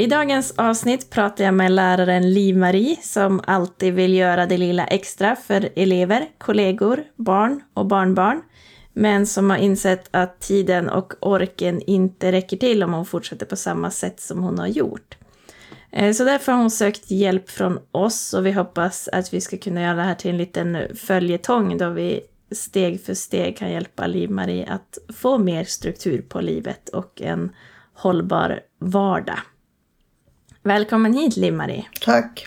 I 0.00 0.06
dagens 0.06 0.54
avsnitt 0.56 1.10
pratar 1.10 1.44
jag 1.44 1.54
med 1.54 1.72
läraren 1.72 2.32
Liv-Marie 2.34 2.96
som 3.02 3.40
alltid 3.46 3.94
vill 3.94 4.14
göra 4.14 4.46
det 4.46 4.56
lilla 4.56 4.86
extra 4.86 5.36
för 5.36 5.68
elever, 5.76 6.28
kollegor, 6.38 7.04
barn 7.16 7.60
och 7.74 7.86
barnbarn. 7.86 8.42
Men 8.92 9.26
som 9.26 9.50
har 9.50 9.56
insett 9.56 10.08
att 10.10 10.40
tiden 10.40 10.88
och 10.88 11.14
orken 11.20 11.80
inte 11.80 12.32
räcker 12.32 12.56
till 12.56 12.82
om 12.82 12.92
hon 12.92 13.06
fortsätter 13.06 13.46
på 13.46 13.56
samma 13.56 13.90
sätt 13.90 14.20
som 14.20 14.42
hon 14.42 14.58
har 14.58 14.66
gjort. 14.66 15.16
Eh, 15.90 16.12
så 16.12 16.24
därför 16.24 16.52
har 16.52 16.58
hon 16.58 16.70
sökt 16.70 17.10
hjälp 17.10 17.50
från 17.50 17.78
oss 17.92 18.34
och 18.34 18.46
vi 18.46 18.52
hoppas 18.52 19.08
att 19.12 19.34
vi 19.34 19.40
ska 19.40 19.56
kunna 19.56 19.82
göra 19.82 19.96
det 19.96 20.02
här 20.02 20.14
till 20.14 20.30
en 20.30 20.38
liten 20.38 20.78
följetong 20.96 21.78
då 21.78 21.90
vi 21.90 22.20
steg 22.50 23.04
för 23.04 23.14
steg 23.14 23.58
kan 23.58 23.70
hjälpa 23.70 24.06
Liv-Marie 24.06 24.66
att 24.66 24.98
få 25.16 25.38
mer 25.38 25.64
struktur 25.64 26.22
på 26.28 26.40
livet 26.40 26.88
och 26.88 27.22
en 27.22 27.50
hållbar 27.94 28.60
vardag. 28.78 29.38
Välkommen 30.62 31.14
hit 31.14 31.36
Liv-Marie. 31.36 31.84
Tack. 32.00 32.46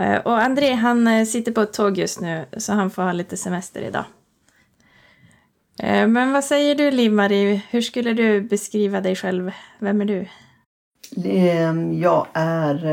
Eh, 0.00 0.16
och 0.16 0.42
André 0.42 0.72
han 0.72 1.06
eh, 1.06 1.24
sitter 1.24 1.52
på 1.52 1.60
ett 1.60 1.72
tåg 1.72 1.98
just 1.98 2.20
nu 2.20 2.44
så 2.56 2.72
han 2.72 2.90
får 2.90 3.02
ha 3.02 3.12
lite 3.12 3.36
semester 3.36 3.80
idag. 3.82 4.04
Eh, 5.78 6.06
men 6.08 6.32
vad 6.32 6.44
säger 6.44 6.74
du 6.74 6.90
Liv-Marie, 6.90 7.62
hur 7.70 7.80
skulle 7.80 8.12
du 8.12 8.40
beskriva 8.40 9.00
dig 9.00 9.16
själv? 9.16 9.50
Vem 9.78 10.00
är 10.00 10.04
du? 10.04 10.26
Jag 12.00 12.26
är 12.34 12.86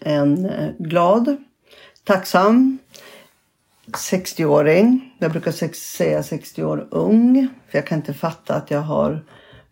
en 0.00 0.48
glad, 0.78 1.36
tacksam 2.04 2.78
60-åring. 3.86 5.14
Jag 5.18 5.32
brukar 5.32 5.52
säga 5.72 6.22
60 6.22 6.64
år 6.64 6.88
ung. 6.90 7.48
För 7.68 7.78
jag 7.78 7.86
kan 7.86 7.98
inte 7.98 8.14
fatta 8.14 8.54
att 8.54 8.70
jag 8.70 8.80
har 8.80 9.24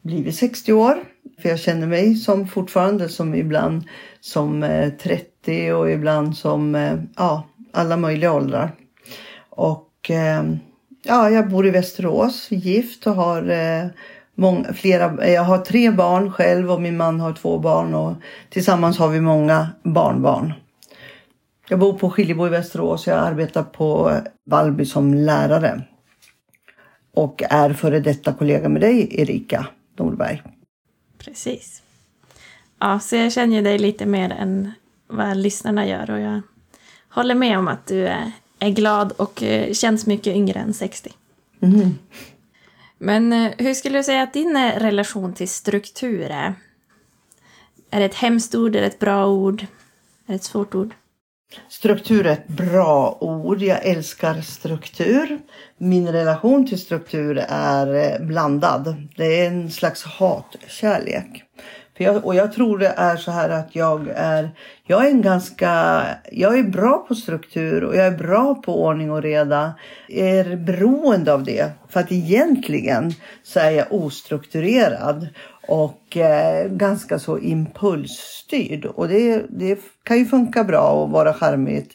blivit 0.03 0.37
60 0.37 0.73
år. 0.73 1.05
För 1.43 1.49
jag 1.49 1.59
känner 1.59 1.87
mig 1.87 2.17
som 2.17 2.47
fortfarande 2.47 3.09
som 3.09 3.35
ibland 3.35 3.85
som 4.21 4.63
eh, 4.63 4.93
30 4.93 5.73
och 5.73 5.91
ibland 5.91 6.37
som 6.37 6.75
eh, 6.75 6.99
ja, 7.17 7.45
alla 7.73 7.97
möjliga 7.97 8.33
åldrar. 8.33 8.73
Och 9.51 10.11
eh, 10.11 10.45
ja, 11.03 11.31
jag 11.31 11.51
bor 11.51 11.67
i 11.67 11.71
Västerås, 11.71 12.51
gift 12.51 13.07
och 13.07 13.15
har 13.15 13.53
många, 14.35 14.73
flera, 14.73 15.29
jag 15.29 15.43
har 15.43 15.59
tre 15.59 15.91
barn 15.91 16.33
själv 16.33 16.71
och 16.71 16.83
min 16.83 16.97
man 16.97 17.21
har 17.21 17.33
två 17.33 17.59
barn 17.59 17.95
och 17.95 18.15
tillsammans 18.51 18.99
har 18.99 19.09
vi 19.09 19.21
många 19.21 19.69
barnbarn. 19.83 20.53
Jag 21.69 21.79
bor 21.79 21.93
på 21.93 22.11
Skiljebo 22.11 22.47
i 22.47 22.51
Västerås. 22.51 23.07
Jag 23.07 23.19
arbetar 23.19 23.63
på 23.63 24.13
Valby 24.47 24.85
som 24.85 25.15
lärare. 25.15 25.83
Och 27.15 27.43
är 27.51 27.73
före 27.73 28.01
detta 28.01 28.33
kollega 28.33 28.69
med 28.69 28.81
dig, 28.81 29.21
Erika 29.21 29.67
Norberg. 29.99 30.43
Precis. 31.25 31.83
Ja, 32.79 33.01
så 33.01 33.17
jag 33.17 33.33
känner 33.33 33.57
ju 33.57 33.63
dig 33.63 33.79
lite 33.79 34.07
mer 34.07 34.31
än 34.31 34.73
vad 35.07 35.37
lyssnarna 35.37 35.87
gör 35.87 36.11
och 36.11 36.21
jag 36.21 36.43
håller 37.09 37.35
med 37.35 37.59
om 37.59 37.69
att 37.69 37.87
du 37.87 38.07
är, 38.07 38.33
är 38.59 38.71
glad 38.71 39.13
och 39.13 39.43
eh, 39.43 39.73
känns 39.73 40.07
mycket 40.07 40.37
yngre 40.37 40.61
än 40.61 40.75
60. 40.75 41.13
Mm. 41.61 41.99
Men 42.99 43.33
eh, 43.33 43.53
hur 43.59 43.75
skulle 43.75 43.99
du 43.99 44.05
säga 44.05 44.23
att 44.23 44.33
din 44.33 44.57
eh, 44.57 44.79
relation 44.79 45.35
till 45.35 45.49
struktur 45.49 46.31
är? 46.31 46.55
Är 47.91 48.01
det 48.01 48.07
ett 48.07 48.15
hemskt 48.15 48.55
ord? 48.55 48.77
Är 48.77 48.81
det 48.81 48.87
ett 48.87 48.99
bra 48.99 49.27
ord? 49.27 49.63
Är 49.63 49.67
det 50.27 50.35
ett 50.35 50.45
svårt 50.45 50.75
ord? 50.75 50.95
Struktur 51.69 52.27
är 52.27 52.33
ett 52.33 52.49
bra 52.49 53.19
ord. 53.21 53.63
Jag 53.63 53.85
älskar 53.87 54.41
struktur. 54.41 55.39
Min 55.79 56.13
relation 56.13 56.67
till 56.67 56.81
struktur 56.81 57.39
är 57.49 57.95
eh, 57.95 58.27
blandad. 58.27 59.09
Det 59.17 59.41
är 59.41 59.47
en 59.47 59.71
slags 59.71 60.05
hatkärlek. 60.05 61.44
För 61.97 62.05
jag, 62.05 62.25
och 62.25 62.35
jag 62.35 62.53
tror 62.53 62.79
det 62.79 62.95
är 62.97 63.17
så 63.17 63.31
här 63.31 63.51
att 63.51 63.77
jag 63.77 64.09
är, 64.15 64.51
jag 64.87 65.07
är 65.07 65.11
en 65.11 65.23
ganska, 65.23 66.03
jag 66.33 66.59
är 66.59 66.63
bra 66.63 67.05
på 67.09 67.15
struktur 67.15 67.85
och 67.85 67.97
jag 67.97 68.07
är 68.07 68.19
bra 68.19 68.55
på 68.55 68.85
ordning 68.85 69.11
och 69.11 69.23
reda. 69.23 69.75
Jag 70.09 70.29
är 70.29 70.57
beroende 70.57 71.33
av 71.33 71.45
det. 71.45 71.71
För 71.89 72.01
att 72.01 72.13
egentligen 72.13 73.13
så 73.43 73.61
är 73.61 73.71
jag 73.71 73.93
ostrukturerad 73.93 75.29
och 75.69 76.17
eh, 76.17 76.69
ganska 76.69 77.19
så 77.19 77.39
impulsstyrd. 77.39 78.85
Och 78.85 79.09
det, 79.09 79.45
det 79.49 79.79
kan 80.03 80.19
ju 80.19 80.25
funka 80.25 80.65
bra 80.65 80.89
och 80.89 81.11
vara 81.11 81.35
charmigt 81.35 81.91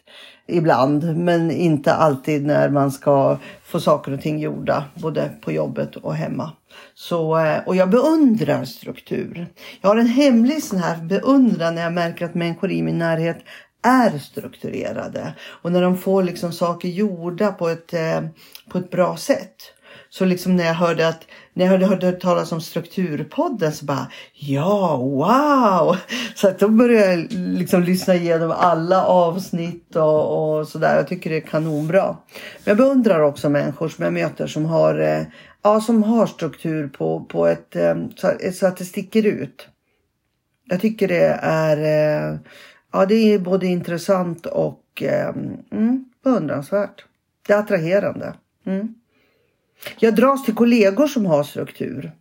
ibland 0.48 1.18
men 1.18 1.52
inte 1.52 1.94
alltid 1.94 2.46
när 2.46 2.70
man 2.70 2.92
ska 2.92 3.38
få 3.64 3.80
saker 3.80 4.12
och 4.12 4.22
ting 4.22 4.40
gjorda 4.40 4.84
både 4.94 5.30
på 5.42 5.52
jobbet 5.52 5.96
och 5.96 6.16
hemma. 6.16 6.52
Så, 6.94 7.38
eh, 7.38 7.60
och 7.66 7.76
jag 7.76 7.90
beundrar 7.90 8.66
struktur. 8.66 9.48
Jag 9.82 9.90
har 9.90 9.98
en 9.98 10.08
hemlig 10.08 10.64
sån 10.64 10.80
här 10.80 10.98
beundran 10.98 11.76
när 11.76 11.82
jag 11.82 11.94
märker 11.94 12.26
att 12.26 12.36
människor 12.36 12.72
i 12.72 12.82
min 12.82 12.98
närhet 12.98 13.38
är 13.82 14.18
strukturerade 14.18 15.34
och 15.40 15.72
när 15.72 15.82
de 15.82 15.98
får 15.98 16.24
liksom 16.24 16.52
saker 16.52 16.90
gjorda 16.90 17.52
på 17.52 17.70
ett, 17.70 17.94
eh, 17.94 18.22
på 18.70 18.78
ett 18.78 18.92
bra 18.92 19.18
sätt. 19.18 19.74
Så 20.10 20.26
liksom 20.26 20.56
när 20.56 20.66
jag 20.66 20.74
hörde 20.74 21.08
att 21.08 21.26
när 21.54 21.66
jag 21.66 21.72
hörde, 21.72 21.86
hörde 21.86 22.12
talas 22.12 22.52
om 22.52 22.62
strukturpodden 22.62 23.72
så 23.72 23.86
bara 23.86 24.08
ja, 24.34 24.98
wow! 24.98 25.98
Så 26.36 26.48
att 26.48 26.60
då 26.60 26.68
började 26.68 27.12
jag 27.12 27.28
liksom 27.32 27.84
lyssna 27.84 28.16
igenom 28.16 28.52
alla 28.58 29.06
avsnitt 29.06 29.96
och, 29.96 30.60
och 30.60 30.68
sådär. 30.68 30.96
Jag 30.96 31.08
tycker 31.08 31.30
det 31.30 31.38
är 31.38 31.42
kanonbra. 31.42 32.04
Men 32.04 32.64
jag 32.64 32.78
beundrar 32.78 33.22
också 33.22 33.50
människor 33.50 33.90
som 33.90 34.04
jag 34.04 34.14
möter 34.14 34.48
som 34.48 34.66
har, 34.66 35.00
eh, 35.00 35.22
ja, 35.64 35.82
som 35.82 36.04
har 36.04 36.28
struktur 36.28 36.88
på, 36.88 37.26
på 37.30 37.48
ett 37.48 37.76
eh, 37.76 37.96
så 38.54 38.68
att 38.68 38.78
det 38.78 38.86
sticker 38.86 39.26
ut. 39.26 39.68
Jag 40.66 40.82
tycker 40.82 41.08
det 41.08 41.40
är, 41.42 41.78
eh, 41.78 42.40
ja, 42.92 43.06
det 43.06 43.34
är 43.34 43.40
både 43.40 43.68
intressant 43.68 44.46
och 44.46 44.84
eh, 45.02 45.30
mm, 45.72 46.06
beundransvärt. 46.24 47.06
Det 47.48 47.54
är 47.54 47.58
attraherande. 47.58 48.34
Mm. 48.66 48.96
Jag 50.00 50.16
dras 50.16 50.46
till 50.46 50.56
kollegor 50.56 51.08
som 51.08 51.26
har 51.26 51.44
struktur. 51.44 52.12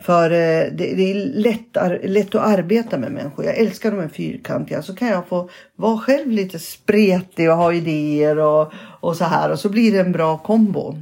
För 0.00 0.30
det, 0.30 0.70
det, 0.76 1.10
är 1.10 1.14
lätt, 1.14 1.76
lätt 2.10 2.34
att 2.34 2.58
arbeta 2.58 2.98
med 2.98 3.12
människor. 3.12 3.44
Jag 3.44 3.56
älskar 3.56 3.90
de 3.90 4.00
här 4.00 4.08
fyrkantiga. 4.08 4.82
Så 4.82 4.94
kan 4.94 5.08
jag 5.08 5.26
få 5.26 5.50
vara 5.76 5.98
själv 5.98 6.30
lite 6.30 6.58
spretig 6.58 7.50
och 7.50 7.56
ha 7.56 7.72
idéer 7.72 8.38
och, 8.38 8.72
och 9.00 9.16
så 9.16 9.24
här. 9.24 9.50
Och 9.52 9.58
så 9.58 9.68
blir 9.68 9.92
det 9.92 10.00
en 10.00 10.12
bra 10.12 10.38
kombo. 10.38 10.96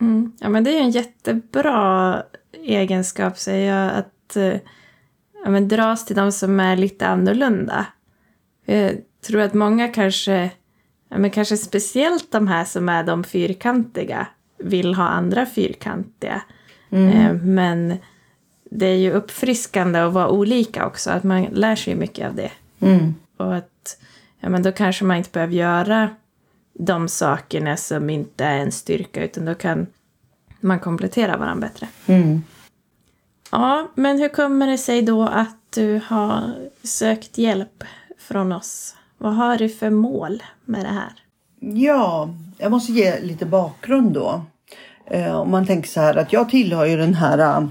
Mm. 0.00 0.32
Ja 0.40 0.48
men 0.48 0.64
det 0.64 0.78
är 0.78 0.80
en 0.80 0.90
jättebra 0.90 2.22
egenskap 2.52 3.38
säger 3.38 3.74
jag. 3.74 3.94
Att 3.94 4.36
eh, 4.36 4.60
ja, 5.44 5.50
men 5.50 5.68
dras 5.68 6.04
till 6.04 6.16
de 6.16 6.32
som 6.32 6.60
är 6.60 6.76
lite 6.76 7.06
annorlunda. 7.06 7.86
Jag 8.64 8.92
tror 9.26 9.40
att 9.40 9.54
många 9.54 9.88
kanske, 9.88 10.50
ja, 11.08 11.18
men 11.18 11.30
kanske 11.30 11.56
speciellt 11.56 12.32
de 12.32 12.48
här 12.48 12.64
som 12.64 12.88
är 12.88 13.04
de 13.04 13.24
fyrkantiga 13.24 14.26
vill 14.58 14.94
ha 14.94 15.08
andra 15.08 15.46
fyrkantiga. 15.46 16.42
Mm. 16.90 17.08
Eh, 17.08 17.42
men 17.42 17.96
det 18.70 18.86
är 18.86 18.96
ju 18.96 19.12
uppfriskande 19.12 19.98
att 19.98 20.12
vara 20.12 20.28
olika 20.28 20.86
också, 20.86 21.10
att 21.10 21.24
man 21.24 21.44
lär 21.44 21.76
sig 21.76 21.94
mycket 21.94 22.28
av 22.28 22.34
det. 22.34 22.50
Mm. 22.80 23.14
Och 23.36 23.56
att 23.56 23.98
ja, 24.40 24.48
men 24.48 24.62
då 24.62 24.72
kanske 24.72 25.04
man 25.04 25.16
inte 25.16 25.30
behöver 25.30 25.54
göra 25.54 26.10
de 26.78 27.08
sakerna 27.08 27.76
som 27.76 28.10
inte 28.10 28.44
är 28.44 28.58
en 28.58 28.72
styrka, 28.72 29.24
utan 29.24 29.44
då 29.44 29.54
kan 29.54 29.86
man 30.60 30.80
komplettera 30.80 31.36
varandra 31.36 31.68
bättre. 31.68 31.88
Mm. 32.06 32.42
Ja, 33.50 33.88
men 33.94 34.18
hur 34.18 34.28
kommer 34.28 34.66
det 34.66 34.78
sig 34.78 35.02
då 35.02 35.22
att 35.22 35.56
du 35.74 36.00
har 36.06 36.54
sökt 36.82 37.38
hjälp 37.38 37.84
från 38.18 38.52
oss? 38.52 38.94
Vad 39.18 39.34
har 39.34 39.58
du 39.58 39.68
för 39.68 39.90
mål 39.90 40.42
med 40.64 40.84
det 40.84 40.88
här? 40.88 41.12
Ja, 41.60 42.28
jag 42.58 42.70
måste 42.70 42.92
ge 42.92 43.20
lite 43.20 43.46
bakgrund 43.46 44.12
då. 44.12 44.42
Eh, 45.06 45.34
om 45.34 45.50
man 45.50 45.66
tänker 45.66 45.88
så 45.88 46.00
här 46.00 46.16
att 46.16 46.32
jag 46.32 46.48
tillhör 46.48 46.86
ju 46.86 46.96
den 46.96 47.14
här 47.14 47.68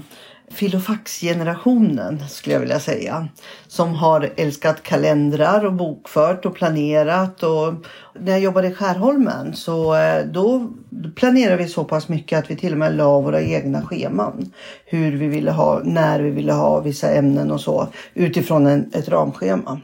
filofaxgenerationen 0.50 2.28
skulle 2.28 2.54
jag 2.54 2.60
vilja 2.60 2.80
säga. 2.80 3.28
Som 3.66 3.94
har 3.94 4.30
älskat 4.36 4.82
kalendrar 4.82 5.64
och 5.64 5.72
bokfört 5.72 6.46
och 6.46 6.54
planerat. 6.54 7.42
Och 7.42 7.74
när 8.20 8.32
jag 8.32 8.40
jobbade 8.40 8.68
i 8.68 8.74
Skärholmen 8.74 9.54
så 9.54 9.96
eh, 9.96 10.26
då 10.26 10.70
planerade 11.14 11.56
vi 11.56 11.68
så 11.68 11.84
pass 11.84 12.08
mycket 12.08 12.38
att 12.38 12.50
vi 12.50 12.56
till 12.56 12.72
och 12.72 12.78
med 12.78 12.96
la 12.96 13.20
våra 13.20 13.42
egna 13.42 13.82
scheman. 13.82 14.52
Hur 14.84 15.16
vi 15.16 15.26
ville 15.26 15.50
ha, 15.50 15.80
när 15.84 16.20
vi 16.20 16.30
ville 16.30 16.52
ha 16.52 16.80
vissa 16.80 17.10
ämnen 17.10 17.50
och 17.50 17.60
så 17.60 17.88
utifrån 18.14 18.66
en, 18.66 18.90
ett 18.92 19.08
ramschema. 19.08 19.80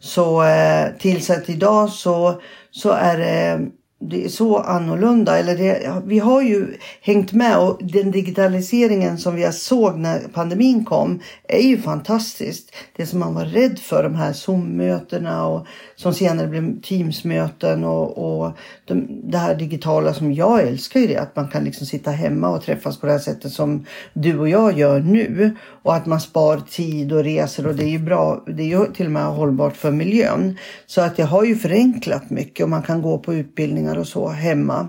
Så 0.00 0.42
eh, 0.42 0.88
tills 0.98 1.30
att 1.30 1.48
idag 1.48 1.90
så, 1.90 2.40
så 2.70 2.90
är 2.90 3.18
det 3.18 3.66
det 4.02 4.24
är 4.24 4.28
så 4.28 4.58
annorlunda. 4.58 5.38
Eller 5.38 5.56
det, 5.56 6.02
vi 6.04 6.18
har 6.18 6.42
ju 6.42 6.76
hängt 7.00 7.32
med 7.32 7.58
och 7.58 7.78
den 7.80 8.10
digitaliseringen 8.10 9.18
som 9.18 9.34
vi 9.34 9.52
såg 9.52 9.98
när 9.98 10.18
pandemin 10.18 10.84
kom 10.84 11.20
är 11.48 11.62
ju 11.62 11.78
fantastiskt. 11.78 12.74
Det 12.96 13.06
som 13.06 13.20
man 13.20 13.34
var 13.34 13.44
rädd 13.44 13.78
för, 13.78 14.02
de 14.02 14.14
här 14.14 14.32
Zoom-mötena 14.32 15.46
och 15.46 15.66
som 15.96 16.14
senare 16.14 16.46
blev 16.46 16.80
Teams-möten 16.80 17.84
och, 17.84 18.42
och 18.42 18.52
de, 18.84 19.06
det 19.30 19.38
här 19.38 19.54
digitala 19.54 20.14
som 20.14 20.32
jag 20.32 20.62
älskar 20.62 21.00
ju 21.00 21.06
det. 21.06 21.16
Att 21.16 21.36
man 21.36 21.48
kan 21.48 21.64
liksom 21.64 21.86
sitta 21.86 22.10
hemma 22.10 22.48
och 22.48 22.62
träffas 22.62 23.00
på 23.00 23.06
det 23.06 23.12
här 23.12 23.18
sättet 23.18 23.52
som 23.52 23.86
du 24.12 24.38
och 24.38 24.48
jag 24.48 24.78
gör 24.78 25.00
nu. 25.00 25.56
Och 25.82 25.94
att 25.94 26.06
man 26.06 26.20
spar 26.20 26.62
tid 26.70 27.12
och 27.12 27.24
reser 27.24 27.66
och 27.66 27.74
det 27.74 27.84
är 27.84 27.90
ju 27.90 27.98
bra. 27.98 28.44
Det 28.46 28.62
är 28.62 28.66
ju 28.66 28.92
till 28.92 29.06
och 29.06 29.12
med 29.12 29.24
hållbart 29.24 29.76
för 29.76 29.90
miljön. 29.90 30.56
Så 30.86 31.00
att 31.00 31.16
det 31.16 31.22
har 31.22 31.44
ju 31.44 31.56
förenklat 31.56 32.30
mycket 32.30 32.64
och 32.64 32.70
man 32.70 32.82
kan 32.82 33.02
gå 33.02 33.18
på 33.18 33.34
utbildningar 33.34 33.89
och 33.98 34.08
så 34.08 34.28
hemma. 34.28 34.88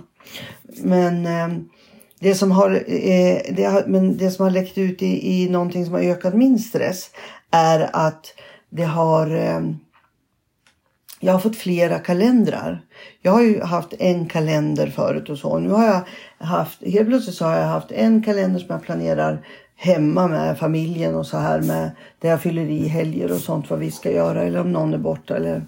Men 0.83 1.25
eh, 1.25 1.63
det 2.19 2.35
som 2.35 2.51
har, 2.51 2.71
eh, 2.71 3.41
det 3.55 3.63
har, 3.63 3.83
men 3.87 4.17
det 4.17 4.31
som 4.31 4.43
har 4.43 4.51
läckt 4.51 4.77
ut 4.77 5.01
i, 5.01 5.43
i 5.43 5.49
någonting 5.49 5.85
som 5.85 5.93
har 5.93 6.01
ökat 6.01 6.33
min 6.33 6.59
stress 6.59 7.09
är 7.51 7.89
att 7.93 8.25
det 8.69 8.83
har 8.83 9.35
eh, 9.35 9.61
jag 11.23 11.33
har 11.33 11.39
fått 11.39 11.55
flera 11.55 11.99
kalendrar. 11.99 12.81
Jag 13.21 13.31
har 13.31 13.41
ju 13.41 13.61
haft 13.61 13.93
en 13.99 14.27
kalender 14.27 14.87
förut 14.87 15.29
och 15.29 15.37
så. 15.37 15.59
Nu 15.59 15.69
har 15.69 15.85
jag 15.85 16.01
haft, 16.47 16.83
helt 16.85 17.07
plötsligt 17.07 17.35
så 17.35 17.45
har 17.45 17.57
jag 17.57 17.67
haft 17.67 17.91
en 17.91 18.23
kalender 18.23 18.59
som 18.59 18.67
jag 18.69 18.83
planerar 18.83 19.45
hemma 19.75 20.27
med 20.27 20.57
familjen 20.59 21.15
och 21.15 21.27
så 21.27 21.37
här 21.37 21.61
med 21.61 21.91
där 22.19 22.29
jag 22.29 22.41
fyller 22.41 22.61
i 22.61 22.87
helger 22.87 23.31
och 23.31 23.39
sånt 23.39 23.69
vad 23.69 23.79
vi 23.79 23.91
ska 23.91 24.11
göra 24.11 24.43
eller 24.43 24.59
om 24.59 24.71
någon 24.71 24.93
är 24.93 24.97
borta 24.97 25.35
eller 25.35 25.65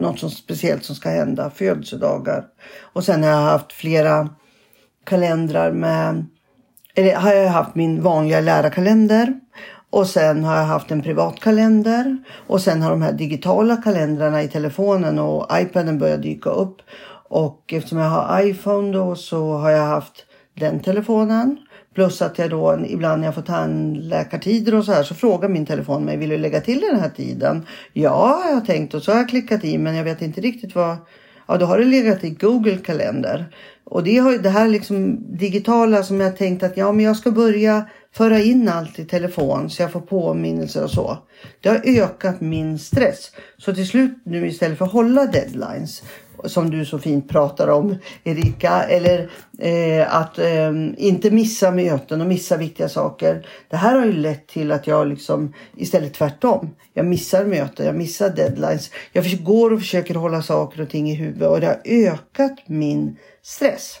något 0.00 0.18
som 0.18 0.30
speciellt 0.30 0.84
som 0.84 0.96
ska 0.96 1.08
hända, 1.08 1.50
födelsedagar. 1.50 2.44
Och 2.80 3.04
sen 3.04 3.22
har 3.22 3.30
jag 3.30 3.36
haft 3.36 3.72
flera 3.72 4.28
kalendrar 5.04 5.72
med, 5.72 6.26
eller 6.94 7.16
har 7.16 7.32
jag 7.32 7.48
haft 7.48 7.74
min 7.74 8.02
vanliga 8.02 8.40
lärarkalender 8.40 9.40
och 9.90 10.06
sen 10.06 10.44
har 10.44 10.56
jag 10.56 10.64
haft 10.64 10.90
en 10.90 11.02
privat 11.02 11.40
kalender. 11.40 12.18
Och 12.46 12.60
sen 12.60 12.82
har 12.82 12.90
de 12.90 13.02
här 13.02 13.12
digitala 13.12 13.76
kalendrarna 13.76 14.42
i 14.42 14.48
telefonen 14.48 15.18
och 15.18 15.46
iPaden 15.52 15.98
börjat 15.98 16.22
dyka 16.22 16.50
upp. 16.50 16.76
Och 17.28 17.72
eftersom 17.72 17.98
jag 17.98 18.10
har 18.10 18.42
iPhone 18.42 18.92
då 18.92 19.14
så 19.14 19.52
har 19.52 19.70
jag 19.70 19.86
haft 19.86 20.26
den 20.54 20.80
telefonen. 20.80 21.58
Plus 21.96 22.22
att 22.22 22.38
jag 22.38 22.50
då 22.50 22.84
ibland 22.88 23.20
när 23.20 23.28
jag 23.28 23.34
får 23.34 23.42
tandläkartider 23.42 24.74
och 24.74 24.84
så 24.84 24.92
här 24.92 25.02
så 25.02 25.14
frågar 25.14 25.48
min 25.48 25.66
telefon 25.66 26.04
mig, 26.04 26.16
vill 26.16 26.28
du 26.28 26.38
lägga 26.38 26.60
till 26.60 26.80
den 26.80 27.00
här 27.00 27.08
tiden? 27.08 27.66
Ja, 27.92 28.42
jag 28.44 28.54
har 28.54 28.60
tänkt 28.60 28.94
och 28.94 29.02
så 29.02 29.12
har 29.12 29.18
jag 29.18 29.28
klickat 29.28 29.64
i 29.64 29.78
men 29.78 29.94
jag 29.94 30.04
vet 30.04 30.22
inte 30.22 30.40
riktigt 30.40 30.74
vad. 30.74 30.96
Ja, 31.48 31.56
då 31.56 31.66
har 31.66 31.78
det 31.78 31.84
legat 31.84 32.24
i 32.24 32.30
Google 32.30 32.76
kalender. 32.76 33.46
Och 33.84 34.04
det, 34.04 34.18
har, 34.18 34.38
det 34.38 34.50
här 34.50 34.68
liksom 34.68 35.18
digitala 35.38 36.02
som 36.02 36.20
jag 36.20 36.36
tänkt 36.36 36.62
att 36.62 36.76
ja, 36.76 36.92
men 36.92 37.04
jag 37.04 37.16
ska 37.16 37.30
börja 37.30 37.84
föra 38.12 38.40
in 38.40 38.68
allt 38.68 38.98
i 38.98 39.04
telefon 39.04 39.70
så 39.70 39.82
jag 39.82 39.92
får 39.92 40.00
påminnelser 40.00 40.84
och 40.84 40.90
så. 40.90 41.18
Det 41.60 41.68
har 41.68 41.80
ökat 41.84 42.40
min 42.40 42.78
stress. 42.78 43.30
Så 43.58 43.74
till 43.74 43.88
slut 43.88 44.18
nu 44.24 44.46
istället 44.46 44.78
för 44.78 44.84
att 44.84 44.92
hålla 44.92 45.26
deadlines 45.26 46.02
som 46.46 46.70
du 46.70 46.84
så 46.84 46.98
fint 46.98 47.28
pratar 47.28 47.68
om 47.68 47.96
Erika. 48.24 48.82
Eller 48.82 49.30
eh, 49.58 50.16
att 50.16 50.38
eh, 50.38 50.72
inte 50.96 51.30
missa 51.30 51.70
möten 51.70 52.20
och 52.20 52.26
missa 52.26 52.56
viktiga 52.56 52.88
saker. 52.88 53.46
Det 53.68 53.76
här 53.76 53.96
har 53.96 54.06
ju 54.06 54.12
lett 54.12 54.46
till 54.46 54.72
att 54.72 54.86
jag 54.86 55.06
liksom 55.06 55.54
istället 55.76 56.14
tvärtom. 56.14 56.70
Jag 56.94 57.06
missar 57.06 57.44
möten, 57.44 57.86
jag 57.86 57.96
missar 57.96 58.30
deadlines. 58.30 58.90
Jag 59.12 59.24
går 59.44 59.72
och 59.72 59.80
försöker 59.80 60.14
hålla 60.14 60.42
saker 60.42 60.82
och 60.82 60.90
ting 60.90 61.10
i 61.10 61.14
huvudet 61.14 61.48
och 61.48 61.60
det 61.60 61.66
har 61.66 61.80
ökat 61.84 62.58
min 62.66 63.16
stress. 63.42 64.00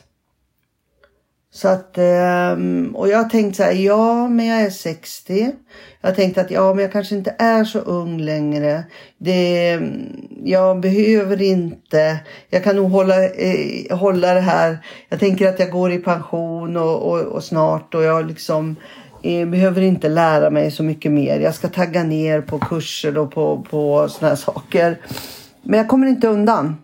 Så 1.56 1.68
att, 1.68 1.98
ehm, 1.98 2.96
och 2.96 3.08
jag 3.08 3.18
har 3.18 3.28
tänkt 3.28 3.56
så 3.56 3.62
här, 3.62 3.72
ja 3.72 4.28
men 4.28 4.46
jag 4.46 4.60
är 4.60 4.70
60. 4.70 5.52
Jag 6.00 6.08
har 6.08 6.14
tänkt 6.14 6.38
att 6.38 6.50
ja 6.50 6.74
men 6.74 6.82
jag 6.82 6.92
kanske 6.92 7.14
inte 7.14 7.34
är 7.38 7.64
så 7.64 7.78
ung 7.78 8.20
längre. 8.20 8.84
Det, 9.18 9.80
jag 10.44 10.80
behöver 10.80 11.42
inte, 11.42 12.18
jag 12.50 12.64
kan 12.64 12.76
nog 12.76 12.90
hålla, 12.90 13.24
eh, 13.24 13.96
hålla 13.96 14.34
det 14.34 14.40
här. 14.40 14.78
Jag 15.08 15.20
tänker 15.20 15.48
att 15.48 15.58
jag 15.58 15.70
går 15.70 15.92
i 15.92 15.98
pension 15.98 16.76
och, 16.76 17.12
och, 17.12 17.20
och 17.20 17.44
snart 17.44 17.94
och 17.94 18.02
jag 18.02 18.26
liksom 18.26 18.76
eh, 19.22 19.48
behöver 19.48 19.82
inte 19.82 20.08
lära 20.08 20.50
mig 20.50 20.70
så 20.70 20.82
mycket 20.82 21.12
mer. 21.12 21.40
Jag 21.40 21.54
ska 21.54 21.68
tagga 21.68 22.02
ner 22.02 22.40
på 22.40 22.58
kurser 22.58 23.18
och 23.18 23.32
på, 23.32 23.66
på 23.70 24.08
såna 24.08 24.28
här 24.28 24.36
saker. 24.36 25.00
Men 25.62 25.78
jag 25.78 25.88
kommer 25.88 26.06
inte 26.06 26.28
undan. 26.28 26.76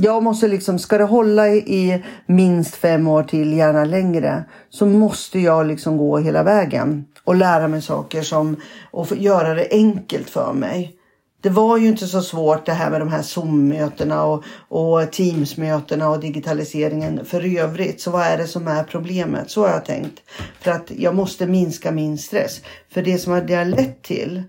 Jag 0.00 0.22
måste 0.22 0.48
liksom, 0.48 0.78
ska 0.78 0.98
det 0.98 1.04
hålla 1.04 1.48
i 1.48 2.04
minst 2.26 2.74
fem 2.74 3.08
år 3.08 3.22
till, 3.22 3.52
gärna 3.52 3.84
längre, 3.84 4.44
så 4.70 4.86
måste 4.86 5.38
jag 5.38 5.66
liksom 5.66 5.96
gå 5.96 6.18
hela 6.18 6.42
vägen 6.42 7.06
och 7.24 7.36
lära 7.36 7.68
mig 7.68 7.82
saker 7.82 8.22
som, 8.22 8.56
och 8.90 9.16
göra 9.16 9.54
det 9.54 9.68
enkelt 9.70 10.30
för 10.30 10.52
mig. 10.52 10.94
Det 11.40 11.50
var 11.50 11.76
ju 11.76 11.88
inte 11.88 12.06
så 12.06 12.22
svårt 12.22 12.66
det 12.66 12.72
här 12.72 12.90
med 12.90 13.00
de 13.00 13.08
här 13.08 13.22
Zoom-mötena 13.22 14.24
och, 14.24 14.44
och 14.68 15.12
Teams-mötena 15.12 16.08
och 16.08 16.20
digitaliseringen 16.20 17.24
för 17.24 17.58
övrigt. 17.58 18.00
Så 18.00 18.10
vad 18.10 18.22
är 18.22 18.38
det 18.38 18.46
som 18.46 18.68
är 18.68 18.84
problemet? 18.84 19.50
Så 19.50 19.62
har 19.62 19.68
jag 19.68 19.84
tänkt. 19.84 20.20
För 20.60 20.70
att 20.70 20.90
jag 20.96 21.14
måste 21.14 21.46
minska 21.46 21.90
min 21.90 22.18
stress. 22.18 22.60
För 22.90 23.02
det 23.02 23.18
som 23.18 23.46
det 23.46 23.54
har 23.54 23.64
lett 23.64 24.02
till, 24.02 24.42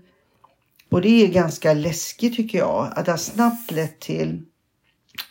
och 0.90 1.00
det 1.00 1.24
är 1.24 1.28
ganska 1.28 1.74
läskigt 1.74 2.36
tycker 2.36 2.58
jag, 2.58 2.92
att 2.96 3.04
det 3.04 3.10
har 3.10 3.18
snabbt 3.18 3.70
lett 3.70 4.00
till 4.00 4.42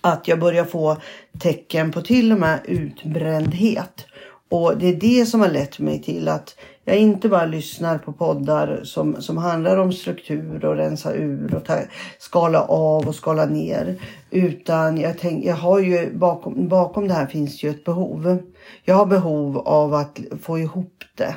att 0.01 0.27
jag 0.27 0.39
börjar 0.39 0.65
få 0.65 0.97
tecken 1.39 1.91
på 1.91 2.01
till 2.01 2.31
och 2.31 2.39
med 2.39 2.59
utbrändhet. 2.65 4.06
Och 4.50 4.77
det 4.77 4.88
är 4.88 4.95
det 4.95 5.25
som 5.25 5.41
har 5.41 5.50
lett 5.50 5.80
mig 5.80 6.01
till 6.01 6.27
att 6.27 6.56
jag 6.86 6.97
inte 6.97 7.30
bara 7.30 7.45
lyssnar 7.45 7.97
på 7.97 8.13
poddar 8.13 8.81
som, 8.83 9.21
som 9.21 9.38
handlar 9.38 9.77
om 9.77 9.94
struktur 9.94 10.65
och 10.65 10.75
rensa 10.75 11.13
ur 11.13 11.56
och 11.56 11.65
ta, 11.65 11.80
skala 12.19 12.62
av 12.62 13.07
och 13.07 13.15
skala 13.15 13.45
ner. 13.45 13.95
Utan 14.30 14.97
jag, 14.97 15.18
tänk, 15.19 15.45
jag 15.45 15.56
har 15.56 15.80
ju 15.80 16.13
bakom, 16.13 16.68
bakom 16.68 17.07
det 17.07 17.13
här 17.13 17.25
finns 17.25 17.63
ju 17.63 17.69
ett 17.69 17.83
behov. 17.83 18.38
Jag 18.83 18.95
har 18.95 19.06
behov 19.06 19.57
av 19.57 19.94
att 19.94 20.19
få 20.42 20.59
ihop 20.59 21.03
det. 21.15 21.35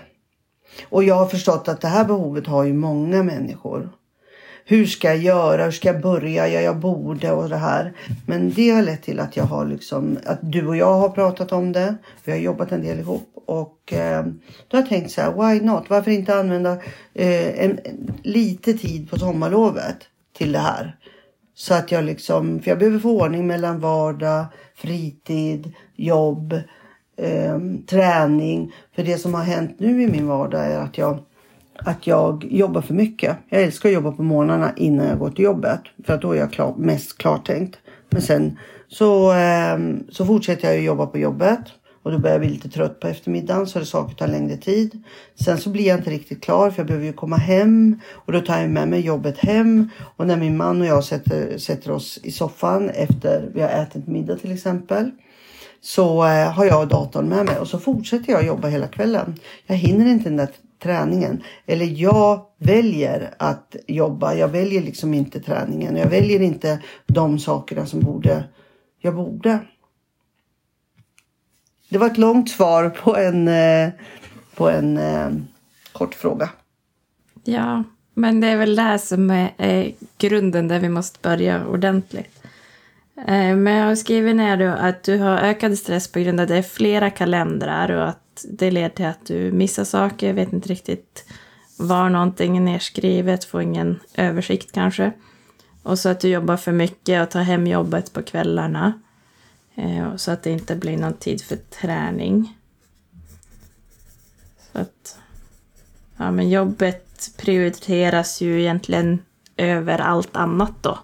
Och 0.88 1.04
jag 1.04 1.14
har 1.14 1.26
förstått 1.26 1.68
att 1.68 1.80
det 1.80 1.88
här 1.88 2.04
behovet 2.04 2.46
har 2.46 2.64
ju 2.64 2.72
många 2.72 3.22
människor. 3.22 3.90
Hur 4.64 4.86
ska 4.86 5.08
jag 5.08 5.16
göra? 5.16 5.64
Hur 5.64 5.70
ska 5.70 5.88
jag 5.88 6.00
börja? 6.00 6.48
Ja, 6.48 6.60
jag 6.60 6.76
borde 6.76 7.30
och 7.32 7.48
det 7.48 7.56
här. 7.56 7.92
Men 8.26 8.50
det 8.50 8.70
har 8.70 8.82
lett 8.82 9.02
till 9.02 9.20
att 9.20 9.36
jag 9.36 9.44
har 9.44 9.66
liksom, 9.66 10.18
att 10.26 10.38
du 10.42 10.66
och 10.66 10.76
jag 10.76 10.94
har 10.94 11.08
pratat 11.08 11.52
om 11.52 11.72
det. 11.72 11.96
Vi 12.24 12.32
har 12.32 12.38
jobbat 12.38 12.72
en 12.72 12.82
del 12.82 12.98
ihop 12.98 13.32
och 13.46 13.92
eh, 13.92 14.24
då 14.68 14.76
har 14.76 14.82
jag 14.82 14.88
tänkt 14.88 15.10
så 15.10 15.20
här, 15.20 15.32
why 15.32 15.60
not? 15.60 15.84
Varför 15.88 16.10
inte 16.10 16.34
använda 16.34 16.72
eh, 17.14 17.64
en, 17.64 17.78
en, 17.84 18.14
lite 18.22 18.72
tid 18.72 19.10
på 19.10 19.18
sommarlovet 19.18 19.96
till 20.36 20.52
det 20.52 20.58
här? 20.58 20.96
Så 21.54 21.74
att 21.74 21.92
jag 21.92 22.04
liksom, 22.04 22.60
för 22.60 22.70
jag 22.70 22.78
behöver 22.78 22.98
få 22.98 23.22
ordning 23.22 23.46
mellan 23.46 23.80
vardag, 23.80 24.44
fritid, 24.74 25.72
jobb, 25.96 26.52
eh, 27.16 27.58
träning. 27.86 28.72
För 28.94 29.02
det 29.02 29.18
som 29.18 29.34
har 29.34 29.42
hänt 29.42 29.76
nu 29.78 30.02
i 30.02 30.06
min 30.06 30.26
vardag 30.26 30.66
är 30.66 30.78
att 30.78 30.98
jag 30.98 31.18
att 31.86 32.06
jag 32.06 32.46
jobbar 32.50 32.80
för 32.80 32.94
mycket. 32.94 33.36
Jag 33.48 33.62
älskar 33.62 33.88
att 33.88 33.94
jobba 33.94 34.12
på 34.12 34.22
morgnarna 34.22 34.72
innan 34.76 35.06
jag 35.06 35.18
går 35.18 35.30
till 35.30 35.44
jobbet. 35.44 35.80
För 36.06 36.14
att 36.14 36.22
då 36.22 36.32
är 36.32 36.38
jag 36.38 36.52
klar, 36.52 36.74
mest 36.78 37.18
klartänkt. 37.18 37.78
Men 38.10 38.22
sen 38.22 38.58
så, 38.88 39.32
ehm, 39.32 40.04
så 40.10 40.26
fortsätter 40.26 40.68
jag 40.68 40.82
jobba 40.82 41.06
på 41.06 41.18
jobbet. 41.18 41.60
Och 42.02 42.12
då 42.12 42.18
börjar 42.18 42.34
jag 42.34 42.40
bli 42.40 42.50
lite 42.50 42.68
trött 42.68 43.00
på 43.00 43.08
eftermiddagen 43.08 43.66
så 43.66 43.78
det 43.78 43.84
saker 43.84 44.14
tar 44.14 44.28
längre 44.28 44.56
tid. 44.56 45.04
Sen 45.44 45.58
så 45.58 45.70
blir 45.70 45.86
jag 45.86 45.98
inte 45.98 46.10
riktigt 46.10 46.42
klar 46.44 46.70
för 46.70 46.78
jag 46.78 46.86
behöver 46.86 47.06
ju 47.06 47.12
komma 47.12 47.36
hem. 47.36 48.00
Och 48.12 48.32
då 48.32 48.40
tar 48.40 48.60
jag 48.60 48.70
med 48.70 48.88
mig 48.88 49.00
jobbet 49.00 49.38
hem. 49.38 49.88
Och 50.16 50.26
när 50.26 50.36
min 50.36 50.56
man 50.56 50.80
och 50.80 50.86
jag 50.86 51.04
sätter, 51.04 51.58
sätter 51.58 51.90
oss 51.90 52.18
i 52.22 52.32
soffan 52.32 52.90
efter 52.90 53.50
vi 53.54 53.60
har 53.60 53.68
ätit 53.68 54.08
middag 54.08 54.36
till 54.36 54.52
exempel. 54.52 55.10
Så 55.80 56.24
eh, 56.24 56.52
har 56.52 56.64
jag 56.64 56.88
datorn 56.88 57.28
med 57.28 57.46
mig 57.46 57.58
och 57.58 57.68
så 57.68 57.78
fortsätter 57.78 58.32
jag 58.32 58.46
jobba 58.46 58.68
hela 58.68 58.86
kvällen. 58.86 59.34
Jag 59.66 59.76
hinner 59.76 60.06
inte 60.06 60.24
den 60.24 60.36
där 60.36 60.48
träningen. 60.82 61.42
Eller 61.66 61.86
jag 61.86 62.46
väljer 62.58 63.34
att 63.38 63.76
jobba. 63.86 64.34
Jag 64.34 64.48
väljer 64.48 64.82
liksom 64.82 65.14
inte 65.14 65.40
träningen. 65.40 65.96
Jag 65.96 66.08
väljer 66.08 66.42
inte 66.42 66.82
de 67.06 67.38
sakerna 67.38 67.86
som 67.86 68.00
borde, 68.00 68.44
jag 69.00 69.14
borde. 69.14 69.58
Det 71.88 71.98
var 71.98 72.06
ett 72.06 72.18
långt 72.18 72.50
svar 72.50 72.90
på 72.90 73.16
en, 73.16 73.48
eh, 73.48 73.88
på 74.54 74.68
en, 74.68 74.96
eh, 74.96 75.28
kort 75.92 76.14
fråga. 76.14 76.50
Ja, 77.44 77.84
men 78.14 78.40
det 78.40 78.46
är 78.46 78.56
väl 78.56 78.76
det 78.76 78.98
som 78.98 79.30
är, 79.30 79.92
grunden 80.18 80.68
där 80.68 80.80
vi 80.80 80.88
måste 80.88 81.18
börja 81.22 81.66
ordentligt. 81.66 82.42
Eh, 83.16 83.56
men 83.56 83.72
jag 83.72 83.86
har 83.86 83.94
skrivit 83.94 84.36
ner 84.36 84.56
då 84.56 84.68
att 84.68 85.02
du 85.02 85.18
har 85.18 85.38
ökad 85.38 85.78
stress 85.78 86.12
på 86.12 86.20
grund 86.20 86.40
av 86.40 86.44
att 86.44 86.48
det 86.48 86.56
är 86.56 86.62
flera 86.62 87.10
kalendrar 87.10 87.90
och 87.90 88.08
att 88.08 88.21
det 88.50 88.70
leder 88.70 88.88
till 88.88 89.06
att 89.06 89.26
du 89.26 89.52
missar 89.52 89.84
saker, 89.84 90.32
vet 90.32 90.52
inte 90.52 90.68
riktigt 90.68 91.24
var 91.76 92.08
någonting 92.08 92.56
är 92.56 92.60
nedskrivet, 92.60 93.44
får 93.44 93.62
ingen 93.62 94.00
översikt 94.14 94.72
kanske. 94.72 95.12
Och 95.82 95.98
så 95.98 96.08
att 96.08 96.20
du 96.20 96.28
jobbar 96.28 96.56
för 96.56 96.72
mycket 96.72 97.22
och 97.22 97.30
tar 97.30 97.42
hem 97.42 97.66
jobbet 97.66 98.12
på 98.12 98.22
kvällarna. 98.22 98.92
Eh, 99.74 100.16
så 100.16 100.30
att 100.30 100.42
det 100.42 100.50
inte 100.50 100.76
blir 100.76 100.96
någon 100.96 101.14
tid 101.14 101.42
för 101.42 101.56
träning. 101.56 102.58
Så 104.72 104.78
att 104.78 105.18
ja, 106.16 106.30
men 106.30 106.50
jobbet 106.50 107.30
prioriteras 107.36 108.40
ju 108.40 108.60
egentligen 108.60 109.22
över 109.56 109.98
allt 109.98 110.36
annat 110.36 110.72
då. 110.80 110.98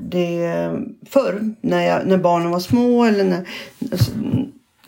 det 0.00 0.46
eh, 0.46 0.78
förr 1.06 1.54
när, 1.60 1.82
jag, 1.82 2.06
när 2.06 2.18
barnen 2.18 2.50
var 2.50 2.60
små 2.60 3.04
eller 3.04 3.24
när, 3.24 3.48
alltså, 3.92 4.12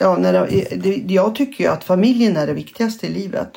ja, 0.01 0.17
när 0.19 0.33
det, 0.33 0.77
det, 0.77 1.15
jag 1.15 1.35
tycker 1.35 1.65
ju 1.65 1.71
att 1.71 1.85
familjen 1.85 2.37
är 2.37 2.47
det 2.47 2.53
viktigaste 2.53 3.07
i 3.07 3.11
livet. 3.11 3.51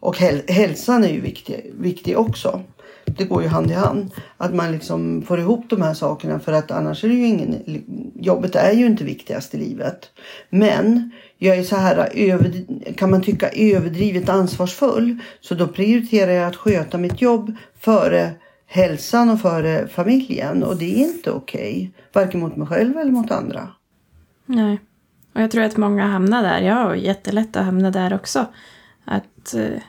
Och 0.00 0.18
häl, 0.18 0.42
hälsan 0.48 1.04
är 1.04 1.08
ju 1.08 1.20
viktig, 1.20 1.72
viktig 1.78 2.18
också. 2.18 2.62
Det 3.04 3.24
går 3.24 3.42
ju 3.42 3.48
hand 3.48 3.70
i 3.70 3.74
hand. 3.74 4.10
Att 4.36 4.54
man 4.54 4.72
liksom 4.72 5.22
får 5.22 5.40
ihop 5.40 5.64
de 5.70 5.82
här 5.82 5.94
sakerna 5.94 6.40
för 6.40 6.52
att 6.52 6.70
annars 6.70 7.04
är 7.04 7.08
det 7.08 7.14
ju 7.14 7.26
ingen, 7.26 7.82
jobbet 8.14 8.56
är 8.56 8.72
ju 8.72 8.86
inte 8.86 9.04
viktigast 9.04 9.54
i 9.54 9.58
livet. 9.58 10.10
Men 10.50 11.10
jag 11.38 11.56
är 11.56 11.62
så 11.62 11.76
här, 11.76 12.08
över, 12.14 12.64
kan 12.94 13.10
man 13.10 13.22
tycka 13.22 13.48
överdrivet 13.48 14.28
ansvarsfull. 14.28 15.18
Så 15.40 15.54
då 15.54 15.68
prioriterar 15.68 16.32
jag 16.32 16.48
att 16.48 16.56
sköta 16.56 16.98
mitt 16.98 17.22
jobb 17.22 17.52
före 17.80 18.32
hälsan 18.66 19.30
och 19.30 19.40
före 19.40 19.88
familjen. 19.88 20.62
Och 20.62 20.76
det 20.76 20.94
är 20.94 20.98
inte 20.98 21.30
okej. 21.30 21.92
Varken 22.12 22.40
mot 22.40 22.56
mig 22.56 22.66
själv 22.66 22.98
eller 22.98 23.12
mot 23.12 23.30
andra. 23.30 23.68
Nej. 24.46 24.78
Och 25.32 25.40
jag 25.40 25.50
tror 25.50 25.62
att 25.62 25.76
många 25.76 26.06
hamnar 26.06 26.42
där. 26.42 26.60
Jag 26.60 26.74
har 26.74 26.94
jättelätt 26.94 27.56
att 27.56 27.64
hamna 27.64 27.90
där 27.90 28.14
också. 28.14 28.46
Att 29.04 29.54
eh, 29.54 29.82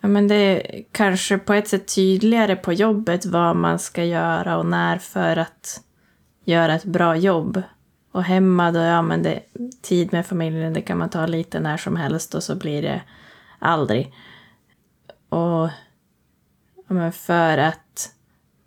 ja, 0.00 0.08
men 0.08 0.28
det 0.28 0.34
är 0.34 0.84
kanske 0.92 1.38
på 1.38 1.54
ett 1.54 1.68
sätt 1.68 1.94
tydligare 1.94 2.56
på 2.56 2.72
jobbet 2.72 3.26
vad 3.26 3.56
man 3.56 3.78
ska 3.78 4.04
göra 4.04 4.58
och 4.58 4.66
när 4.66 4.98
för 4.98 5.36
att 5.36 5.80
göra 6.44 6.74
ett 6.74 6.84
bra 6.84 7.16
jobb. 7.16 7.62
Och 8.12 8.24
hemma 8.24 8.72
då, 8.72 8.78
ja 8.78 9.02
men 9.02 9.22
det, 9.22 9.40
tid 9.82 10.12
med 10.12 10.26
familjen, 10.26 10.72
det 10.72 10.80
kan 10.80 10.98
man 10.98 11.10
ta 11.10 11.26
lite 11.26 11.60
när 11.60 11.76
som 11.76 11.96
helst 11.96 12.34
och 12.34 12.42
så 12.42 12.56
blir 12.56 12.82
det 12.82 13.02
aldrig. 13.58 14.14
Och 15.28 15.68
ja, 16.76 16.94
men 16.94 17.12
för 17.12 17.58
att 17.58 18.12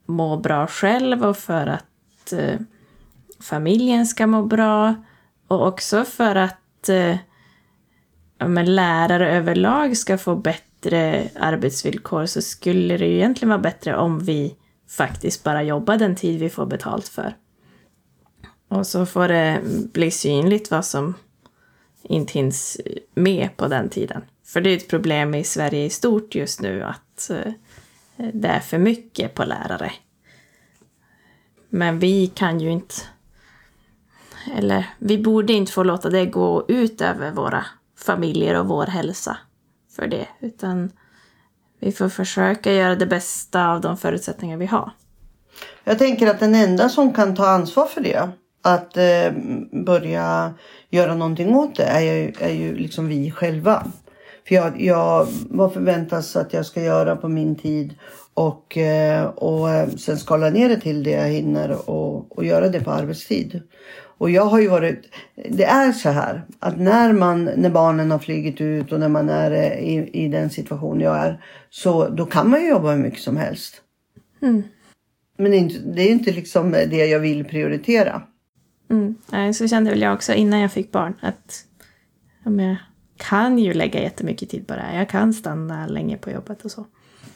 må 0.06 0.38
bra 0.38 0.68
själv 0.68 1.26
och 1.26 1.38
för 1.38 1.68
att 1.68 2.34
eh, 2.34 2.60
familjen 3.40 4.06
ska 4.06 4.28
må 4.28 4.44
bra 4.44 4.96
och 5.52 5.68
också 5.68 6.06
för 6.06 6.36
att 6.36 6.90
eh, 6.90 7.18
ja, 8.38 8.48
men 8.48 8.76
lärare 8.76 9.32
överlag 9.32 9.98
ska 9.98 10.18
få 10.18 10.36
bättre 10.36 11.30
arbetsvillkor 11.36 12.26
så 12.26 12.42
skulle 12.42 12.98
det 12.98 13.06
ju 13.06 13.16
egentligen 13.16 13.50
vara 13.50 13.60
bättre 13.60 13.98
om 13.98 14.20
vi 14.20 14.56
faktiskt 14.90 15.44
bara 15.44 15.64
jobbar 15.64 15.98
den 15.98 16.16
tid 16.16 16.40
vi 16.40 16.50
får 16.50 16.66
betalt 16.66 17.08
för. 17.08 17.36
Och 18.68 18.88
så 18.88 19.06
får 19.06 19.28
det 19.28 19.62
bli 19.94 20.12
synligt 20.12 20.72
vad 20.72 20.86
som 20.86 21.14
inte 22.04 22.34
hinns 22.34 22.82
med 23.14 23.58
på 23.58 23.68
den 23.68 23.90
tiden. 23.90 24.22
För 24.46 24.62
det 24.62 24.70
är 24.70 24.78
ett 24.78 24.90
problem 24.90 25.36
i 25.36 25.44
Sverige 25.44 25.86
i 25.86 25.90
stort 25.90 26.36
just 26.36 26.62
nu 26.62 26.84
att 26.84 27.30
eh, 27.30 27.54
det 28.34 28.48
är 28.48 28.60
för 28.60 28.78
mycket 28.78 29.34
på 29.34 29.44
lärare. 29.44 29.92
Men 31.70 32.00
vi 32.00 32.28
kan 32.28 32.60
ju 32.60 32.72
inte... 32.72 32.96
Eller 34.58 34.90
vi 35.00 35.18
borde 35.18 35.54
inte 35.54 35.72
få 35.72 35.84
låta 35.84 36.10
det 36.10 36.26
gå 36.26 36.66
ut 36.68 37.02
över 37.02 37.32
våra 37.32 37.66
familjer 37.98 38.60
och 38.60 38.68
vår 38.68 38.86
hälsa 38.86 39.38
för 39.96 40.08
det. 40.08 40.28
Utan 40.40 40.92
vi 41.80 41.92
får 41.92 42.10
försöka 42.10 42.74
göra 42.74 42.96
det 42.96 43.06
bästa 43.06 43.68
av 43.68 43.82
de 43.82 43.98
förutsättningar 43.98 44.58
vi 44.58 44.66
har. 44.66 44.92
Jag 45.84 46.00
tänker 46.00 46.28
att 46.28 46.40
den 46.40 46.56
enda 46.56 46.90
som 46.90 47.14
kan 47.14 47.36
ta 47.36 47.48
ansvar 47.48 47.86
för 47.86 48.02
det, 48.02 48.30
att 48.62 48.98
eh, 48.98 49.32
börja 49.86 50.54
göra 50.90 51.16
någonting 51.16 51.56
åt 51.56 51.76
det, 51.76 51.84
är 51.84 52.02
ju, 52.02 52.34
är 52.40 52.54
ju 52.54 52.76
liksom 52.76 53.08
vi 53.08 53.32
själva. 53.32 53.88
För 54.48 54.56
jag, 54.56 54.82
jag, 54.82 55.28
vad 55.50 55.74
förväntas 55.74 56.36
att 56.36 56.54
jag 56.54 56.66
ska 56.66 56.82
göra 56.82 57.16
på 57.16 57.28
min 57.28 57.56
tid 57.56 57.96
och, 58.34 58.78
eh, 58.78 59.26
och 59.26 59.70
eh, 59.70 59.90
sen 59.90 60.18
skala 60.18 60.50
ner 60.50 60.70
det 60.70 60.80
till 60.80 61.04
det 61.04 61.12
jag 61.12 61.28
hinner 61.28 61.90
och, 61.90 62.38
och 62.38 62.46
göra 62.46 62.70
det 62.70 62.80
på 62.80 62.92
arbetstid. 62.92 63.62
Och 64.22 64.30
jag 64.30 64.46
har 64.46 64.60
ju 64.60 64.68
varit, 64.68 65.14
det 65.50 65.64
är 65.64 65.92
så 65.92 66.10
här 66.10 66.46
att 66.60 66.80
när 66.80 67.14
man, 67.14 67.44
när 67.44 67.70
barnen 67.70 68.12
har 68.12 68.20
flugit 68.20 68.62
ut 68.62 68.92
och 68.92 69.00
när 69.00 69.10
man 69.10 69.30
är 69.30 69.52
eh, 69.52 69.80
i, 69.80 70.10
i 70.14 70.28
den 70.28 70.50
situation 70.50 71.02
jag 71.02 71.18
är, 71.18 71.44
så 71.70 72.10
då 72.10 72.26
kan 72.26 72.50
man 72.50 72.62
ju 72.62 72.70
jobba 72.70 72.92
hur 72.92 73.04
mycket 73.04 73.20
som 73.20 73.38
helst. 73.38 73.82
Mm. 74.42 74.64
Men 75.38 75.52
det 75.52 75.58
är, 75.58 75.60
inte, 75.60 75.80
det 75.80 76.02
är 76.02 76.12
inte 76.12 76.32
liksom 76.32 76.72
det 76.72 77.06
jag 77.06 77.20
vill 77.20 77.46
prioritera. 77.46 78.22
Mm. 78.90 79.16
Nej, 79.32 79.54
Så 79.54 79.68
kände 79.68 79.90
väl 79.90 80.02
jag 80.02 80.14
också 80.14 80.34
innan 80.34 80.60
jag 80.60 80.72
fick 80.72 80.92
barn 80.92 81.14
att 81.22 81.66
jag 82.44 82.76
kan 83.18 83.60
ju 83.60 83.74
lägga 83.74 84.02
jättemycket 84.02 84.50
tid 84.50 84.68
på 84.68 84.74
det 84.74 84.82
här. 84.82 84.98
Jag 84.98 85.10
kan 85.10 85.34
stanna 85.34 85.88
länge 85.88 86.18
på 86.18 86.32
jobbet 86.32 86.66
och 86.66 86.72
så. 86.72 86.86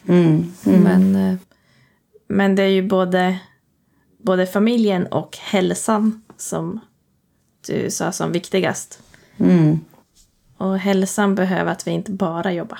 Mm, 0.07 0.43
mm. 0.65 0.83
Men, 0.83 1.15
eh, 1.15 1.37
men 2.27 2.55
det 2.55 2.63
är 2.63 2.69
ju 2.69 2.87
både, 2.87 3.39
både 4.23 4.45
familjen 4.45 5.07
och 5.07 5.37
hälsan 5.37 6.21
som 6.37 6.79
du 7.67 7.91
sa 7.91 8.11
som 8.11 8.31
viktigast. 8.31 8.99
Mm, 9.37 9.79
Och 10.57 10.79
hälsan 10.79 11.35
behöver 11.35 11.71
att 11.71 11.87
vi 11.87 11.91
inte 11.91 12.11
bara 12.11 12.53
jobbar. 12.53 12.79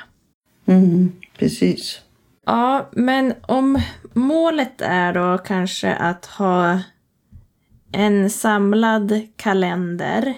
mm, 0.65 1.12
precis. 1.38 2.01
Ja, 2.45 2.89
men 2.91 3.33
om 3.41 3.81
målet 4.13 4.81
är 4.81 5.13
då 5.13 5.38
kanske 5.38 5.95
att 5.95 6.25
ha 6.25 6.79
en 7.91 8.29
samlad 8.29 9.27
kalender, 9.35 10.33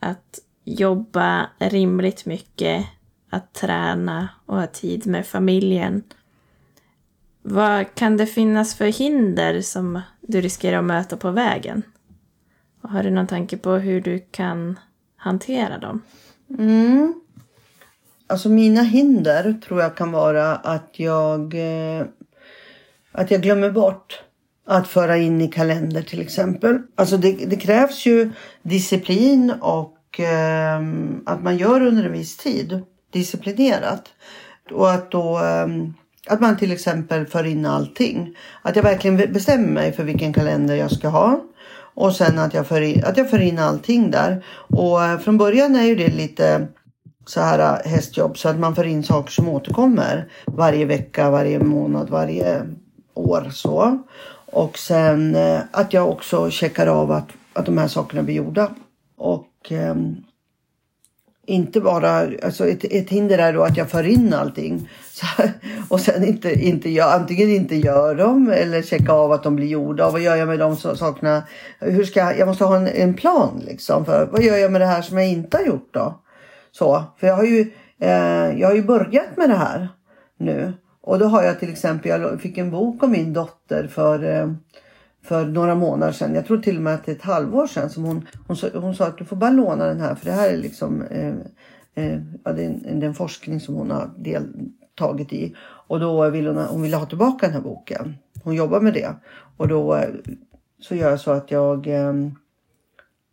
att 0.00 0.38
jobba 0.64 1.46
rimligt 1.58 2.26
mycket, 2.26 2.86
att 3.30 3.52
träna 3.52 4.28
och 4.46 4.56
ha 4.56 4.66
tid 4.66 5.06
med 5.06 5.26
familjen. 5.26 6.02
Vad 7.42 7.94
kan 7.94 8.16
det 8.16 8.26
finnas 8.26 8.74
för 8.74 8.86
hinder 8.86 9.60
som 9.60 10.00
du 10.20 10.40
riskerar 10.40 10.78
att 10.78 10.84
möta 10.84 11.16
på 11.16 11.30
vägen? 11.30 11.82
Och 12.82 12.90
har 12.90 13.02
du 13.02 13.10
någon 13.10 13.26
tanke 13.26 13.56
på 13.56 13.70
hur 13.70 14.00
du 14.00 14.18
kan 14.30 14.78
hantera 15.16 15.78
dem? 15.78 16.02
Mm. 16.58 17.14
Alltså 18.26 18.48
mina 18.48 18.82
hinder 18.82 19.60
tror 19.66 19.80
jag 19.80 19.96
kan 19.96 20.12
vara 20.12 20.56
att 20.56 20.90
jag, 20.92 21.54
eh, 21.54 22.06
att 23.12 23.30
jag 23.30 23.42
glömmer 23.42 23.70
bort 23.70 24.22
att 24.66 24.88
föra 24.88 25.16
in 25.16 25.40
i 25.40 25.48
kalender 25.48 26.02
till 26.02 26.20
exempel. 26.20 26.78
Alltså 26.94 27.16
det, 27.16 27.32
det 27.32 27.56
krävs 27.56 28.06
ju 28.06 28.30
disciplin 28.62 29.52
och 29.60 30.20
eh, 30.20 30.80
att 31.26 31.42
man 31.42 31.56
gör 31.56 31.86
under 31.86 32.04
en 32.04 32.12
viss 32.12 32.36
tid 32.36 32.82
disciplinerat. 33.12 34.08
Och 34.70 34.90
att 34.90 35.10
då 35.10 35.38
eh, 35.38 35.66
att 36.26 36.40
man 36.40 36.56
till 36.56 36.72
exempel 36.72 37.26
för 37.26 37.46
in 37.46 37.66
allting. 37.66 38.36
Att 38.62 38.76
jag 38.76 38.82
verkligen 38.82 39.16
bestämmer 39.16 39.68
mig 39.68 39.92
för 39.92 40.04
vilken 40.04 40.32
kalender 40.32 40.74
jag 40.74 40.90
ska 40.90 41.08
ha. 41.08 41.40
Och 41.94 42.16
sen 42.16 42.38
att 42.38 42.54
jag 42.54 42.66
för 42.66 42.80
in, 42.80 43.04
att 43.04 43.16
jag 43.16 43.30
för 43.30 43.40
in 43.40 43.58
allting 43.58 44.10
där. 44.10 44.44
Och 44.54 45.04
eh, 45.04 45.18
från 45.18 45.38
början 45.38 45.76
är 45.76 45.84
ju 45.84 45.94
det 45.94 46.08
lite 46.08 46.66
så 47.26 47.40
här 47.40 47.58
eh, 47.58 47.90
hästjobb 47.90 48.38
så 48.38 48.48
att 48.48 48.58
man 48.58 48.74
för 48.74 48.84
in 48.84 49.02
saker 49.02 49.30
som 49.30 49.48
återkommer 49.48 50.28
varje 50.46 50.84
vecka, 50.84 51.30
varje 51.30 51.58
månad, 51.58 52.10
varje 52.10 52.62
år 53.14 53.50
så. 53.52 53.98
Och 54.52 54.78
sen 54.78 55.34
eh, 55.34 55.60
att 55.70 55.92
jag 55.92 56.08
också 56.08 56.50
checkar 56.50 56.86
av 56.86 57.12
att, 57.12 57.28
att 57.52 57.66
de 57.66 57.78
här 57.78 57.88
sakerna 57.88 58.22
blir 58.22 58.34
gjorda. 58.34 58.70
Och 59.16 59.48
ehm, 59.68 60.16
inte 61.50 61.80
bara, 61.80 62.28
alltså 62.42 62.68
ett, 62.68 62.84
ett 62.84 63.10
hinder 63.10 63.38
är 63.38 63.52
då 63.52 63.62
att 63.62 63.76
jag 63.76 63.90
för 63.90 64.06
in 64.06 64.34
allting. 64.34 64.88
Så, 65.12 65.26
och 65.88 66.00
sen 66.00 66.24
inte, 66.24 66.52
inte 66.52 66.90
gör, 66.90 67.12
antingen 67.12 67.50
inte 67.50 67.76
gör 67.76 68.14
dem 68.14 68.50
eller 68.50 68.82
checka 68.82 69.12
av 69.12 69.32
att 69.32 69.42
de 69.42 69.56
blir 69.56 69.66
gjorda. 69.66 70.06
Och 70.06 70.12
vad 70.12 70.20
gör 70.20 70.36
jag 70.36 70.48
med 70.48 70.58
de 70.58 70.76
sakerna? 70.76 71.42
Hur 71.78 72.04
ska, 72.04 72.20
jag 72.20 72.38
jag 72.38 72.48
måste 72.48 72.64
ha 72.64 72.76
en, 72.76 72.86
en 72.86 73.14
plan 73.14 73.62
liksom. 73.66 74.04
För 74.04 74.26
vad 74.32 74.42
gör 74.42 74.56
jag 74.56 74.72
med 74.72 74.80
det 74.80 74.86
här 74.86 75.02
som 75.02 75.18
jag 75.18 75.28
inte 75.28 75.56
har 75.56 75.64
gjort 75.64 75.88
då? 75.90 76.20
Så, 76.72 77.04
för 77.20 77.26
jag 77.26 77.34
har 77.34 77.44
ju, 77.44 77.60
eh, 78.00 78.60
jag 78.60 78.68
har 78.68 78.74
ju 78.74 78.82
börjat 78.82 79.36
med 79.36 79.48
det 79.48 79.56
här 79.56 79.88
nu. 80.38 80.72
Och 81.02 81.18
då 81.18 81.26
har 81.26 81.42
jag 81.42 81.60
till 81.60 81.72
exempel, 81.72 82.20
jag 82.20 82.40
fick 82.40 82.58
en 82.58 82.70
bok 82.70 83.02
om 83.02 83.10
min 83.10 83.32
dotter 83.32 83.86
för, 83.86 84.24
eh, 84.24 84.52
för 85.22 85.46
några 85.46 85.74
månader 85.74 86.12
sedan. 86.12 86.34
Jag 86.34 86.46
tror 86.46 86.58
till 86.58 86.76
och 86.76 86.82
med 86.82 86.94
att 86.94 87.06
det 87.06 87.12
är 87.12 87.16
ett 87.16 87.22
halvår 87.22 87.66
sedan 87.66 87.90
som 87.90 88.04
hon, 88.04 88.26
hon, 88.46 88.56
hon 88.74 88.94
sa 88.94 89.06
att 89.06 89.18
du 89.18 89.24
får 89.24 89.36
bara 89.36 89.50
låna 89.50 89.84
den 89.86 90.00
här 90.00 90.14
för 90.14 90.26
det 90.26 90.32
här 90.32 90.48
är 90.48 90.56
liksom 90.56 91.02
eh, 91.02 91.34
Eh, 91.94 92.20
ja, 92.44 92.52
det 92.52 92.64
är 92.64 92.66
en, 92.66 93.02
en 93.02 93.14
forskning 93.14 93.60
som 93.60 93.74
hon 93.74 93.90
har 93.90 94.10
deltagit 94.18 95.32
i. 95.32 95.56
Och 95.60 96.00
då 96.00 96.30
vill 96.30 96.46
hon, 96.46 96.56
hon 96.56 96.82
vill 96.82 96.94
ha 96.94 97.06
tillbaka 97.06 97.46
den 97.46 97.54
här 97.54 97.62
boken. 97.62 98.16
Hon 98.44 98.54
jobbar 98.54 98.80
med 98.80 98.94
det. 98.94 99.14
Och 99.56 99.68
då 99.68 99.96
eh, 99.96 100.08
så 100.80 100.94
gör 100.94 101.10
jag 101.10 101.20
så 101.20 101.30
att 101.30 101.50
jag 101.50 101.86
eh, 101.86 102.14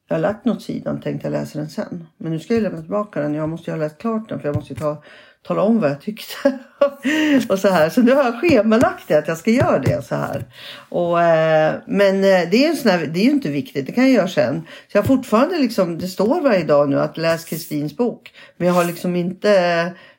jag 0.09 0.15
har 0.15 0.21
lagt 0.21 0.45
något 0.45 0.61
sidan 0.61 1.01
tänkte 1.01 1.27
jag 1.27 1.31
läsa 1.31 1.59
den 1.59 1.69
sen. 1.69 2.07
Men 2.17 2.31
nu 2.31 2.39
ska 2.39 2.53
jag 2.53 2.63
lämna 2.63 2.81
tillbaka 2.81 3.21
den. 3.21 3.33
Jag 3.33 3.49
måste 3.49 3.71
ju 3.71 3.77
ha 3.77 3.83
läst 3.83 3.97
klart 3.97 4.29
den 4.29 4.39
för 4.39 4.47
jag 4.47 4.55
måste 4.55 4.73
ju 4.73 4.79
ta, 4.79 5.03
tala 5.47 5.61
om 5.61 5.79
vad 5.79 5.89
jag 5.89 6.01
tyckte. 6.01 6.59
och 7.49 7.59
så 7.59 7.67
här. 7.67 7.89
Så 7.89 8.01
nu 8.01 8.13
har 8.13 8.23
jag 8.23 8.41
schemalagt 8.41 9.07
det 9.07 9.15
att 9.15 9.27
jag 9.27 9.37
ska 9.37 9.51
göra 9.51 9.79
det 9.79 10.05
så 10.05 10.15
här. 10.15 10.45
Och, 10.89 11.21
eh, 11.21 11.75
men 11.85 12.15
eh, 12.15 12.49
det 12.51 12.65
är, 12.65 12.69
ju 12.69 12.75
sån 12.75 12.91
här, 12.91 13.05
det 13.05 13.19
är 13.19 13.23
ju 13.23 13.31
inte 13.31 13.49
viktigt. 13.49 13.85
Det 13.85 13.91
kan 13.91 14.03
jag 14.03 14.13
göra 14.13 14.27
sen. 14.27 14.61
Så 14.91 14.97
jag 14.97 15.01
har 15.01 15.07
fortfarande 15.07 15.59
liksom, 15.59 15.97
det 15.97 16.07
står 16.07 16.41
varje 16.41 16.63
dag 16.63 16.89
nu 16.89 16.99
att 16.99 17.17
läs 17.17 17.45
Kristins 17.45 17.97
bok. 17.97 18.33
Men 18.57 18.67
jag 18.67 18.75
har 18.75 18.85
liksom 18.85 19.15
inte, 19.15 19.49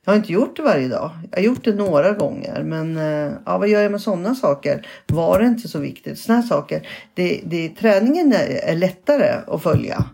jag 0.05 0.13
har 0.13 0.17
inte 0.17 0.33
gjort 0.33 0.57
det 0.57 0.63
varje 0.63 0.89
dag. 0.89 1.11
Jag 1.31 1.39
har 1.39 1.45
gjort 1.45 1.65
det 1.65 1.75
några 1.75 2.13
gånger. 2.13 2.63
Men 2.63 2.97
eh, 2.97 3.33
ja, 3.47 3.59
vad 3.59 3.69
gör 3.69 3.83
jag 3.83 3.93
med 3.93 4.01
sådana 4.01 4.35
saker? 4.35 4.87
Var 5.07 5.39
det 5.39 5.47
inte 5.47 5.69
så 5.69 5.79
viktigt? 5.79 6.19
Sådana 6.19 6.43
saker. 6.43 6.89
Det, 7.15 7.41
det, 7.45 7.69
träningen 7.69 8.33
är, 8.33 8.61
är 8.63 8.75
lättare 8.75 9.35
att 9.47 9.63
följa. 9.63 10.05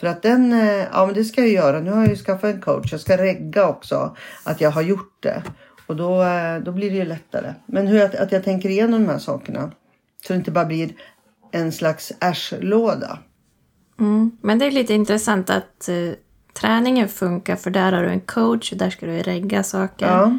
För 0.00 0.06
att 0.06 0.22
den, 0.22 0.52
eh, 0.52 0.86
ja 0.92 1.06
men 1.06 1.14
det 1.14 1.24
ska 1.24 1.40
jag 1.40 1.50
göra. 1.50 1.80
Nu 1.80 1.90
har 1.90 2.00
jag 2.00 2.08
ju 2.08 2.16
skaffat 2.16 2.54
en 2.54 2.60
coach. 2.60 2.92
Jag 2.92 3.00
ska 3.00 3.18
regga 3.18 3.68
också 3.68 4.16
att 4.44 4.60
jag 4.60 4.70
har 4.70 4.82
gjort 4.82 5.22
det. 5.22 5.42
Och 5.86 5.96
då, 5.96 6.22
eh, 6.22 6.58
då 6.58 6.72
blir 6.72 6.90
det 6.90 6.96
ju 6.96 7.04
lättare. 7.04 7.54
Men 7.66 7.86
hur 7.86 8.02
att, 8.02 8.14
att 8.14 8.32
jag 8.32 8.44
tänker 8.44 8.68
igenom 8.68 9.06
de 9.06 9.12
här 9.12 9.18
sakerna. 9.18 9.70
Så 10.26 10.32
det 10.32 10.36
inte 10.36 10.50
bara 10.50 10.64
blir 10.64 10.92
en 11.52 11.72
slags 11.72 12.12
ärs-låda. 12.20 13.18
Mm. 14.00 14.30
Men 14.40 14.58
det 14.58 14.66
är 14.66 14.70
lite 14.70 14.94
intressant 14.94 15.50
att 15.50 15.88
uh, 15.88 16.12
träningen 16.52 17.08
funkar 17.08 17.56
för 17.56 17.70
där 17.70 17.92
har 17.92 18.02
du 18.02 18.08
en 18.08 18.20
coach 18.20 18.72
och 18.72 18.78
där 18.78 18.90
ska 18.90 19.06
du 19.06 19.22
regga 19.22 19.62
saker. 19.62 20.06
Ja. 20.06 20.38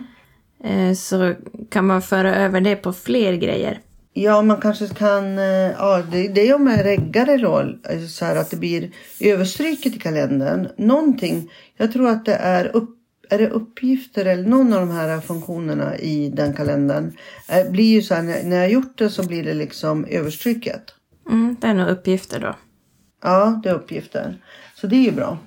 Uh, 0.69 0.93
så 0.93 1.33
kan 1.69 1.87
man 1.87 2.01
föra 2.01 2.35
över 2.35 2.61
det 2.61 2.75
på 2.75 2.93
fler 2.93 3.33
grejer. 3.33 3.79
Ja, 4.13 4.41
man 4.41 4.61
kanske 4.61 4.87
kan... 4.87 5.37
eh, 5.37 5.43
Ja, 5.77 6.03
det, 6.11 6.27
det 6.27 6.49
är 6.49 6.55
om 6.55 6.67
jag 6.67 6.85
reggar 6.85 7.25
det 7.25 7.37
då. 7.37 7.73
Så 8.07 8.25
här 8.25 8.35
att 8.35 8.49
det 8.51 8.57
blir 8.57 8.91
överstryket 9.19 9.95
i 9.95 9.99
kalendern. 9.99 10.67
Någonting. 10.77 11.51
Jag 11.77 11.93
tror 11.93 12.09
att 12.09 12.25
det 12.25 12.35
är 12.35 12.75
upp, 12.75 12.89
är 13.29 13.37
det 13.37 13.49
uppgifter 13.49 14.25
eller 14.25 14.49
någon 14.49 14.73
av 14.73 14.79
de 14.79 14.91
här 14.91 15.19
funktionerna 15.19 15.97
i 15.97 16.29
den 16.29 16.53
kalendern. 16.53 17.13
eh, 17.49 17.71
Blir 17.71 17.93
ju 17.93 18.01
så 18.01 18.15
här, 18.15 18.21
när, 18.23 18.55
jag 18.55 18.63
har 18.63 18.69
gjort 18.69 18.97
det 18.97 19.09
så 19.09 19.27
blir 19.27 19.43
det 19.43 19.53
liksom 19.53 20.05
överstryket. 20.05 20.81
Mm, 21.29 21.55
det 21.61 21.67
är 21.67 21.73
nog 21.73 21.89
uppgifter 21.89 22.39
då. 22.39 22.55
Ja, 23.23 23.59
det 23.63 23.69
är 23.69 23.73
uppgifter. 23.73 24.37
Så 24.75 24.87
det 24.87 24.95
är 24.95 25.03
ju 25.03 25.11
bra. 25.11 25.37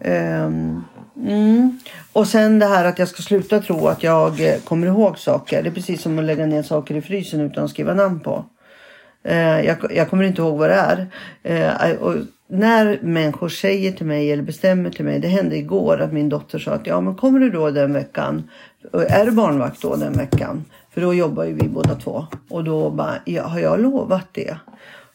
Ehm, 0.00 0.82
mm. 1.16 1.78
Och 2.12 2.26
sen 2.26 2.58
det 2.58 2.66
här 2.66 2.84
att 2.84 2.98
jag 2.98 3.08
ska 3.08 3.22
sluta 3.22 3.60
tro 3.60 3.86
att 3.88 4.02
jag 4.02 4.40
eh, 4.40 4.60
kommer 4.60 4.86
ihåg 4.86 5.18
saker. 5.18 5.62
Det 5.62 5.68
är 5.68 5.74
precis 5.74 6.02
som 6.02 6.18
att 6.18 6.24
lägga 6.24 6.46
ner 6.46 6.62
saker 6.62 6.94
i 6.94 7.00
frysen 7.00 7.40
utan 7.40 7.64
att 7.64 7.70
skriva 7.70 7.94
namn 7.94 8.20
på. 8.20 8.44
Eh, 9.24 9.60
jag, 9.60 9.76
jag 9.90 10.10
kommer 10.10 10.24
inte 10.24 10.42
ihåg 10.42 10.58
vad 10.58 10.70
det 10.70 10.74
är. 10.74 11.06
Eh, 11.42 11.96
och 11.96 12.14
när 12.48 12.98
människor 13.02 13.48
säger 13.48 13.92
till 13.92 14.06
mig 14.06 14.32
eller 14.32 14.42
bestämmer 14.42 14.90
till 14.90 15.04
mig. 15.04 15.18
Det 15.18 15.28
hände 15.28 15.56
igår 15.56 16.00
att 16.00 16.12
min 16.12 16.28
dotter 16.28 16.58
sa 16.58 16.72
att 16.72 16.86
ja 16.86 17.00
men 17.00 17.14
kommer 17.14 17.38
du 17.38 17.50
då 17.50 17.70
den 17.70 17.92
veckan? 17.92 18.50
Är 18.92 19.24
du 19.24 19.32
barnvakt 19.32 19.82
då 19.82 19.96
den 19.96 20.12
veckan? 20.12 20.64
För 20.94 21.00
då 21.00 21.14
jobbar 21.14 21.44
ju 21.44 21.54
vi 21.54 21.68
båda 21.68 21.94
två. 21.94 22.26
Och 22.48 22.64
då 22.64 22.90
bara, 22.90 23.14
ja, 23.24 23.42
har 23.42 23.58
jag 23.58 23.80
lovat 23.80 24.28
det? 24.32 24.56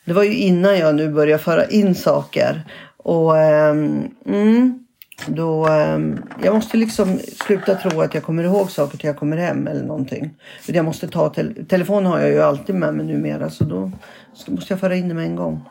Det 0.06 0.14
var 0.14 0.24
ju 0.24 0.34
innan 0.34 0.78
jag 0.78 0.96
nu 0.96 1.10
började 1.10 1.44
föra 1.44 1.66
in 1.66 1.96
saker. 1.96 2.64
Och 2.98 3.32
um, 3.32 4.12
mm, 4.26 4.87
då, 5.26 5.68
ehm, 5.68 6.24
jag 6.44 6.56
måste 6.56 6.78
liksom 6.78 7.20
sluta 7.20 7.76
tro 7.76 8.02
att 8.02 8.14
jag 8.14 8.24
kommer 8.24 8.44
ihåg 8.44 8.72
saker 8.72 8.98
till 8.98 9.08
jag 9.08 9.18
kommer 9.18 9.38
hem 9.38 9.68
eller 9.68 9.84
någonting. 9.84 10.36
För 10.62 10.74
jag 10.74 10.86
måste 10.86 11.08
ta 11.08 11.30
tel- 11.30 11.66
telefon 11.66 12.06
har 12.06 12.20
jag 12.20 12.30
ju 12.30 12.42
alltid 12.42 12.76
med 12.76 12.94
mig 12.94 13.06
numera 13.06 13.50
så 13.50 13.64
då 13.64 13.92
ska, 14.34 14.52
måste 14.52 14.74
jag 14.74 14.80
föra 14.80 14.96
in 14.96 15.08
det 15.08 15.14
med 15.14 15.26
en 15.26 15.36
gång. 15.36 15.62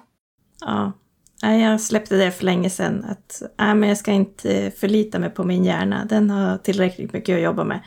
Ja. 0.60 0.92
Jag 1.40 1.80
släppte 1.80 2.16
det 2.16 2.30
för 2.30 2.44
länge 2.44 2.70
sedan. 2.70 3.04
Att 3.08 3.42
nej, 3.58 3.74
men 3.74 3.88
jag 3.88 3.98
ska 3.98 4.12
inte 4.12 4.72
förlita 4.76 5.18
mig 5.18 5.30
på 5.30 5.44
min 5.44 5.64
hjärna. 5.64 6.04
Den 6.04 6.30
har 6.30 6.58
tillräckligt 6.58 7.12
mycket 7.12 7.36
att 7.36 7.42
jobba 7.42 7.64
med. 7.64 7.80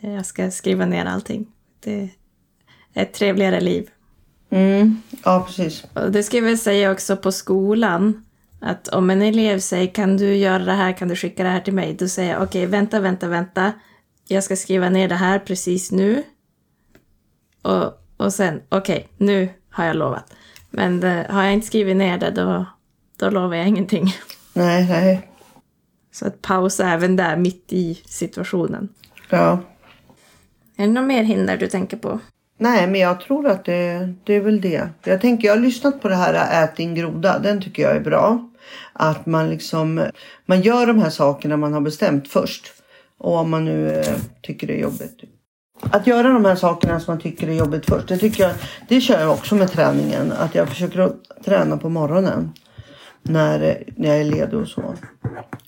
Jag 0.00 0.26
ska 0.26 0.50
skriva 0.50 0.86
ner 0.86 1.04
allting. 1.04 1.46
Det 1.80 2.08
är 2.94 3.02
ett 3.02 3.12
trevligare 3.12 3.60
liv. 3.60 3.88
Mm, 4.50 5.02
ja 5.24 5.44
precis. 5.46 5.84
Och 5.94 6.12
det 6.12 6.22
ska 6.22 6.36
jag 6.36 6.44
väl 6.44 6.58
säga 6.58 6.92
också 6.92 7.16
på 7.16 7.32
skolan. 7.32 8.24
Att 8.60 8.88
om 8.88 9.10
en 9.10 9.22
elev 9.22 9.58
säger 9.58 9.94
kan 9.94 10.16
du 10.16 10.36
göra 10.36 10.64
det 10.64 10.72
här, 10.72 10.92
kan 10.92 11.08
du 11.08 11.16
skicka 11.16 11.42
det 11.42 11.48
här 11.48 11.60
till 11.60 11.74
mig? 11.74 11.94
Då 11.94 12.08
säger 12.08 12.32
jag 12.32 12.42
okej, 12.42 12.66
vänta, 12.66 13.00
vänta, 13.00 13.28
vänta. 13.28 13.72
Jag 14.28 14.44
ska 14.44 14.56
skriva 14.56 14.88
ner 14.88 15.08
det 15.08 15.14
här 15.14 15.38
precis 15.38 15.92
nu. 15.92 16.22
Och, 17.62 17.92
och 18.16 18.32
sen, 18.32 18.62
okej, 18.68 19.08
nu 19.16 19.48
har 19.70 19.84
jag 19.84 19.96
lovat. 19.96 20.34
Men 20.70 21.00
det, 21.00 21.26
har 21.30 21.42
jag 21.42 21.52
inte 21.52 21.66
skrivit 21.66 21.96
ner 21.96 22.18
det, 22.18 22.30
då, 22.30 22.66
då 23.16 23.30
lovar 23.30 23.56
jag 23.56 23.68
ingenting. 23.68 24.14
Nej, 24.52 24.86
nej. 24.88 25.30
Så 26.12 26.26
att 26.26 26.42
pausa 26.42 26.90
även 26.90 27.16
där, 27.16 27.36
mitt 27.36 27.72
i 27.72 27.94
situationen. 28.04 28.88
Ja. 29.28 29.58
Är 30.76 30.86
det 30.86 30.92
något 30.92 31.06
mer 31.06 31.22
hinder 31.22 31.56
du 31.56 31.66
tänker 31.66 31.96
på? 31.96 32.20
Nej, 32.62 32.86
men 32.86 33.00
jag 33.00 33.20
tror 33.20 33.48
att 33.48 33.64
det, 33.64 34.14
det 34.24 34.34
är 34.34 34.40
väl 34.40 34.60
det. 34.60 34.88
Jag 35.04 35.20
tänker, 35.20 35.48
jag 35.48 35.54
har 35.54 35.60
lyssnat 35.60 36.02
på 36.02 36.08
det 36.08 36.14
här 36.14 36.64
Ät 36.64 36.76
din 36.76 36.94
groda. 36.94 37.38
Den 37.38 37.62
tycker 37.62 37.82
jag 37.82 37.96
är 37.96 38.00
bra. 38.00 38.50
Att 38.92 39.26
man 39.26 39.50
liksom, 39.50 40.06
man 40.46 40.60
gör 40.60 40.86
de 40.86 40.98
här 40.98 41.10
sakerna 41.10 41.56
man 41.56 41.72
har 41.72 41.80
bestämt 41.80 42.28
först. 42.28 42.72
Och 43.18 43.34
om 43.36 43.50
man 43.50 43.64
nu 43.64 43.90
eh, 43.90 44.16
tycker 44.42 44.66
det 44.66 44.72
är 44.72 44.82
jobbigt. 44.82 45.20
Att 45.80 46.06
göra 46.06 46.28
de 46.28 46.44
här 46.44 46.54
sakerna 46.54 47.00
som 47.00 47.14
man 47.14 47.22
tycker 47.22 47.48
är 47.48 47.52
jobbigt 47.52 47.86
först. 47.86 48.08
Det 48.08 48.18
tycker 48.18 48.42
jag, 48.42 48.52
det 48.88 49.00
kör 49.00 49.20
jag 49.20 49.32
också 49.32 49.54
med 49.54 49.70
träningen. 49.70 50.32
Att 50.32 50.54
jag 50.54 50.68
försöker 50.68 51.10
träna 51.44 51.76
på 51.76 51.88
morgonen. 51.88 52.52
När, 53.22 53.84
när 53.96 54.08
jag 54.08 54.20
är 54.20 54.24
ledig 54.24 54.58
och 54.58 54.68
så. 54.68 54.94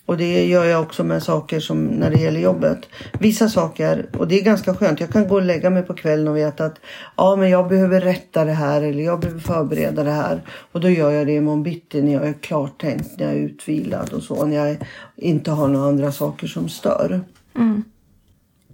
Och 0.07 0.17
det 0.17 0.47
gör 0.47 0.65
jag 0.65 0.83
också 0.83 1.05
med 1.05 1.23
saker 1.23 1.61
som 1.61 1.85
när 1.87 2.11
det 2.11 2.21
gäller 2.21 2.41
jobbet. 2.41 2.79
Vissa 3.19 3.49
saker, 3.49 4.07
och 4.19 4.29
det 4.29 4.41
är 4.41 4.45
ganska 4.45 4.75
skönt. 4.75 5.01
Jag 5.01 5.11
kan 5.11 5.29
gå 5.29 5.35
och 5.35 5.43
lägga 5.43 5.71
mig 5.71 5.83
på 5.83 5.95
kvällen 5.95 6.29
och 6.29 6.37
veta 6.37 6.65
att 6.65 6.81
ja, 7.17 7.37
men 7.37 7.51
jag 7.51 7.69
behöver 7.69 8.01
rätta 8.01 8.45
det 8.45 8.53
här 8.53 8.83
eller 8.83 9.03
jag 9.03 9.21
behöver 9.21 9.41
förbereda 9.41 10.05
det 10.05 10.11
här. 10.11 10.43
Och 10.73 10.81
då 10.81 10.91
gör 10.91 11.11
jag 11.11 11.27
det 11.27 11.33
imorgon 11.33 11.63
bitti 11.63 12.03
när 12.03 12.13
jag 12.13 12.29
är 12.29 12.33
klartänkt, 12.33 13.19
när 13.19 13.27
jag 13.27 13.35
är 13.35 13.41
utvilad 13.41 14.13
och 14.13 14.23
så. 14.23 14.47
När 14.47 14.57
jag 14.57 14.77
inte 15.17 15.51
har 15.51 15.69
några 15.69 15.89
andra 15.89 16.13
saker 16.13 16.47
som 16.47 16.69
stör. 16.69 17.21
Mm. 17.57 17.85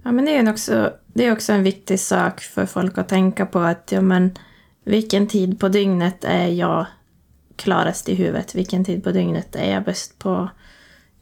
Ja, 0.03 0.13
men 0.13 0.25
det 0.25 0.37
är, 0.37 0.51
också, 0.51 0.93
det 1.07 1.27
är 1.27 1.33
också 1.33 1.53
en 1.53 1.63
viktig 1.63 2.01
sak 2.01 2.41
för 2.41 2.67
folk 2.67 2.99
att 2.99 3.09
tänka 3.09 3.47
på 3.47 3.59
att 3.59 3.93
ja, 3.93 4.01
men, 4.01 4.31
vilken 4.85 5.27
tid 5.27 5.61
på 5.61 5.69
dygnet 5.69 6.25
är 6.25 6.49
jag 6.49 6.87
klarast 7.59 8.09
i 8.09 8.15
huvudet? 8.15 8.55
Vilken 8.55 8.85
tid 8.85 9.05
på 9.05 9.11
dygnet 9.11 9.57
är 9.57 9.73
jag 9.73 9.85
bäst 9.85 10.19
på 10.19 10.49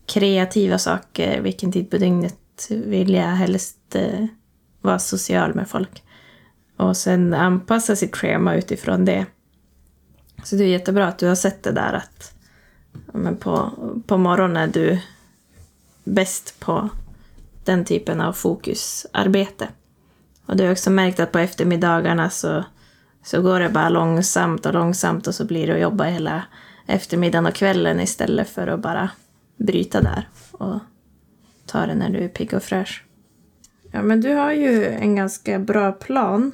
kreativa 0.06 0.78
saker? 0.78 1.40
Vilken 1.40 1.72
tid 1.72 1.90
på 1.90 1.98
dygnet 1.98 2.66
vill 2.70 3.14
jag 3.14 3.22
helst 3.22 3.94
eh, 3.94 4.26
vara 4.80 4.98
social 4.98 5.54
med 5.54 5.68
folk? 5.68 6.02
Och 6.76 6.96
sen 6.96 7.34
anpassa 7.34 7.96
sitt 7.96 8.16
schema 8.16 8.54
utifrån 8.54 9.04
det. 9.04 9.26
Så 10.44 10.56
det 10.56 10.64
är 10.64 10.68
jättebra 10.68 11.06
att 11.06 11.18
du 11.18 11.26
har 11.26 11.34
sett 11.34 11.62
det 11.62 11.72
där 11.72 11.92
att 11.92 12.36
men 13.12 13.36
på, 13.36 13.70
på 14.06 14.16
morgonen 14.16 14.56
är 14.56 14.66
du 14.66 15.00
bäst 16.04 16.60
på 16.60 16.88
den 17.64 17.84
typen 17.84 18.20
av 18.20 18.32
fokusarbete. 18.32 19.68
Och 20.46 20.56
du 20.56 20.64
har 20.64 20.72
också 20.72 20.90
märkt 20.90 21.20
att 21.20 21.32
på 21.32 21.38
eftermiddagarna 21.38 22.30
så, 22.30 22.64
så 23.26 23.42
går 23.42 23.60
det 23.60 23.68
bara 23.68 23.88
långsamt 23.88 24.66
och 24.66 24.74
långsamt 24.74 25.26
och 25.26 25.34
så 25.34 25.44
blir 25.44 25.66
det 25.66 25.72
att 25.72 25.80
jobba 25.80 26.04
hela 26.04 26.42
eftermiddagen 26.86 27.46
och 27.46 27.54
kvällen 27.54 28.00
istället 28.00 28.48
för 28.48 28.66
att 28.66 28.80
bara 28.80 29.10
bryta 29.56 30.00
där 30.00 30.28
och 30.52 30.78
ta 31.66 31.86
det 31.86 31.94
när 31.94 32.10
du 32.10 32.18
är 32.18 32.28
pigg 32.28 32.54
och 32.54 32.62
fräsch. 32.62 33.04
Ja, 33.90 34.02
men 34.02 34.20
du 34.20 34.34
har 34.34 34.52
ju 34.52 34.86
en 34.86 35.16
ganska 35.16 35.58
bra 35.58 35.92
plan. 35.92 36.52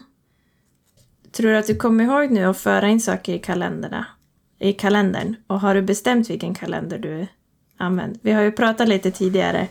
Tror 1.33 1.51
du 1.51 1.57
att 1.57 1.67
du 1.67 1.75
kommer 1.75 2.05
ihåg 2.05 2.31
nu 2.31 2.45
att 2.45 2.59
föra 2.59 2.89
in 2.89 3.01
saker 3.01 3.35
i 3.35 3.39
kalendrarna? 3.39 4.07
I 4.59 4.73
kalendern? 4.73 5.37
Och 5.47 5.61
har 5.61 5.75
du 5.75 5.83
bestämt 5.83 6.31
vilken 6.31 6.55
kalender 6.55 6.99
du 6.99 7.27
använder? 7.77 8.21
Vi 8.23 8.33
har 8.33 8.43
ju 8.43 8.53
pratat 8.53 8.89
lite 8.89 9.11
tidigare 9.11 9.69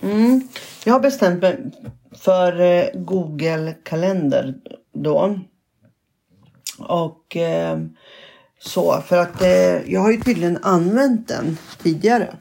Mm. 0.00 0.48
Jag 0.84 0.92
har 0.92 1.00
bestämt 1.00 1.42
mig 1.42 1.70
för 2.12 2.60
eh, 2.60 2.84
Google 2.94 3.74
kalender 3.82 4.54
då. 4.94 5.38
Och 6.78 7.36
eh, 7.36 7.78
så 8.60 9.00
för 9.00 9.18
att 9.18 9.42
eh, 9.42 9.92
jag 9.92 10.00
har 10.00 10.10
ju 10.10 10.20
tydligen 10.20 10.58
använt 10.62 11.28
den 11.28 11.58
tidigare. 11.82 12.36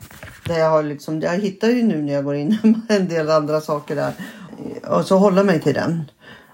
Där 0.45 0.59
jag 0.59 0.69
har 0.69 0.83
liksom, 0.83 1.21
jag 1.21 1.39
hittar 1.39 1.67
ju 1.67 1.83
nu 1.83 2.01
när 2.01 2.13
jag 2.13 2.23
går 2.23 2.35
in 2.35 2.81
en 2.89 3.07
del 3.07 3.29
andra 3.29 3.61
saker 3.61 3.95
där. 3.95 4.13
Och 4.87 5.05
så 5.05 5.17
håller 5.17 5.43
mig 5.43 5.59
till 5.59 5.73
den. 5.73 6.11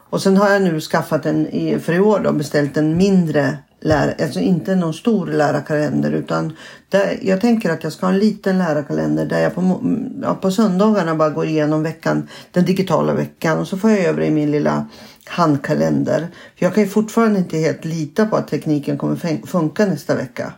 Och 0.09 0.21
sen 0.21 0.37
har 0.37 0.49
jag 0.49 0.61
nu 0.61 0.81
skaffat 0.81 1.25
en, 1.25 1.47
för 1.79 1.93
i 1.93 1.99
år 1.99 2.19
då, 2.19 2.31
beställt 2.31 2.77
en 2.77 2.97
mindre 2.97 3.57
lär, 3.79 4.15
alltså 4.21 4.39
inte 4.39 4.75
någon 4.75 4.93
stor 4.93 5.27
lärarkalender 5.27 6.11
utan 6.11 6.53
där, 6.89 7.19
jag 7.21 7.41
tänker 7.41 7.69
att 7.69 7.83
jag 7.83 7.93
ska 7.93 8.05
ha 8.05 8.13
en 8.13 8.19
liten 8.19 8.57
lärarkalender 8.57 9.25
där 9.25 9.39
jag 9.39 9.55
på, 9.55 9.61
mm, 9.61 10.13
ja, 10.21 10.35
på 10.35 10.51
söndagarna 10.51 11.15
bara 11.15 11.29
går 11.29 11.45
igenom 11.45 11.83
veckan, 11.83 12.27
den 12.51 12.65
digitala 12.65 13.13
veckan 13.13 13.59
och 13.59 13.67
så 13.67 13.77
får 13.77 13.89
jag 13.89 13.99
över 13.99 14.21
i 14.21 14.31
min 14.31 14.51
lilla 14.51 14.87
handkalender. 15.25 16.27
För 16.55 16.65
jag 16.65 16.73
kan 16.73 16.83
ju 16.83 16.89
fortfarande 16.89 17.39
inte 17.39 17.57
helt 17.57 17.85
lita 17.85 18.25
på 18.25 18.35
att 18.35 18.47
tekniken 18.47 18.97
kommer 18.97 19.45
funka 19.47 19.85
nästa 19.85 20.15
vecka. 20.15 20.53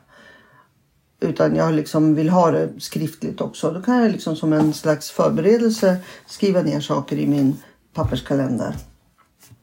Utan 1.21 1.55
jag 1.55 1.73
liksom 1.73 2.15
vill 2.15 2.29
ha 2.29 2.51
det 2.51 2.69
skriftligt 2.77 3.41
också. 3.41 3.71
Då 3.71 3.82
kan 3.82 4.01
jag 4.01 4.12
liksom 4.12 4.36
som 4.36 4.53
en 4.53 4.73
slags 4.73 5.12
förberedelse 5.12 5.97
skriva 6.27 6.62
ner 6.62 6.79
saker 6.79 7.17
i 7.17 7.27
min 7.27 7.58
papperskalender. 7.93 8.75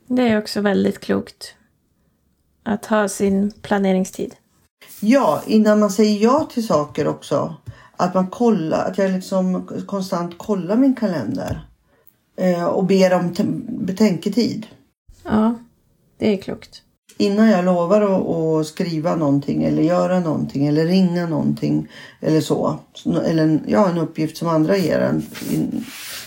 Det 0.08 0.22
är 0.22 0.38
också 0.38 0.60
väldigt 0.60 1.00
klokt. 1.00 1.54
Att 2.68 2.86
ha 2.86 3.08
sin 3.08 3.52
planeringstid. 3.62 4.34
Ja, 5.00 5.42
innan 5.46 5.80
man 5.80 5.90
säger 5.90 6.24
ja 6.24 6.48
till 6.52 6.66
saker 6.66 7.08
också. 7.08 7.54
Att 7.96 8.14
man 8.14 8.26
kollar, 8.26 8.84
att 8.84 8.98
jag 8.98 9.10
liksom 9.10 9.66
konstant 9.86 10.38
kollar 10.38 10.76
min 10.76 10.94
kalender. 10.94 11.68
Eh, 12.36 12.64
och 12.64 12.84
ber 12.84 13.14
om 13.14 13.34
betänketid. 13.68 14.66
Ja, 15.24 15.54
det 16.18 16.32
är 16.32 16.36
klokt. 16.36 16.82
Innan 17.18 17.48
jag 17.48 17.64
lovar 17.64 18.02
att, 18.60 18.66
skriva 18.66 19.16
någonting 19.16 19.64
eller 19.64 19.82
göra 19.82 20.20
någonting 20.20 20.66
eller 20.66 20.84
ringa 20.84 21.26
någonting 21.26 21.88
eller 22.20 22.40
så. 22.40 22.78
Eller 23.24 23.60
ja, 23.66 23.88
en 23.88 23.98
uppgift 23.98 24.36
som 24.36 24.48
andra 24.48 24.76
ger 24.76 24.98
en. 24.98 25.22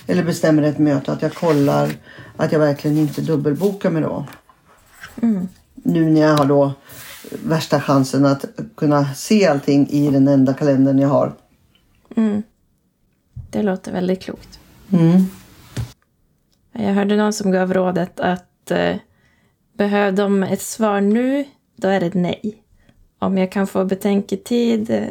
Eller 0.08 0.23
bestämmer 0.23 0.63
ett 0.63 0.78
möte. 0.78 1.12
Att 1.12 1.21
jag 1.21 1.34
kollar 1.34 1.91
att 2.38 2.52
jag 2.52 2.60
verkligen 2.60 2.97
inte 2.97 3.21
dubbelbokar 3.21 3.89
mig 3.89 4.02
då. 4.02 4.25
Mm. 5.21 5.47
Nu 5.83 6.09
när 6.09 6.21
jag 6.21 6.37
har 6.37 6.45
då 6.45 6.73
värsta 7.43 7.81
chansen 7.81 8.25
att 8.25 8.45
kunna 8.75 9.13
se 9.13 9.47
allting 9.47 9.87
i 9.89 10.11
den 10.11 10.27
enda 10.27 10.53
kalendern 10.53 10.99
jag 10.99 11.09
har. 11.09 11.33
Mm. 12.15 12.43
Det 13.51 13.63
låter 13.63 13.91
väldigt 13.91 14.21
klokt. 14.21 14.59
Mm. 14.91 15.25
Jag 16.71 16.93
hörde 16.93 17.15
någon 17.15 17.33
som 17.33 17.51
gav 17.51 17.73
rådet 17.73 18.19
att 18.19 18.71
eh, 18.71 18.95
behöver 19.73 20.17
de 20.17 20.43
ett 20.43 20.61
svar 20.61 21.01
nu, 21.01 21.45
då 21.75 21.87
är 21.87 21.99
det 21.99 22.13
nej. 22.13 22.63
Om 23.19 23.37
jag 23.37 23.51
kan 23.51 23.67
få 23.67 23.85
betänketid, 23.85 24.89
eh, 24.89 25.07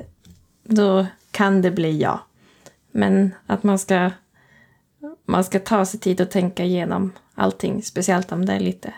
då 0.64 1.06
kan 1.30 1.62
det 1.62 1.70
bli 1.70 1.98
ja. 1.98 2.20
Men 2.92 3.34
att 3.46 3.62
man 3.62 3.78
ska, 3.78 4.10
man 5.26 5.44
ska 5.44 5.58
ta 5.58 5.84
sig 5.84 6.00
tid 6.00 6.20
att 6.20 6.30
tänka 6.30 6.64
igenom 6.64 7.12
allting, 7.34 7.82
speciellt 7.82 8.32
om 8.32 8.46
det 8.46 8.52
är 8.52 8.60
lite 8.60 8.94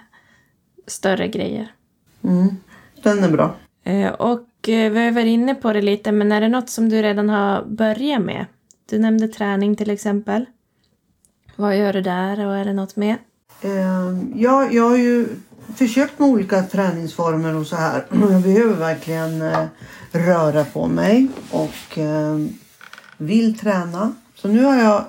större 0.91 1.29
grejer. 1.29 1.73
Mm, 2.25 2.57
den 3.03 3.25
är 3.25 3.31
bra. 3.31 3.55
Eh, 3.85 4.11
och 4.11 4.69
eh, 4.69 4.93
vi 4.93 5.11
varit 5.11 5.27
inne 5.27 5.55
på 5.55 5.73
det 5.73 5.83
lite, 5.83 6.13
men 6.13 6.33
är 6.33 6.41
det 6.41 6.49
något 6.49 6.71
som 6.71 6.89
du 6.89 7.03
redan 7.03 7.29
har 7.29 7.65
börjat 7.65 8.23
med? 8.23 8.47
Du 8.91 8.99
nämnde 8.99 9.29
träning 9.29 9.77
till 9.77 9.91
exempel. 9.91 10.45
Vad 11.57 11.79
gör 11.79 11.93
du 11.93 12.01
där 12.01 12.47
och 12.47 12.57
är 12.57 12.65
det 12.65 12.73
något 12.73 12.97
mer? 12.97 13.19
Ehm, 13.63 14.33
ja, 14.37 14.69
jag 14.71 14.91
har 14.91 14.97
ju 14.97 15.29
försökt 15.77 16.19
med 16.19 16.29
olika 16.29 16.63
träningsformer 16.63 17.55
och 17.55 17.67
så 17.67 17.77
här. 17.77 18.05
Jag 18.31 18.43
behöver 18.43 18.75
verkligen 18.75 19.43
eh, 19.43 19.67
röra 20.13 20.65
på 20.65 20.87
mig 20.87 21.29
och 21.51 21.99
ehm, 21.99 22.49
vill 23.17 23.59
träna. 23.59 24.13
Så 24.35 24.49
nu 24.49 24.65
har 24.65 24.77
jag 24.77 25.05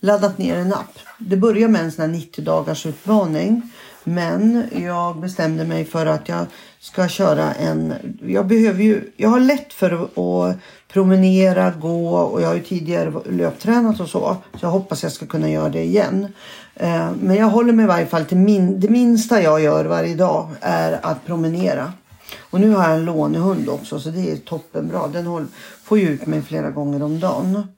laddat 0.00 0.38
ner 0.38 0.56
en 0.56 0.72
app. 0.72 0.98
Det 1.18 1.36
börjar 1.36 1.68
med 1.68 1.84
en 1.84 1.92
sån 1.92 2.02
här 2.02 2.08
90 2.08 2.44
dagars 2.44 2.86
utmaning. 2.86 3.70
Men 4.10 4.64
jag 4.72 5.20
bestämde 5.20 5.64
mig 5.64 5.84
för 5.84 6.06
att 6.06 6.28
jag 6.28 6.46
ska 6.80 7.08
köra 7.08 7.52
en... 7.52 7.94
Jag 8.22 8.46
behöver 8.46 8.82
ju... 8.82 9.10
Jag 9.16 9.28
har 9.28 9.40
lätt 9.40 9.72
för 9.72 9.92
att 9.92 10.56
promenera, 10.92 11.70
gå 11.70 12.16
och 12.16 12.42
jag 12.42 12.46
har 12.48 12.54
ju 12.54 12.62
tidigare 12.62 13.12
löptränat 13.30 14.00
och 14.00 14.08
så. 14.08 14.36
Så 14.52 14.58
jag 14.60 14.68
hoppas 14.68 15.02
jag 15.02 15.12
ska 15.12 15.26
kunna 15.26 15.50
göra 15.50 15.68
det 15.68 15.82
igen. 15.82 16.26
Eh, 16.74 17.10
men 17.20 17.36
jag 17.36 17.46
håller 17.46 17.72
mig 17.72 17.84
i 17.84 17.88
varje 17.88 18.06
fall 18.06 18.24
till 18.24 18.36
min, 18.36 18.80
det 18.80 18.88
minsta 18.88 19.42
jag 19.42 19.60
gör 19.60 19.84
varje 19.84 20.14
dag 20.14 20.48
är 20.60 21.00
att 21.02 21.26
promenera. 21.26 21.92
Och 22.40 22.60
nu 22.60 22.70
har 22.70 22.88
jag 22.88 22.98
en 22.98 23.04
lånehund 23.04 23.68
också 23.68 24.00
så 24.00 24.10
det 24.10 24.32
är 24.32 24.36
toppenbra. 24.36 25.08
Den 25.08 25.48
får 25.84 25.98
ju 25.98 26.08
ut 26.08 26.26
mig 26.26 26.42
flera 26.42 26.70
gånger 26.70 27.02
om 27.02 27.20
dagen. 27.20 27.68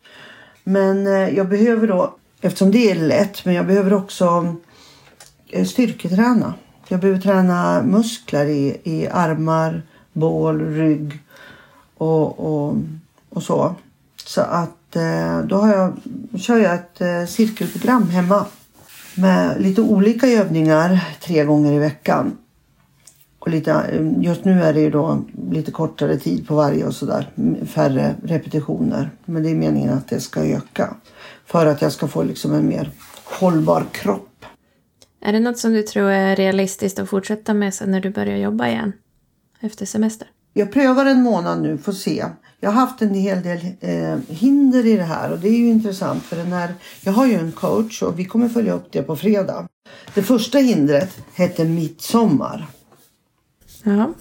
Men 0.65 1.07
eh, 1.07 1.37
jag 1.37 1.49
behöver 1.49 1.87
då, 1.87 2.15
eftersom 2.41 2.71
det 2.71 2.91
är 2.91 2.95
lätt, 2.95 3.45
men 3.45 3.55
jag 3.55 3.67
behöver 3.67 3.93
också 3.93 4.57
Eh, 5.53 5.65
styrketräna. 5.65 6.55
Jag 6.89 7.01
behöver 7.01 7.21
träna 7.21 7.83
muskler 7.83 8.47
i, 8.47 8.81
i 8.85 9.09
armar, 9.09 9.83
bål, 10.13 10.61
rygg 10.61 11.19
och, 11.97 12.39
och, 12.39 12.77
och 13.29 13.43
så. 13.43 13.75
Så 14.25 14.41
att 14.41 14.97
eh, 14.97 15.41
då 15.41 15.57
har 15.57 15.75
jag, 15.75 15.93
kör 16.41 16.59
jag 16.59 16.75
ett 16.75 17.01
eh, 17.01 17.25
cirkelprogram 17.27 18.09
hemma 18.09 18.47
med 19.15 19.63
lite 19.63 19.83
olika 19.83 20.27
övningar 20.27 21.05
tre 21.21 21.45
gånger 21.45 21.73
i 21.73 21.79
veckan. 21.79 22.39
Och 23.39 23.49
lite, 23.49 24.01
just 24.21 24.45
nu 24.45 24.63
är 24.63 24.73
det 24.73 24.81
ju 24.81 24.91
då 24.91 25.25
lite 25.51 25.71
kortare 25.71 26.19
tid 26.19 26.49
på 26.49 26.55
varje 26.55 26.87
och 26.87 26.95
sådär. 26.95 27.31
Färre 27.67 28.15
repetitioner. 28.25 29.11
Men 29.25 29.43
det 29.43 29.51
är 29.51 29.55
meningen 29.55 29.93
att 29.93 30.09
det 30.09 30.21
ska 30.21 30.41
öka. 30.41 30.95
För 31.47 31.67
att 31.67 31.83
jag 31.83 31.93
ska 31.93 32.09
få 32.09 32.23
liksom 32.23 32.53
en 32.53 32.69
mer 32.69 32.91
hållbar 33.25 33.85
kropp. 33.93 34.32
Är 35.25 35.33
det 35.33 35.41
något 35.41 35.59
som 35.59 35.73
du 35.73 35.83
tror 35.83 36.11
är 36.11 36.37
realistiskt 36.37 36.99
att 36.99 37.09
fortsätta 37.09 37.55
med 37.55 37.75
sen 37.75 37.91
när 37.91 38.01
du 38.01 38.11
börjar 38.11 38.37
jobba 38.37 38.69
igen? 38.69 38.93
Efter 39.61 39.87
semester? 39.87 40.29
Jag 40.53 40.73
prövar 40.73 41.07
en 41.07 41.23
månad 41.23 41.63
nu, 41.63 41.79
får 41.79 41.93
se. 41.93 42.25
Jag 42.61 42.71
har 42.71 42.81
haft 42.81 43.03
en 43.03 43.15
hel 43.15 43.43
del 43.43 43.59
eh, 43.81 44.19
hinder 44.29 44.87
i 44.87 44.97
det 44.97 45.03
här 45.03 45.33
och 45.33 45.39
det 45.39 45.49
är 45.49 45.59
ju 45.59 45.69
intressant 45.69 46.23
för 46.23 46.37
den 46.37 46.53
här, 46.53 46.75
jag 47.01 47.13
har 47.13 47.27
ju 47.27 47.35
en 47.35 47.53
coach 47.53 48.03
och 48.03 48.19
vi 48.19 48.25
kommer 48.25 48.49
följa 48.49 48.73
upp 48.73 48.93
det 48.93 49.03
på 49.03 49.17
fredag. 49.17 49.69
Det 50.15 50.23
första 50.23 50.59
hindret 50.59 51.19
hette 51.35 51.65
midsommar. 51.65 52.67
Ja. 53.83 54.13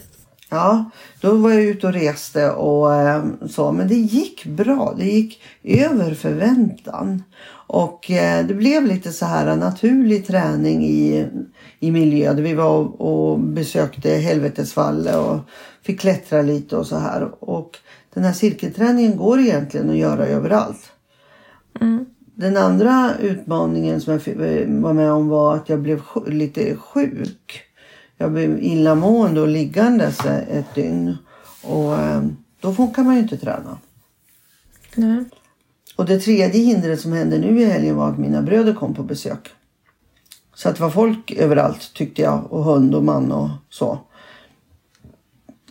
Ja, 0.49 0.91
då 1.21 1.35
var 1.35 1.51
jag 1.51 1.63
ute 1.63 1.87
och 1.87 1.93
reste 1.93 2.51
och 2.51 2.95
eh, 2.95 3.23
så, 3.49 3.71
men 3.71 3.87
det 3.87 3.95
gick 3.95 4.45
bra. 4.45 4.93
Det 4.97 5.05
gick 5.05 5.41
över 5.63 6.13
förväntan. 6.13 7.23
Och 7.73 8.11
eh, 8.11 8.45
det 8.45 8.53
blev 8.53 8.85
lite 8.85 9.11
så 9.11 9.25
här 9.25 9.55
naturlig 9.55 10.27
träning 10.27 10.85
i, 10.85 11.27
i 11.79 11.91
miljö. 11.91 12.33
vi 12.33 12.53
var 12.53 13.01
och, 13.01 13.39
besökte 13.39 14.09
Helvetesvalle 14.09 15.17
och 15.17 15.39
fick 15.81 15.99
klättra 15.99 16.41
lite 16.41 16.77
och 16.77 16.87
så 16.87 16.97
här. 16.97 17.43
Och 17.43 17.79
den 18.13 18.23
här 18.23 18.33
cirkelträningen 18.33 19.17
går 19.17 19.39
egentligen 19.39 19.89
att 19.89 19.97
göra 19.97 20.25
överallt. 20.25 20.91
Mm. 21.81 22.05
Den 22.35 22.57
andra 22.57 23.11
utmaningen 23.19 24.01
som 24.01 24.13
jag 24.13 24.21
var 24.67 24.93
med 24.93 25.11
om 25.11 25.27
var 25.27 25.55
att 25.55 25.69
jag 25.69 25.79
blev 25.79 26.01
lite 26.27 26.75
sjuk. 26.75 27.61
Jag 28.17 28.31
blev 28.31 28.63
illamående 28.63 29.41
och 29.41 29.47
liggandes 29.47 30.25
ett 30.25 30.75
dygn. 30.75 31.17
Och 31.63 31.97
ehm, 31.97 32.37
då 32.59 32.87
kan 32.87 33.05
man 33.05 33.15
ju 33.15 33.21
inte 33.21 33.37
träna. 33.37 33.77
Nej. 34.95 35.25
Och 35.95 36.05
det 36.05 36.19
tredje 36.19 36.61
hindret 36.61 37.01
som 37.01 37.13
hände 37.13 37.37
nu 37.37 37.61
i 37.61 37.65
helgen 37.65 37.95
var 37.95 38.09
att 38.09 38.19
mina 38.19 38.41
bröder 38.41 38.73
kom 38.73 38.93
på 38.93 39.03
besök. 39.03 39.49
Så 40.55 40.69
att 40.69 40.75
det 40.75 40.81
var 40.81 40.89
folk 40.89 41.31
överallt 41.31 41.93
tyckte 41.93 42.21
jag 42.21 42.53
och 42.53 42.63
hund 42.63 42.95
och 42.95 43.03
man 43.03 43.31
och 43.31 43.49
så. 43.69 43.99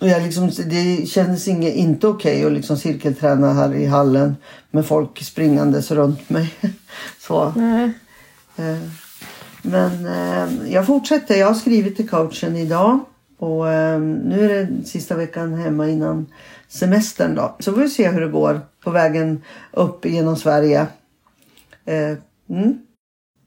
Och 0.00 0.08
jag 0.08 0.22
liksom, 0.22 0.50
det 0.66 1.08
kändes 1.08 1.48
inget, 1.48 1.74
inte 1.74 2.06
okej 2.06 2.36
okay 2.36 2.46
att 2.46 2.52
liksom 2.52 2.76
cirkelträna 2.76 3.52
här 3.52 3.74
i 3.74 3.86
hallen 3.86 4.36
med 4.70 4.86
folk 4.86 5.22
springandes 5.22 5.90
runt 5.90 6.30
mig. 6.30 6.54
Så. 7.18 7.52
Nej. 7.56 7.92
Eh, 8.56 8.78
men 9.62 10.06
eh, 10.06 10.72
jag 10.72 10.86
fortsätter. 10.86 11.36
Jag 11.36 11.46
har 11.46 11.54
skrivit 11.54 11.96
till 11.96 12.08
coachen 12.08 12.56
idag. 12.56 13.00
Och 13.38 13.68
eh, 13.68 14.00
nu 14.00 14.44
är 14.44 14.48
det 14.48 14.88
sista 14.88 15.16
veckan 15.16 15.54
hemma 15.54 15.88
innan 15.88 16.26
semestern 16.70 17.34
då. 17.34 17.56
Så 17.58 17.72
får 17.72 17.80
vi 17.80 17.88
se 17.88 18.08
hur 18.08 18.20
det 18.20 18.28
går 18.28 18.60
på 18.84 18.90
vägen 18.90 19.42
upp 19.72 20.06
genom 20.06 20.36
Sverige. 20.36 20.86
Mm. 22.50 22.78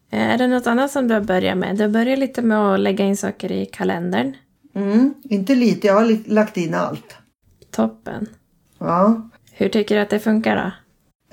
Är 0.10 0.38
det 0.38 0.48
något 0.48 0.68
annat 0.68 0.92
som 0.92 1.08
du 1.08 1.14
har 1.14 1.22
börjat 1.22 1.58
med? 1.58 1.76
Du 1.78 1.84
har 1.84 1.90
börjat 1.90 2.20
lite 2.20 2.42
med 2.42 2.58
att 2.58 2.80
lägga 2.80 3.06
in 3.06 3.18
saker 3.18 3.52
i 3.52 3.66
kalendern. 3.66 4.36
Mm, 4.76 5.14
inte 5.24 5.56
lite, 5.56 5.88
jag 5.88 5.94
har 5.94 6.30
lagt 6.30 6.58
in 6.58 6.74
allt. 6.74 7.16
Toppen. 7.72 8.28
Ja. 8.80 9.30
Hur 9.52 9.70
tycker 9.70 9.96
du 9.96 10.02
att 10.02 10.10
det 10.10 10.20
funkar 10.20 10.56
då? 10.56 10.72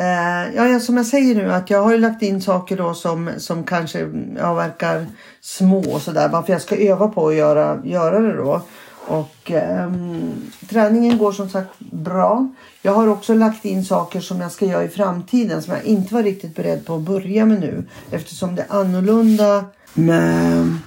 Eh, 0.04 0.54
ja, 0.54 0.80
som 0.80 0.96
jag 0.96 1.06
säger 1.06 1.34
nu 1.34 1.52
att 1.52 1.70
jag 1.70 1.82
har 1.82 1.98
lagt 1.98 2.22
in 2.22 2.42
saker 2.42 2.76
då 2.76 2.94
som, 2.94 3.30
som 3.36 3.64
kanske 3.64 4.08
ja, 4.38 4.54
verkar 4.54 5.06
små 5.40 5.92
och 5.92 6.02
sådär. 6.02 6.28
Varför 6.28 6.52
jag 6.52 6.62
ska 6.62 6.76
öva 6.76 7.08
på 7.08 7.28
att 7.28 7.34
göra, 7.34 7.80
göra 7.84 8.18
det 8.18 8.36
då. 8.36 8.62
Och 9.06 9.50
um, 9.84 10.50
träningen 10.68 11.18
går 11.18 11.32
som 11.32 11.48
sagt 11.48 11.78
bra. 11.78 12.48
Jag 12.82 12.92
har 12.92 13.06
också 13.08 13.34
lagt 13.34 13.64
in 13.64 13.84
saker 13.84 14.20
som 14.20 14.40
jag 14.40 14.52
ska 14.52 14.66
göra 14.66 14.84
i 14.84 14.88
framtiden 14.88 15.62
som 15.62 15.74
jag 15.74 15.84
inte 15.84 16.14
var 16.14 16.22
riktigt 16.22 16.56
beredd 16.56 16.86
på 16.86 16.94
att 16.94 17.00
börja 17.00 17.46
med 17.46 17.60
nu. 17.60 17.84
Eftersom 18.10 18.54
det 18.54 18.62
är 18.68 18.80
annorlunda 18.80 19.64
med 19.94 20.78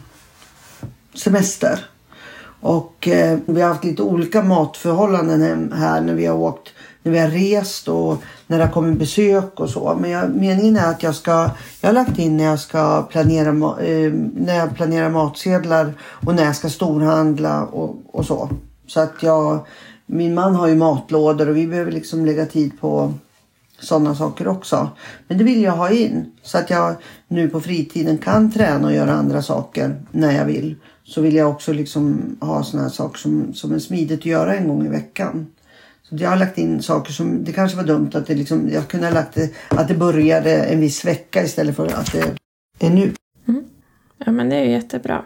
semester. 1.13 1.80
Och 2.60 3.08
eh, 3.08 3.39
vi 3.45 3.62
har 3.62 3.69
haft 3.69 3.84
lite 3.84 4.02
olika 4.02 4.43
matförhållanden 4.43 5.73
här 5.76 6.02
när 6.02 6.13
vi 6.13 6.26
har 6.26 6.38
åkt, 6.38 6.69
när 7.04 7.12
vi 7.12 7.20
har 7.20 7.28
rest 7.28 7.88
och 7.88 8.24
när 8.48 8.58
det 8.58 8.66
har 8.66 8.72
kommit 8.72 9.00
besök 9.00 9.60
och 9.60 9.70
så. 9.70 9.98
Men 10.02 10.12
jag, 10.12 10.30
meningen 10.30 10.78
är 10.78 10.89
att 10.89 11.04
jag 11.04 11.16
ska, 11.16 11.50
jag 11.82 11.89
har 11.89 11.94
lagt 11.94 12.20
in 12.20 12.38
när 12.38 12.44
jag 12.44 12.60
ska 12.60 13.02
planera, 13.02 13.50
eh, 13.84 14.13
när 14.36 14.56
jag 14.56 14.76
planerar 14.76 15.10
matsedlar 15.10 15.94
och 16.02 16.36
när 16.36 16.44
jag 16.44 16.56
ska 16.56 16.70
storhandla 16.70 17.66
och, 17.66 17.96
och 18.12 18.26
så. 18.26 18.50
Så 18.88 19.00
att 19.00 19.13
jag, 19.24 19.60
min 20.06 20.34
man 20.34 20.56
har 20.56 20.68
ju 20.68 20.76
matlådor 20.76 21.50
och 21.50 21.58
vi 21.58 21.68
behöver 21.68 21.92
liksom 21.92 22.26
lägga 22.26 22.46
tid 22.46 22.80
på 22.80 23.13
sådana 23.80 24.16
saker 24.16 24.48
också. 24.48 24.89
Men 25.28 25.38
det 25.38 25.44
vill 25.44 25.63
jag 25.63 25.72
ha 25.72 25.89
in 25.89 26.32
så 26.42 26.58
att 26.58 26.70
jag 26.70 26.96
nu 27.28 27.50
på 27.50 27.62
fritiden 27.62 28.18
kan 28.18 28.52
träna 28.52 28.88
och 28.88 28.94
göra 28.94 29.13
andra 29.13 29.42
saker 29.42 29.96
när 30.12 30.32
jag 30.32 30.46
vill. 30.46 30.76
Så 31.04 31.22
vill 31.22 31.36
jag 31.36 31.50
också 31.50 31.74
liksom 31.74 32.22
ha 32.39 32.63
sådana 32.63 32.88
här 32.88 32.94
saker 32.94 33.20
som, 33.20 33.54
som 33.54 33.72
är 33.72 33.80
smidigt 33.80 34.20
att 34.20 34.26
göra 34.26 34.56
en 34.56 34.68
gång 34.68 34.86
i 34.86 34.89
veckan. 34.89 35.48
Jag 36.10 36.30
har 36.30 36.38
lagt 36.38 36.58
in 36.58 36.82
saker 36.82 37.12
som, 37.12 37.44
det 37.44 37.52
kanske 37.52 37.78
var 37.78 37.84
dumt 37.84 38.10
att 38.13 38.28
det 38.28 38.36
liksom, 38.36 38.70
jag 38.70 38.88
kunde 38.88 39.06
ha 39.06 39.13
lagt 39.13 39.34
det, 39.34 39.50
att 39.68 39.88
det 39.88 39.94
började 39.94 40.63
en 40.63 40.80
viss 40.80 41.06
vecka 41.06 41.44
istället 41.44 41.76
för 41.76 41.88
att 41.88 42.12
det 42.12 42.86
är 42.86 42.89
nu. 42.89 43.13
Ja, 44.26 44.32
men 44.32 44.50
det 44.50 44.56
är 44.56 44.63
ju 44.63 44.72
jättebra. 44.72 45.26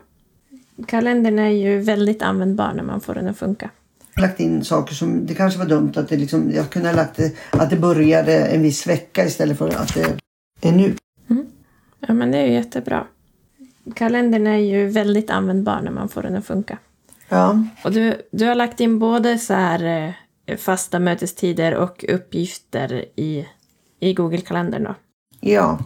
Kalendern 0.88 1.40
är 1.40 1.50
ju 1.50 1.80
väldigt 1.80 2.22
användbar 2.22 2.74
när 2.74 2.84
man 2.84 3.02
får 3.02 3.14
den 3.14 3.28
att 3.28 3.38
funka. 3.38 3.70
lagt 4.16 4.40
in 4.40 4.64
saker 4.64 4.94
som, 4.94 5.26
det 5.26 5.34
kanske 5.34 5.60
var 5.60 5.66
dumt 5.66 5.92
att 5.96 6.10
det 6.10 6.18
liksom, 6.18 6.52
jag 6.52 6.70
kunde 6.70 6.90
ha 6.90 6.96
lagt 6.96 7.18
det, 7.18 7.34
att 7.52 7.70
det 7.70 7.78
började 7.78 8.46
en 8.46 8.62
viss 8.62 8.88
vecka 8.88 9.26
istället 9.26 9.58
för 9.58 9.70
att 9.70 9.96
det 9.96 10.68
är 10.70 10.72
nu. 10.72 10.94
Ja, 12.00 12.14
men 12.14 12.32
det 12.32 12.38
är 12.38 12.46
ju 12.46 12.54
jättebra. 12.54 13.06
Kalendern 13.96 14.48
är 14.48 14.58
ju 14.58 14.88
väldigt 14.88 15.30
användbar 15.30 15.82
när 15.82 15.92
man 15.92 16.10
får 16.10 16.24
den 16.24 16.36
att 16.36 16.46
funka. 16.46 16.78
Ja. 17.30 17.64
Och 17.84 17.92
du, 17.92 18.22
du 18.32 18.46
har 18.46 18.56
lagt 18.56 18.80
in 18.80 19.00
både 19.00 19.38
så 19.38 19.54
här 19.54 20.08
eh, 20.08 20.14
fasta 20.58 21.00
mötestider 21.00 21.76
och 21.76 22.06
uppgifter 22.10 23.06
i, 23.16 23.48
i 24.00 24.14
Google-kalendern 24.14 24.84
då. 24.84 24.96
Ja, 25.40 25.80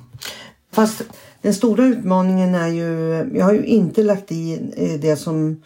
fast 0.71 1.01
den 1.41 1.53
stora 1.53 1.85
utmaningen 1.85 2.55
är 2.55 2.67
ju, 2.67 3.09
jag 3.37 3.45
har 3.45 3.53
ju 3.53 3.65
inte 3.65 4.03
lagt 4.03 4.31
i 4.31 4.57
det 5.01 5.15
som 5.15 5.61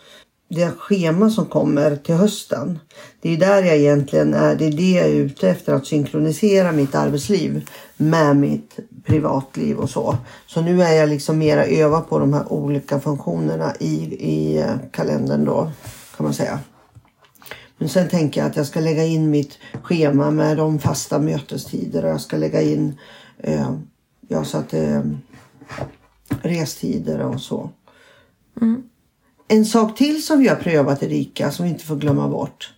det 0.49 0.71
schema 0.77 1.29
som 1.29 1.45
kommer 1.45 1.95
till 1.95 2.15
hösten. 2.15 2.79
Det 3.21 3.33
är 3.33 3.37
där 3.37 3.63
jag 3.63 3.77
egentligen 3.77 4.33
är, 4.33 4.55
det 4.55 4.65
är 4.65 4.71
det 4.71 4.91
jag 4.91 5.05
är 5.05 5.13
ute 5.13 5.49
efter 5.49 5.73
att 5.73 5.85
synkronisera 5.85 6.71
mitt 6.71 6.95
arbetsliv 6.95 7.69
med 7.97 8.37
mitt 8.37 8.79
privatliv 9.05 9.77
och 9.77 9.89
så. 9.89 10.17
Så 10.47 10.61
nu 10.61 10.81
är 10.83 10.93
jag 10.93 11.09
liksom 11.09 11.37
mera 11.37 11.65
övad 11.65 12.09
på 12.09 12.19
de 12.19 12.33
här 12.33 12.53
olika 12.53 12.99
funktionerna 12.99 13.73
i, 13.79 13.93
i 14.13 14.65
kalendern 14.91 15.45
då 15.45 15.71
kan 16.17 16.23
man 16.23 16.33
säga. 16.33 16.59
Men 17.77 17.89
sen 17.89 18.09
tänker 18.09 18.41
jag 18.41 18.49
att 18.49 18.55
jag 18.55 18.65
ska 18.65 18.79
lägga 18.79 19.03
in 19.03 19.29
mitt 19.29 19.57
schema 19.83 20.31
med 20.31 20.57
de 20.57 20.79
fasta 20.79 21.19
mötestider 21.19 22.05
och 22.05 22.11
jag 22.11 22.21
ska 22.21 22.37
lägga 22.37 22.61
in 22.61 22.97
eh, 23.37 23.71
ja, 24.27 24.43
så 24.43 24.57
att 24.57 24.73
eh, 24.73 25.01
restider 26.41 27.19
och 27.19 27.41
så. 27.41 27.69
En 29.47 29.65
sak 29.65 29.97
till 29.97 30.25
som 30.25 30.39
vi 30.39 30.47
har 30.47 30.55
prövat 30.55 31.03
Erika 31.03 31.51
som 31.51 31.65
vi 31.65 31.71
inte 31.71 31.85
får 31.85 31.95
glömma 31.95 32.27
bort. 32.27 32.73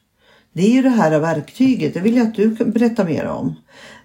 Det 0.53 0.65
är 0.65 0.69
ju 0.69 0.81
det 0.81 0.89
här 0.89 1.19
verktyget. 1.19 1.93
Det 1.93 1.99
vill 1.99 2.17
jag 2.17 2.27
att 2.27 2.35
du 2.35 2.55
kan 2.55 2.71
berätta 2.71 3.03
mer 3.03 3.25
om. 3.25 3.55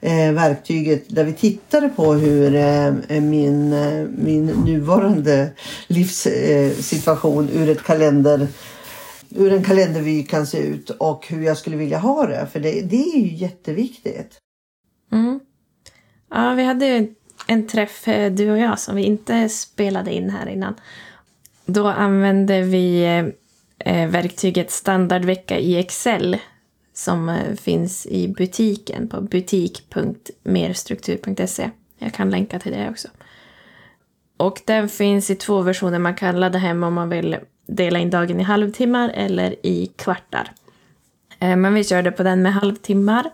Eh, 0.01 0.33
verktyget 0.33 1.05
där 1.09 1.25
vi 1.25 1.33
tittade 1.33 1.89
på 1.89 2.13
hur 2.13 2.55
eh, 2.55 3.21
min, 3.21 3.73
eh, 3.73 4.07
min 4.19 4.47
nuvarande 4.47 5.51
livssituation 5.87 7.49
ur 7.53 7.69
ett 7.69 7.83
kalender 7.83 8.47
hur 9.35 9.53
en 9.53 9.65
kalendervy 9.65 10.23
kan 10.23 10.47
se 10.47 10.59
ut 10.59 10.91
och 10.91 11.27
hur 11.29 11.43
jag 11.43 11.57
skulle 11.57 11.77
vilja 11.77 11.99
ha 11.99 12.27
det. 12.27 12.47
För 12.53 12.61
det, 12.61 12.83
det 12.83 13.03
är 13.03 13.19
ju 13.19 13.35
jätteviktigt. 13.35 14.39
Mm. 15.13 15.41
Ja, 16.31 16.55
vi 16.55 16.65
hade 16.65 16.87
ju 16.87 17.15
en 17.47 17.67
träff, 17.67 18.09
eh, 18.09 18.33
du 18.33 18.51
och 18.51 18.59
jag, 18.59 18.79
som 18.79 18.97
vi 18.97 19.03
inte 19.03 19.49
spelade 19.49 20.15
in 20.15 20.31
här 20.31 20.47
innan. 20.47 20.75
Då 21.67 21.89
använde 21.89 22.63
vi 22.63 23.05
eh, 23.05 23.27
eh 23.93 24.09
verktyget 24.09 24.71
standardvecka 24.71 25.59
i 25.59 25.79
Excel 25.79 26.37
som 26.95 27.29
eh, 27.29 27.55
finns 27.55 28.07
i 28.07 28.29
butiken 28.29 29.09
på 29.09 29.21
butik.merstruktur.se. 29.21 31.71
Jag 31.99 32.15
kan 32.15 32.31
länka 32.31 32.59
till 32.59 32.73
det 32.73 32.91
också. 32.91 33.09
Och 34.37 34.61
den 34.65 34.89
finns 34.89 35.31
i 35.31 35.35
två 35.35 35.63
versioner. 35.63 35.99
Man 35.99 36.15
kan 36.15 36.41
ladda 36.41 36.59
hem 36.59 36.83
om 36.83 36.95
man 36.95 37.09
vill 37.09 37.37
dela 37.67 37.99
in 37.99 38.11
dagen 38.11 38.41
i 38.41 38.43
halvtimmar 38.43 39.09
eller 39.15 39.67
i 39.67 39.87
kvartar. 39.97 40.53
Eh, 41.39 41.57
men 41.57 41.75
vi 41.75 41.85
körde 41.85 42.11
på 42.11 42.23
den 42.23 42.43
med 42.43 42.55
halvtimmar. 42.55 43.31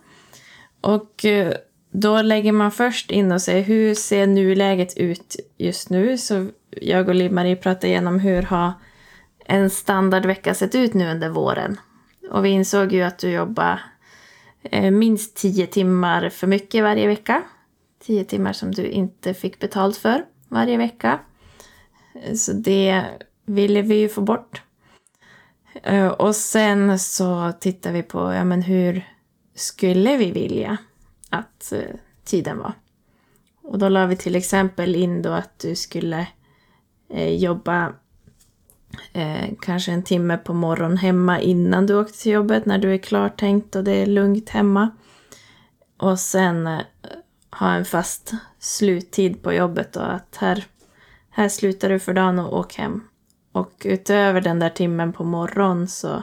Och 0.81 1.25
eh, 1.25 1.53
då 1.91 2.23
lägger 2.23 2.53
man 2.53 2.71
först 2.71 3.11
in 3.11 3.33
och 3.33 3.43
ser 3.43 3.61
hur 3.61 3.95
ser 3.95 4.27
nuläget 4.27 4.97
ut 4.97 5.37
just 5.57 5.91
nu. 5.91 6.19
Så 6.19 6.47
jag 6.71 7.09
och 7.09 7.15
Liv-Marie 7.15 7.57
pratade 7.57 7.87
igenom 7.87 8.19
hur 8.19 8.43
har 8.43 8.73
en 9.45 9.71
standardvecka 9.71 10.55
sett 10.55 10.75
ut 10.75 10.95
nu 10.95 11.11
under 11.11 11.29
våren. 11.29 11.81
Och 12.31 12.45
vi 12.45 12.49
insåg 12.49 12.93
ju 12.93 13.03
att 13.03 13.19
du 13.19 13.31
jobbar 13.31 13.81
eh, 14.63 14.91
minst 14.91 15.37
10 15.37 15.67
timmar 15.67 16.29
för 16.29 16.47
mycket 16.47 16.83
varje 16.83 17.07
vecka. 17.07 17.43
10 18.03 18.25
timmar 18.25 18.53
som 18.53 18.73
du 18.73 18.87
inte 18.87 19.35
fick 19.35 19.59
betalt 19.59 19.97
för 19.97 20.25
varje 20.49 20.77
vecka. 20.77 21.19
Så 22.37 22.53
det 22.53 23.05
ville 23.49 23.83
vi 23.83 23.95
ju 23.95 24.09
få 24.09 24.21
bort. 24.21 24.63
Eh, 25.83 26.09
och 26.09 26.37
sen 26.37 26.99
så 26.99 27.53
tittar 27.61 27.93
vi 27.93 28.03
på 28.03 28.33
ja, 28.33 28.45
men 28.45 28.63
hur 28.63 29.09
skulle 29.55 30.17
vi 30.17 30.31
vilja 30.31 30.77
att 31.31 31.73
eh, 31.73 31.95
tiden 32.25 32.59
var. 32.59 32.73
Och 33.63 33.79
då 33.79 33.89
la 33.89 34.07
vi 34.07 34.17
till 34.17 34.37
exempel 34.37 34.97
in 34.97 35.23
då 35.23 35.33
att 35.33 35.59
du 35.59 35.75
skulle 35.75 36.27
eh, 37.11 37.35
jobba 37.35 37.93
eh, 39.13 39.49
kanske 39.61 39.93
en 39.93 40.03
timme 40.03 40.39
på 40.39 40.55
morgonen 40.55 40.97
hemma 40.97 41.41
innan 41.41 41.87
du 41.87 41.95
åkte 41.95 42.19
till 42.19 42.33
jobbet 42.33 42.67
när 42.67 42.79
du 42.79 42.95
är 42.95 42.99
klartänkt 42.99 43.77
och 43.77 43.85
det 43.85 43.93
är 43.93 44.07
lugnt 44.07 44.49
hemma. 44.49 44.91
Och 45.97 46.19
sen 46.19 46.67
eh, 46.67 46.81
ha 47.51 47.73
en 47.73 47.85
fast 47.85 48.33
sluttid 48.59 49.43
på 49.43 49.53
jobbet 49.53 49.97
och 49.97 50.15
att 50.15 50.37
här, 50.37 50.65
här 51.31 51.49
slutar 51.49 51.89
du 51.89 51.99
för 51.99 52.15
dagen 52.15 52.39
och 52.39 52.59
åk 52.59 52.75
hem. 52.75 53.08
Och 53.53 53.83
utöver 53.85 54.41
den 54.41 54.59
där 54.59 54.71
timmen 54.71 55.13
på 55.13 55.25
morgonen 55.25 55.89
så 55.89 56.23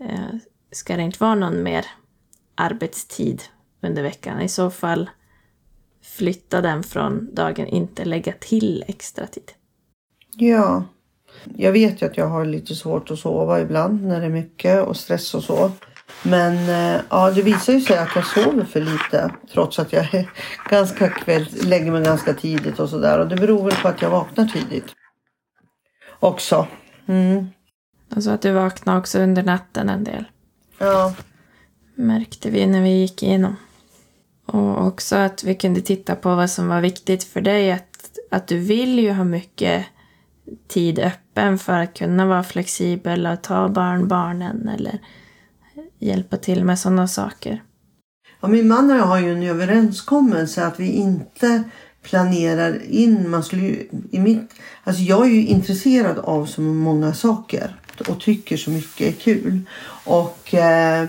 eh, 0.00 0.36
ska 0.72 0.96
det 0.96 1.02
inte 1.02 1.24
vara 1.24 1.34
någon 1.34 1.62
mer 1.62 1.86
arbetstid 2.54 3.42
under 3.80 4.02
veckan. 4.02 4.40
I 4.40 4.48
så 4.48 4.70
fall 4.70 5.10
flytta 6.02 6.60
den 6.60 6.82
från 6.82 7.34
dagen, 7.34 7.66
inte 7.66 8.04
lägga 8.04 8.32
till 8.32 8.84
extra 8.86 9.26
tid. 9.26 9.52
Ja. 10.36 10.84
Jag 11.56 11.72
vet 11.72 12.02
ju 12.02 12.06
att 12.06 12.16
jag 12.16 12.28
har 12.28 12.44
lite 12.44 12.74
svårt 12.74 13.10
att 13.10 13.18
sova 13.18 13.60
ibland 13.60 14.02
när 14.06 14.20
det 14.20 14.26
är 14.26 14.30
mycket 14.30 14.86
och 14.86 14.96
stress 14.96 15.34
och 15.34 15.44
så. 15.44 15.70
Men 16.22 16.54
eh, 16.68 17.00
ja, 17.10 17.30
det 17.30 17.42
visar 17.42 17.72
ju 17.72 17.80
sig 17.80 17.98
att 17.98 18.14
jag 18.14 18.26
sover 18.26 18.64
för 18.64 18.80
lite 18.80 19.30
trots 19.52 19.78
att 19.78 19.92
jag 19.92 20.14
är 20.14 20.30
ganska 20.70 21.08
kväll, 21.08 21.46
lägger 21.64 21.92
mig 21.92 22.02
ganska 22.02 22.34
tidigt 22.34 22.80
och 22.80 22.88
sådär. 22.88 23.18
Och 23.18 23.28
det 23.28 23.36
beror 23.36 23.64
väl 23.64 23.76
på 23.82 23.88
att 23.88 24.02
jag 24.02 24.10
vaknar 24.10 24.46
tidigt. 24.46 24.94
Också. 26.22 26.66
Mm. 27.06 27.46
Alltså 28.14 28.30
att 28.30 28.42
du 28.42 28.52
vaknade 28.52 28.98
också 28.98 29.18
under 29.18 29.42
natten 29.42 29.88
en 29.88 30.04
del. 30.04 30.24
Ja. 30.78 31.14
Märkte 31.94 32.50
vi 32.50 32.66
när 32.66 32.82
vi 32.82 33.00
gick 33.00 33.22
igenom. 33.22 33.56
Och 34.46 34.86
också 34.86 35.16
att 35.16 35.44
vi 35.44 35.54
kunde 35.54 35.80
titta 35.80 36.14
på 36.14 36.34
vad 36.34 36.50
som 36.50 36.68
var 36.68 36.80
viktigt 36.80 37.24
för 37.24 37.40
dig. 37.40 37.72
Att, 37.72 38.18
att 38.30 38.46
du 38.46 38.58
vill 38.58 38.98
ju 38.98 39.12
ha 39.12 39.24
mycket 39.24 39.86
tid 40.68 40.98
öppen 40.98 41.58
för 41.58 41.78
att 41.78 41.94
kunna 41.94 42.26
vara 42.26 42.42
flexibel 42.42 43.26
och 43.26 43.42
ta 43.42 43.68
barnbarnen 43.68 44.68
eller 44.68 44.98
hjälpa 45.98 46.36
till 46.36 46.64
med 46.64 46.78
sådana 46.78 47.08
saker. 47.08 47.62
Ja, 48.40 48.48
min 48.48 48.68
man 48.68 48.90
och 48.90 48.96
jag 48.96 49.06
har 49.06 49.20
ju 49.20 49.32
en 49.32 49.42
överenskommelse 49.42 50.66
att 50.66 50.80
vi 50.80 50.92
inte 50.92 51.64
planerar 52.02 52.82
in. 52.90 53.30
Man 53.30 53.42
skulle 53.42 53.62
ju, 53.62 53.88
i 54.10 54.18
mitt, 54.18 54.50
alltså 54.84 55.02
jag 55.02 55.26
är 55.26 55.30
ju 55.30 55.46
intresserad 55.46 56.18
av 56.18 56.46
så 56.46 56.60
många 56.60 57.14
saker 57.14 57.76
och 58.08 58.20
tycker 58.20 58.56
så 58.56 58.70
mycket 58.70 59.08
är 59.08 59.20
kul. 59.20 59.60
Och 60.04 60.54
eh, 60.54 61.08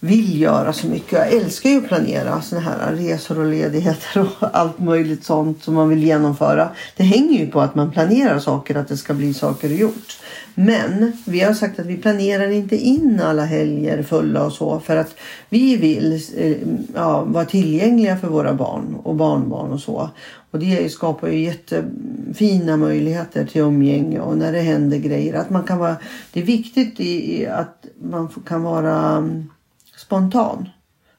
vill 0.00 0.40
göra 0.40 0.72
så 0.72 0.86
mycket. 0.86 1.12
Jag 1.12 1.32
älskar 1.32 1.70
ju 1.70 1.78
att 1.78 1.88
planera 1.88 2.42
såna 2.42 2.60
här 2.60 2.92
resor 2.92 3.38
och 3.38 3.46
ledigheter 3.46 4.20
och 4.20 4.48
allt 4.52 4.78
möjligt 4.78 5.24
sånt 5.24 5.64
som 5.64 5.74
man 5.74 5.88
vill 5.88 6.04
genomföra. 6.04 6.68
Det 6.96 7.02
hänger 7.02 7.38
ju 7.38 7.50
på 7.50 7.60
att 7.60 7.74
man 7.74 7.90
planerar 7.90 8.38
saker, 8.38 8.74
att 8.74 8.88
det 8.88 8.96
ska 8.96 9.14
bli 9.14 9.34
saker 9.34 9.68
gjort. 9.68 10.18
Men 10.64 11.12
vi 11.24 11.40
har 11.40 11.54
sagt 11.54 11.78
att 11.78 11.86
vi 11.86 11.96
planerar 11.96 12.50
inte 12.50 12.76
in 12.76 13.20
alla 13.20 13.44
helger 13.44 14.02
fulla 14.02 14.44
och 14.44 14.52
så 14.52 14.80
för 14.80 14.96
att 14.96 15.14
vi 15.48 15.76
vill 15.76 16.20
eh, 16.36 16.56
ja, 16.94 17.24
vara 17.24 17.44
tillgängliga 17.44 18.16
för 18.16 18.28
våra 18.28 18.54
barn 18.54 18.94
och 19.02 19.14
barnbarn 19.14 19.72
och 19.72 19.80
så. 19.80 20.10
Och 20.50 20.58
det 20.58 20.92
skapar 20.92 21.28
ju 21.28 21.44
jättefina 21.44 22.76
möjligheter 22.76 23.44
till 23.44 23.60
umgänge 23.60 24.20
och 24.20 24.36
när 24.36 24.52
det 24.52 24.60
händer 24.60 24.98
grejer. 24.98 25.34
Att 25.34 25.50
man 25.50 25.62
kan 25.62 25.78
vara, 25.78 25.96
det 26.32 26.40
är 26.40 26.44
viktigt 26.44 27.00
i, 27.00 27.46
att 27.46 27.86
man 28.02 28.28
kan 28.28 28.62
vara 28.62 29.16
mm, 29.16 29.50
spontan. 29.96 30.68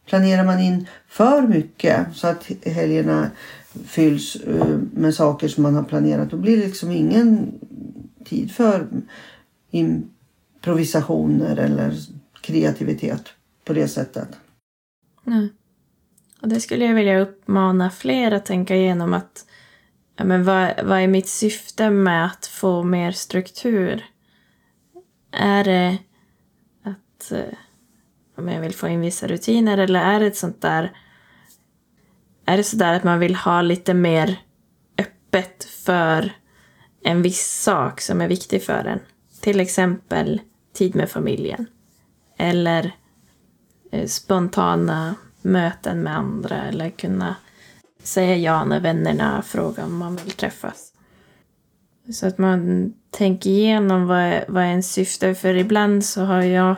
Planerar 0.06 0.44
man 0.44 0.60
in 0.60 0.88
för 1.08 1.42
mycket 1.42 2.06
så 2.14 2.28
att 2.28 2.52
helgerna 2.66 3.32
fylls 3.86 4.36
eh, 4.36 4.78
med 4.94 5.14
saker 5.14 5.48
som 5.48 5.64
man 5.64 5.76
har 5.76 5.84
planerat 5.84 6.32
då 6.32 6.38
blir 6.38 6.58
det 6.58 6.66
liksom 6.66 6.92
ingen 6.92 7.52
tid 8.26 8.52
för 8.52 8.88
improvisationer 9.72 11.58
eller 11.58 11.94
kreativitet 12.42 13.34
på 13.66 13.74
det 13.74 13.88
sättet. 13.88 14.30
Nej. 15.24 15.50
Och 16.42 16.48
det 16.48 16.60
skulle 16.60 16.86
jag 16.86 16.96
vilja 16.96 17.20
uppmana 17.20 17.90
fler 17.90 18.32
att 18.32 18.46
tänka 18.46 18.76
igenom 18.76 19.14
att 19.14 19.46
ja, 20.16 20.24
men 20.24 20.44
vad, 20.44 20.86
vad 20.86 21.00
är 21.00 21.08
mitt 21.08 21.28
syfte 21.28 21.90
med 21.90 22.26
att 22.26 22.46
få 22.46 22.84
mer 22.84 23.12
struktur? 23.12 24.06
Är 25.32 25.64
det 25.64 25.98
att 26.84 27.32
eh, 27.32 27.58
om 28.38 28.48
jag 28.48 28.62
vill 28.62 28.76
få 28.76 28.88
in 28.88 29.02
vissa 29.02 29.28
rutiner 29.28 29.78
eller 29.78 30.00
är 30.00 30.20
det 30.20 30.28
ett 30.28 30.38
sånt 30.38 30.62
där 30.62 30.92
är 32.46 32.58
det 32.58 32.64
sådär 32.64 32.94
att 32.94 33.04
man 33.04 33.20
vill 33.20 33.36
ha 33.36 33.62
lite 33.62 33.94
mer 33.94 34.40
öppet 34.98 35.64
för 35.64 36.32
en 37.04 37.22
viss 37.22 37.62
sak 37.62 38.02
som 38.02 38.22
är 38.22 38.28
viktig 38.28 38.64
för 38.64 38.86
en? 38.86 39.00
Till 39.42 39.60
exempel 39.60 40.42
tid 40.74 40.96
med 40.96 41.10
familjen. 41.10 41.66
Eller 42.38 42.92
eh, 43.92 44.08
spontana 44.08 45.16
möten 45.42 46.04
med 46.04 46.18
andra 46.18 46.56
eller 46.56 46.90
kunna 46.90 47.36
säga 48.04 48.36
ja 48.36 48.66
när 48.66 48.80
vännerna 48.80 49.42
frågar 49.42 49.86
om 49.86 49.98
man 49.98 50.16
vill 50.16 50.32
träffas. 50.32 50.94
Så 52.14 52.28
att 52.28 52.38
man 52.38 52.94
tänker 53.10 53.50
igenom 53.50 54.08
vad, 54.08 54.44
vad 54.48 54.64
ens 54.64 54.94
syfte 54.94 55.28
är. 55.28 55.34
För 55.34 55.56
ibland 55.56 56.06
så 56.06 56.24
har 56.24 56.42
jag 56.42 56.76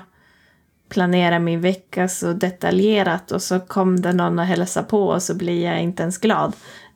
planerat 0.89 1.41
min 1.41 1.61
vecka 1.61 2.07
så 2.07 2.33
detaljerat 2.33 3.31
och 3.31 3.41
så 3.41 3.59
kom 3.59 4.01
det 4.01 4.13
någon 4.13 4.39
och 4.39 4.45
hälsade 4.45 4.87
på 4.87 5.07
och 5.07 5.23
så 5.23 5.35
blir 5.35 5.65
jag 5.65 5.81
inte 5.81 6.03
ens 6.03 6.17
glad. 6.17 6.53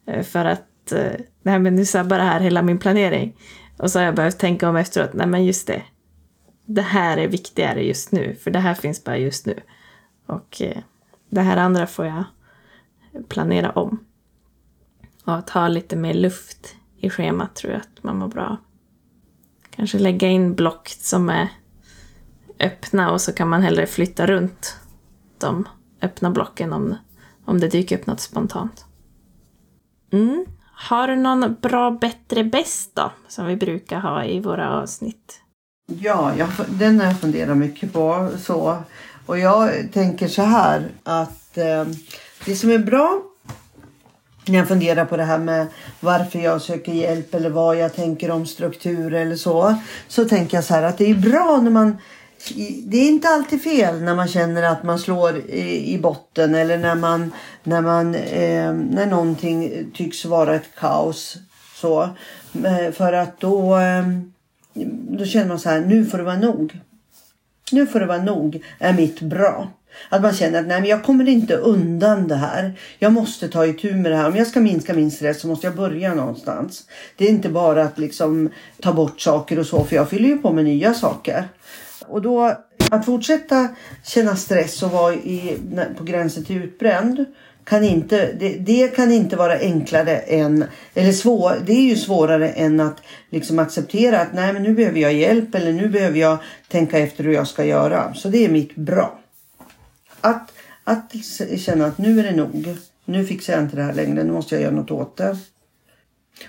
Eh, 0.07 0.23
för 0.23 0.45
att 0.45 0.91
eh, 0.91 1.11
nej 1.41 1.59
men 1.59 1.75
nu 1.75 1.85
sabbar 1.85 2.17
det 2.17 2.23
här 2.23 2.39
hela 2.39 2.61
min 2.61 2.79
planering. 2.79 3.35
Och 3.77 3.91
så 3.91 3.99
har 3.99 4.05
jag 4.05 4.15
behövt 4.15 4.39
tänka 4.39 4.69
om 4.69 4.75
efteråt, 4.75 5.13
nej 5.13 5.27
men 5.27 5.45
just 5.45 5.67
det. 5.67 5.83
Det 6.65 6.81
här 6.81 7.17
är 7.17 7.27
viktigare 7.27 7.83
just 7.83 8.11
nu, 8.11 8.35
för 8.35 8.51
det 8.51 8.59
här 8.59 8.73
finns 8.73 9.03
bara 9.03 9.17
just 9.17 9.45
nu. 9.45 9.59
Och 10.25 10.61
eh, 10.61 10.77
det 11.29 11.41
här 11.41 11.57
andra 11.57 11.87
får 11.87 12.05
jag 12.05 12.23
planera 13.27 13.71
om. 13.71 14.05
Och 15.23 15.35
att 15.35 15.49
ha 15.49 15.67
lite 15.67 15.95
mer 15.95 16.13
luft 16.13 16.75
i 16.97 17.09
schemat 17.09 17.55
tror 17.55 17.73
jag 17.73 17.81
att 17.81 18.03
man 18.03 18.17
mår 18.17 18.27
bra 18.27 18.57
Kanske 19.77 19.99
lägga 19.99 20.27
in 20.27 20.55
block 20.55 20.87
som 20.89 21.29
är 21.29 21.49
öppna 22.59 23.11
och 23.11 23.21
så 23.21 23.33
kan 23.33 23.49
man 23.49 23.61
hellre 23.61 23.87
flytta 23.87 24.27
runt 24.27 24.79
de 25.37 25.67
öppna 26.01 26.31
blocken 26.31 26.73
om, 26.73 26.95
om 27.45 27.59
det 27.59 27.67
dyker 27.67 27.97
upp 27.99 28.07
något 28.07 28.19
spontant. 28.19 28.85
Mm. 30.11 30.45
Har 30.79 31.07
du 31.07 31.15
någon 31.15 31.55
bra, 31.61 31.91
bättre, 31.91 32.43
bäst 32.43 32.91
då? 32.93 33.11
Som 33.27 33.45
vi 33.45 33.55
brukar 33.55 33.99
ha 33.99 34.23
i 34.23 34.39
våra 34.39 34.81
avsnitt. 34.81 35.41
Ja, 35.99 36.33
jag, 36.37 36.49
den 36.69 36.99
har 36.99 37.07
jag 37.07 37.19
funderat 37.19 37.57
mycket 37.57 37.93
på. 37.93 38.29
Så. 38.39 38.77
Och 39.25 39.39
jag 39.39 39.91
tänker 39.93 40.27
så 40.27 40.41
här 40.41 40.87
att 41.03 41.57
eh, 41.57 41.85
det 42.45 42.55
som 42.55 42.69
är 42.71 42.77
bra 42.77 43.21
när 44.45 44.57
jag 44.57 44.67
funderar 44.67 45.05
på 45.05 45.17
det 45.17 45.23
här 45.23 45.37
med 45.37 45.67
varför 45.99 46.39
jag 46.39 46.61
söker 46.61 46.91
hjälp 46.91 47.33
eller 47.33 47.49
vad 47.49 47.77
jag 47.77 47.95
tänker 47.95 48.31
om 48.31 48.45
struktur 48.45 49.13
eller 49.13 49.35
så. 49.35 49.75
Så 50.07 50.25
tänker 50.25 50.57
jag 50.57 50.63
så 50.63 50.73
här 50.73 50.83
att 50.83 50.97
det 50.97 51.09
är 51.09 51.15
bra 51.15 51.59
när 51.61 51.71
man 51.71 51.97
det 52.83 52.97
är 52.97 53.07
inte 53.07 53.29
alltid 53.29 53.63
fel 53.63 54.01
när 54.01 54.15
man 54.15 54.27
känner 54.27 54.63
att 54.63 54.83
man 54.83 54.99
slår 54.99 55.37
i, 55.37 55.93
i 55.93 55.99
botten 55.99 56.55
eller 56.55 56.77
när 56.77 56.95
man 56.95 57.33
när 57.63 57.81
man 57.81 58.15
eh, 58.15 58.73
när 58.73 59.05
någonting 59.05 59.91
tycks 59.93 60.25
vara 60.25 60.55
ett 60.55 60.75
kaos 60.79 61.37
så 61.75 62.03
eh, 62.63 62.91
för 62.93 63.13
att 63.13 63.39
då 63.39 63.77
eh, 63.77 64.03
då 65.09 65.25
känner 65.25 65.47
man 65.47 65.59
så 65.59 65.69
här 65.69 65.79
nu 65.79 66.05
får 66.05 66.17
det 66.17 66.23
vara 66.23 66.37
nog. 66.37 66.79
Nu 67.71 67.87
får 67.87 67.99
det 67.99 68.05
vara 68.05 68.23
nog 68.23 68.63
är 68.79 68.93
mitt 68.93 69.21
bra. 69.21 69.67
Att 70.09 70.21
man 70.21 70.33
känner 70.33 70.59
att 70.59 70.67
nej, 70.67 70.81
men 70.81 70.89
jag 70.89 71.03
kommer 71.03 71.29
inte 71.29 71.55
undan 71.55 72.27
det 72.27 72.35
här. 72.35 72.79
Jag 72.99 73.13
måste 73.13 73.47
ta 73.47 73.65
itu 73.65 73.93
med 73.95 74.11
det 74.11 74.17
här. 74.17 74.27
Om 74.27 74.35
jag 74.35 74.47
ska 74.47 74.59
minska 74.59 74.93
min 74.93 75.11
stress 75.11 75.41
så 75.41 75.47
måste 75.47 75.67
jag 75.67 75.75
börja 75.75 76.13
någonstans. 76.13 76.83
Det 77.15 77.25
är 77.25 77.29
inte 77.29 77.49
bara 77.49 77.83
att 77.83 77.99
liksom 77.99 78.49
ta 78.81 78.93
bort 78.93 79.21
saker 79.21 79.59
och 79.59 79.65
så 79.65 79.83
för 79.83 79.95
jag 79.95 80.09
fyller 80.09 80.29
ju 80.29 80.37
på 80.37 80.53
med 80.53 80.65
nya 80.65 80.93
saker. 80.93 81.47
Och 82.07 82.21
då 82.21 82.57
att 82.91 83.05
fortsätta 83.05 83.67
känna 84.03 84.35
stress 84.35 84.83
och 84.83 84.91
vara 84.91 85.13
i, 85.13 85.57
på 85.97 86.03
gränsen 86.03 86.45
till 86.45 86.63
utbränd 86.63 87.25
kan 87.63 87.83
inte, 87.83 88.33
det, 88.33 88.57
det, 88.57 88.95
kan 88.95 89.11
inte 89.11 89.35
vara 89.35 89.59
enklare 89.59 90.17
än, 90.17 90.65
eller 90.93 91.11
svår, 91.11 91.53
det 91.65 91.73
är 91.73 91.81
ju 91.81 91.95
svårare 91.95 92.49
än 92.49 92.79
att 92.79 93.01
liksom 93.29 93.59
acceptera 93.59 94.21
att 94.21 94.33
nej 94.33 94.53
men 94.53 94.63
nu 94.63 94.73
behöver 94.73 94.99
jag 94.99 95.13
hjälp 95.13 95.55
eller 95.55 95.71
nu 95.71 95.89
behöver 95.89 96.19
jag 96.19 96.37
tänka 96.67 96.99
efter 96.99 97.23
hur 97.23 97.33
jag 97.33 97.47
ska 97.47 97.65
göra. 97.65 98.13
Så 98.13 98.29
det 98.29 98.45
är 98.45 98.49
mitt 98.49 98.75
bra. 98.75 99.19
Att, 100.21 100.51
att 100.83 101.11
känna 101.57 101.85
att 101.85 101.97
nu 101.97 102.19
är 102.19 102.23
det 102.23 102.35
nog. 102.35 102.77
Nu 103.05 103.25
fixar 103.25 103.53
jag 103.53 103.63
inte 103.63 103.75
det 103.75 103.83
här 103.83 103.93
längre. 103.93 104.23
Nu 104.23 104.31
måste 104.31 104.55
jag 104.55 104.61
göra 104.61 104.75
något 104.75 104.91
åt 104.91 105.17
det. 105.17 105.37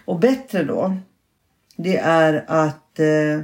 Och 0.04 0.18
bättre 0.18 0.64
då. 0.64 0.96
Det 1.76 1.96
är 1.96 2.44
att 2.46 2.98
eh, 2.98 3.40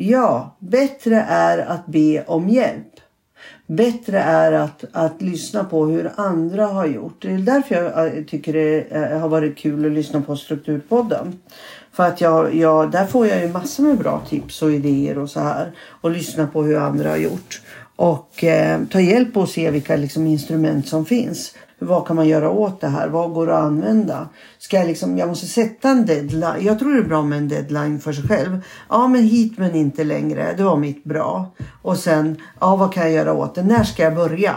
ja, 0.00 0.56
bättre 0.58 1.26
är 1.28 1.58
att 1.58 1.86
be 1.86 2.24
om 2.26 2.48
hjälp. 2.48 3.00
Bättre 3.66 4.18
är 4.18 4.52
att, 4.52 4.84
att 4.92 5.22
lyssna 5.22 5.64
på 5.64 5.86
hur 5.86 6.10
andra 6.16 6.66
har 6.66 6.86
gjort. 6.86 7.22
Det 7.22 7.32
är 7.32 7.38
därför 7.38 7.74
jag 7.74 8.16
eh, 8.16 8.24
tycker 8.24 8.52
det 8.52 8.80
eh, 8.90 9.18
har 9.18 9.28
varit 9.28 9.58
kul 9.58 9.86
att 9.86 9.92
lyssna 9.92 10.20
på 10.20 10.36
Strukturpodden. 10.36 11.38
För 11.92 12.04
att 12.04 12.20
jag, 12.20 12.54
jag, 12.54 12.90
där 12.90 13.06
får 13.06 13.26
jag 13.26 13.40
ju 13.40 13.48
massor 13.48 13.82
med 13.82 13.98
bra 13.98 14.22
tips 14.28 14.62
och 14.62 14.72
idéer 14.72 15.18
och 15.18 15.30
så 15.30 15.40
här. 15.40 15.72
Och 16.00 16.10
lyssna 16.10 16.46
på 16.46 16.62
hur 16.62 16.76
andra 16.76 17.10
har 17.10 17.16
gjort. 17.16 17.60
Och 17.98 18.44
eh, 18.44 18.80
ta 18.84 19.00
hjälp 19.00 19.36
och 19.36 19.48
se 19.48 19.70
vilka 19.70 19.96
liksom, 19.96 20.26
instrument 20.26 20.88
som 20.88 21.04
finns. 21.04 21.54
Vad 21.78 22.06
kan 22.06 22.16
man 22.16 22.28
göra 22.28 22.50
åt 22.50 22.80
det 22.80 22.88
här? 22.88 23.08
Vad 23.08 23.32
går 23.32 23.50
att 23.50 23.64
använda? 23.64 24.28
Ska 24.58 24.76
jag, 24.76 24.86
liksom, 24.86 25.18
jag 25.18 25.28
måste 25.28 25.46
sätta 25.46 25.88
en 25.88 26.06
deadline. 26.06 26.56
Jag 26.60 26.78
tror 26.78 26.92
det 26.92 26.98
är 26.98 27.08
bra 27.08 27.22
med 27.22 27.38
en 27.38 27.48
deadline 27.48 28.00
för 28.00 28.12
sig 28.12 28.28
själv. 28.28 28.60
Ja, 28.88 29.08
men 29.08 29.22
hit 29.22 29.58
men 29.58 29.74
inte 29.74 30.04
längre. 30.04 30.54
Det 30.56 30.62
var 30.62 30.76
mitt 30.76 31.04
bra. 31.04 31.54
Och 31.82 31.96
sen, 31.96 32.36
ja, 32.60 32.76
vad 32.76 32.92
kan 32.92 33.02
jag 33.02 33.12
göra 33.12 33.32
åt 33.32 33.54
det? 33.54 33.62
När 33.62 33.84
ska 33.84 34.02
jag 34.02 34.14
börja? 34.14 34.56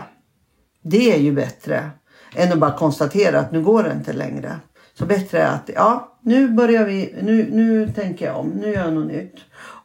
Det 0.84 1.14
är 1.14 1.20
ju 1.20 1.32
bättre 1.32 1.90
än 2.36 2.52
att 2.52 2.60
bara 2.60 2.78
konstatera 2.78 3.40
att 3.40 3.52
nu 3.52 3.62
går 3.62 3.84
det 3.84 3.92
inte 3.92 4.14
längre. 4.14 4.56
Så 4.94 5.06
bättre 5.06 5.42
är 5.42 5.56
att, 5.56 5.70
ja, 5.76 6.18
nu 6.22 6.48
börjar 6.48 6.86
vi, 6.86 7.16
nu, 7.22 7.50
nu 7.52 7.88
tänker 7.96 8.26
jag 8.26 8.38
om, 8.38 8.48
nu 8.48 8.72
gör 8.72 8.84
jag 8.84 8.94
något 8.94 9.12
nytt. 9.12 9.36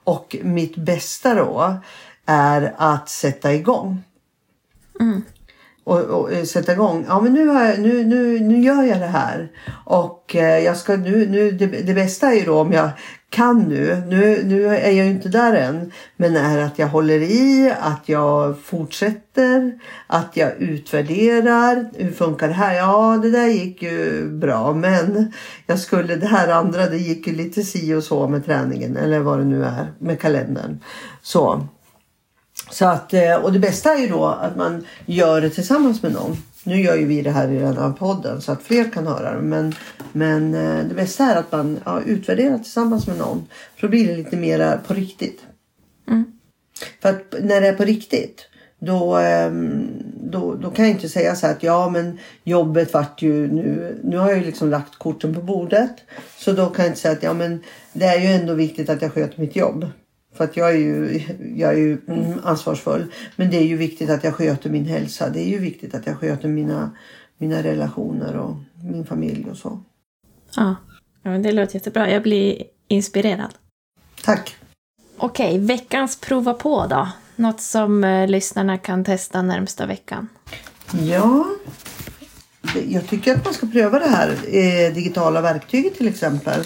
Och 0.05 0.37
mitt 0.43 0.77
bästa 0.77 1.35
då 1.35 1.75
är 2.27 2.75
att 2.77 3.09
sätta 3.09 3.55
igång. 3.55 4.03
Mm. 5.01 5.23
Och, 5.87 6.01
och, 6.01 6.33
eh, 6.33 6.45
sätta 6.45 6.73
igång. 6.73 7.05
Ja 7.09 7.21
men 7.21 7.33
nu, 7.33 7.47
har 7.47 7.65
jag, 7.65 7.81
nu, 7.81 8.05
nu, 8.05 8.41
nu 8.41 8.61
gör 8.61 8.83
jag 8.83 9.01
det 9.01 9.07
här. 9.07 9.49
Och 9.85 10.37
eh, 10.37 10.59
jag 10.59 10.77
ska 10.77 10.97
nu, 10.97 11.27
nu 11.27 11.51
det, 11.51 11.67
det, 11.67 11.95
bästa 11.95 12.27
är 12.27 12.35
ju 12.35 12.45
då 12.45 12.61
om 12.61 12.73
jag 12.73 12.91
kan 13.31 13.63
nu. 13.63 14.03
nu. 14.07 14.43
Nu 14.45 14.67
är 14.67 14.91
jag 14.91 15.07
ju 15.07 15.11
inte 15.11 15.29
där 15.29 15.55
än. 15.55 15.93
Men 16.17 16.37
är 16.37 16.59
att 16.59 16.79
jag 16.79 16.87
håller 16.87 17.21
i, 17.21 17.75
att 17.81 18.09
jag 18.09 18.59
fortsätter, 18.63 19.79
att 20.07 20.37
jag 20.37 20.57
utvärderar. 20.59 21.91
Hur 21.95 22.13
funkar 22.13 22.49
det 22.49 22.55
här? 22.55 22.75
Ja 22.75 23.19
det 23.23 23.31
där 23.31 23.47
gick 23.47 23.83
ju 23.83 24.29
bra 24.31 24.73
men 24.73 25.33
jag 25.67 25.79
skulle 25.79 26.17
det 26.17 26.27
här 26.27 26.49
andra 26.49 26.87
det 26.87 26.99
gick 26.99 27.27
ju 27.27 27.35
lite 27.35 27.63
si 27.63 27.95
och 27.95 28.05
så 28.05 28.29
med 28.29 28.47
träningen 28.47 28.97
eller 28.97 29.21
vad 29.21 29.39
det 29.39 29.45
nu 29.45 29.65
är 29.65 29.93
med 29.99 30.21
kalendern. 30.21 30.81
Så. 31.23 31.69
Så 32.71 32.87
att, 32.87 33.15
eh, 33.15 33.35
och 33.35 33.53
det 33.53 33.59
bästa 33.59 33.95
är 33.95 33.99
ju 33.99 34.09
då 34.09 34.25
att 34.25 34.57
man 34.57 34.87
gör 35.07 35.41
det 35.41 35.51
tillsammans 35.51 36.03
med 36.03 36.13
någon. 36.13 36.37
Nu 36.65 36.81
gör 36.81 36.97
ju 36.97 37.07
vi 37.07 37.23
det 37.23 37.31
här 37.31 37.49
i 37.49 37.59
den 37.59 37.77
här 37.77 37.93
podden 37.93 38.43
så 38.43 38.53
att 38.53 38.63
fler 38.63 38.91
kan 38.91 39.07
höra 39.07 39.35
det. 39.35 39.43
Men, 39.43 39.75
men 40.13 40.55
eh, 40.55 40.85
det 40.89 40.95
bästa 40.95 41.25
är 41.25 41.37
att 41.37 41.53
man 41.53 41.81
ja, 41.85 42.01
utvärderar 42.07 42.59
tillsammans 42.59 43.07
med 43.07 43.19
någon. 43.19 43.47
För 43.77 43.87
då 43.87 43.91
blir 43.91 44.09
det 44.09 44.17
lite 44.17 44.37
mer 44.37 44.79
på 44.87 44.95
riktigt. 44.95 45.41
Mm. 46.09 46.25
För 47.03 47.09
att 47.09 47.35
när 47.43 47.61
det 47.61 47.69
är 47.69 47.73
på 47.73 47.85
riktigt 47.85 48.49
då, 48.79 49.17
ehm, 49.17 49.89
då, 50.21 50.55
då 50.55 50.71
kan 50.71 50.85
jag 50.85 50.95
inte 50.95 51.09
säga 51.09 51.37
så 51.37 51.47
här 51.47 51.55
att 51.55 51.63
ja 51.63 51.89
men 51.91 52.19
jobbet 52.45 52.93
vart 52.93 53.23
ju 53.23 53.53
nu. 53.53 53.99
Nu 54.05 54.17
har 54.17 54.29
jag 54.29 54.39
ju 54.39 54.45
liksom 54.45 54.71
lagt 54.71 54.99
korten 54.99 55.35
på 55.35 55.43
bordet. 55.43 55.97
Så 56.39 56.53
då 56.53 56.67
kan 56.67 56.85
jag 56.85 56.91
inte 56.91 57.01
säga 57.01 57.13
att 57.13 57.23
ja 57.23 57.33
men 57.33 57.63
det 57.93 58.05
är 58.05 58.21
ju 58.21 58.27
ändå 58.27 58.55
viktigt 58.55 58.91
att 58.91 59.03
jag 59.03 59.13
sköter 59.13 59.41
mitt 59.41 59.57
jobb. 59.57 59.87
För 60.37 60.45
att 60.45 60.57
jag 60.57 60.71
är 60.71 60.77
ju, 60.77 61.23
jag 61.57 61.73
är 61.73 61.77
ju 61.77 61.99
mm, 62.09 62.41
ansvarsfull. 62.45 63.13
Men 63.37 63.51
det 63.51 63.57
är 63.57 63.65
ju 63.65 63.77
viktigt 63.77 64.11
att 64.11 64.25
jag 64.25 64.35
sköter 64.35 64.71
min 64.71 64.85
hälsa. 64.85 65.29
Det 65.29 65.41
är 65.41 65.49
ju 65.49 65.59
viktigt 65.59 65.95
att 65.95 66.07
jag 66.07 66.19
sköter 66.19 66.49
mina, 66.49 66.91
mina 67.39 67.63
relationer 67.63 68.37
och 68.37 68.57
min 68.85 69.07
familj 69.07 69.51
och 69.51 69.57
så. 69.57 69.81
Ja, 70.57 70.77
ja 71.23 71.31
det 71.31 71.53
låter 71.53 71.75
jättebra. 71.75 72.11
Jag 72.11 72.23
blir 72.23 72.63
inspirerad. 72.89 73.55
Tack! 74.25 74.57
Okej, 75.17 75.59
veckans 75.59 76.21
prova 76.21 76.55
på 76.55 76.87
då? 76.87 77.09
Något 77.37 77.61
som 77.61 78.05
eh, 78.05 78.29
lyssnarna 78.29 78.79
kan 78.79 79.05
testa 79.05 79.43
närmsta 79.43 79.87
veckan? 79.87 80.29
Ja, 80.93 81.47
jag 82.89 83.07
tycker 83.09 83.35
att 83.35 83.45
man 83.45 83.55
ska 83.55 83.67
pröva 83.67 83.99
det 83.99 84.09
här 84.09 84.29
eh, 84.31 84.95
digitala 84.95 85.41
verktyget 85.41 85.95
till 85.95 86.09
exempel. 86.09 86.61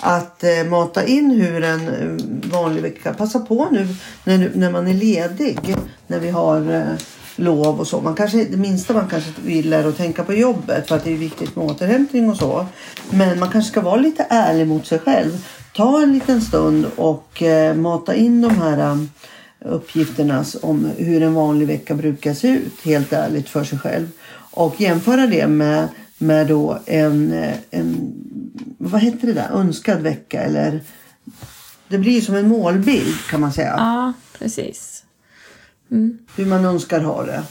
Att 0.00 0.44
eh, 0.44 0.64
mata 0.70 1.06
in 1.06 1.30
hur 1.30 1.64
en 1.64 1.88
eh, 1.88 2.50
vanlig 2.52 2.82
vecka. 2.82 3.14
Passa 3.14 3.38
på 3.38 3.68
nu 3.70 3.88
när, 4.24 4.50
när 4.54 4.70
man 4.70 4.88
är 4.88 4.94
ledig. 4.94 5.76
När 6.06 6.20
vi 6.20 6.30
har 6.30 6.74
eh, 6.74 6.96
lov 7.36 7.80
och 7.80 7.86
så. 7.86 8.00
Man 8.00 8.14
kanske, 8.14 8.44
det 8.44 8.56
minsta 8.56 8.94
man 8.94 9.08
kanske 9.08 9.30
vill 9.44 9.72
är 9.72 9.84
att 9.84 9.96
tänka 9.96 10.24
på 10.24 10.34
jobbet. 10.34 10.88
För 10.88 10.96
att 10.96 11.04
det 11.04 11.12
är 11.12 11.16
viktigt 11.16 11.56
med 11.56 11.64
återhämtning 11.64 12.30
och 12.30 12.36
så. 12.36 12.66
Men 13.10 13.38
man 13.38 13.50
kanske 13.50 13.70
ska 13.70 13.80
vara 13.80 13.96
lite 13.96 14.26
ärlig 14.30 14.66
mot 14.66 14.86
sig 14.86 14.98
själv. 14.98 15.44
Ta 15.76 16.02
en 16.02 16.12
liten 16.12 16.40
stund 16.40 16.86
och 16.96 17.42
eh, 17.42 17.74
mata 17.74 18.14
in 18.14 18.40
de 18.40 18.50
här 18.50 18.78
eh, 18.78 18.96
uppgifterna 19.64 20.44
om 20.62 20.90
hur 20.96 21.22
en 21.22 21.34
vanlig 21.34 21.66
vecka 21.66 21.94
brukar 21.94 22.34
se 22.34 22.48
ut. 22.48 22.80
Helt 22.84 23.12
ärligt 23.12 23.48
för 23.48 23.64
sig 23.64 23.78
själv. 23.78 24.08
Och 24.52 24.80
jämföra 24.80 25.26
det 25.26 25.46
med, 25.46 25.88
med 26.18 26.46
då 26.46 26.78
en, 26.86 27.32
eh, 27.32 27.54
en, 27.70 28.12
vad 28.78 29.00
heter 29.00 29.26
det 29.26 29.32
där, 29.32 29.50
önskad 29.52 30.00
vecka 30.02 30.42
eller 30.42 30.80
det 31.88 31.98
blir 31.98 32.20
som 32.20 32.34
en 32.34 32.48
målbild 32.48 33.14
kan 33.30 33.40
man 33.40 33.52
säga. 33.52 33.74
Ja, 33.78 34.12
precis. 34.38 35.04
Hur 36.36 36.46
man 36.46 36.64
önskar 36.64 37.00
ha 37.00 37.22
det. 37.24 37.42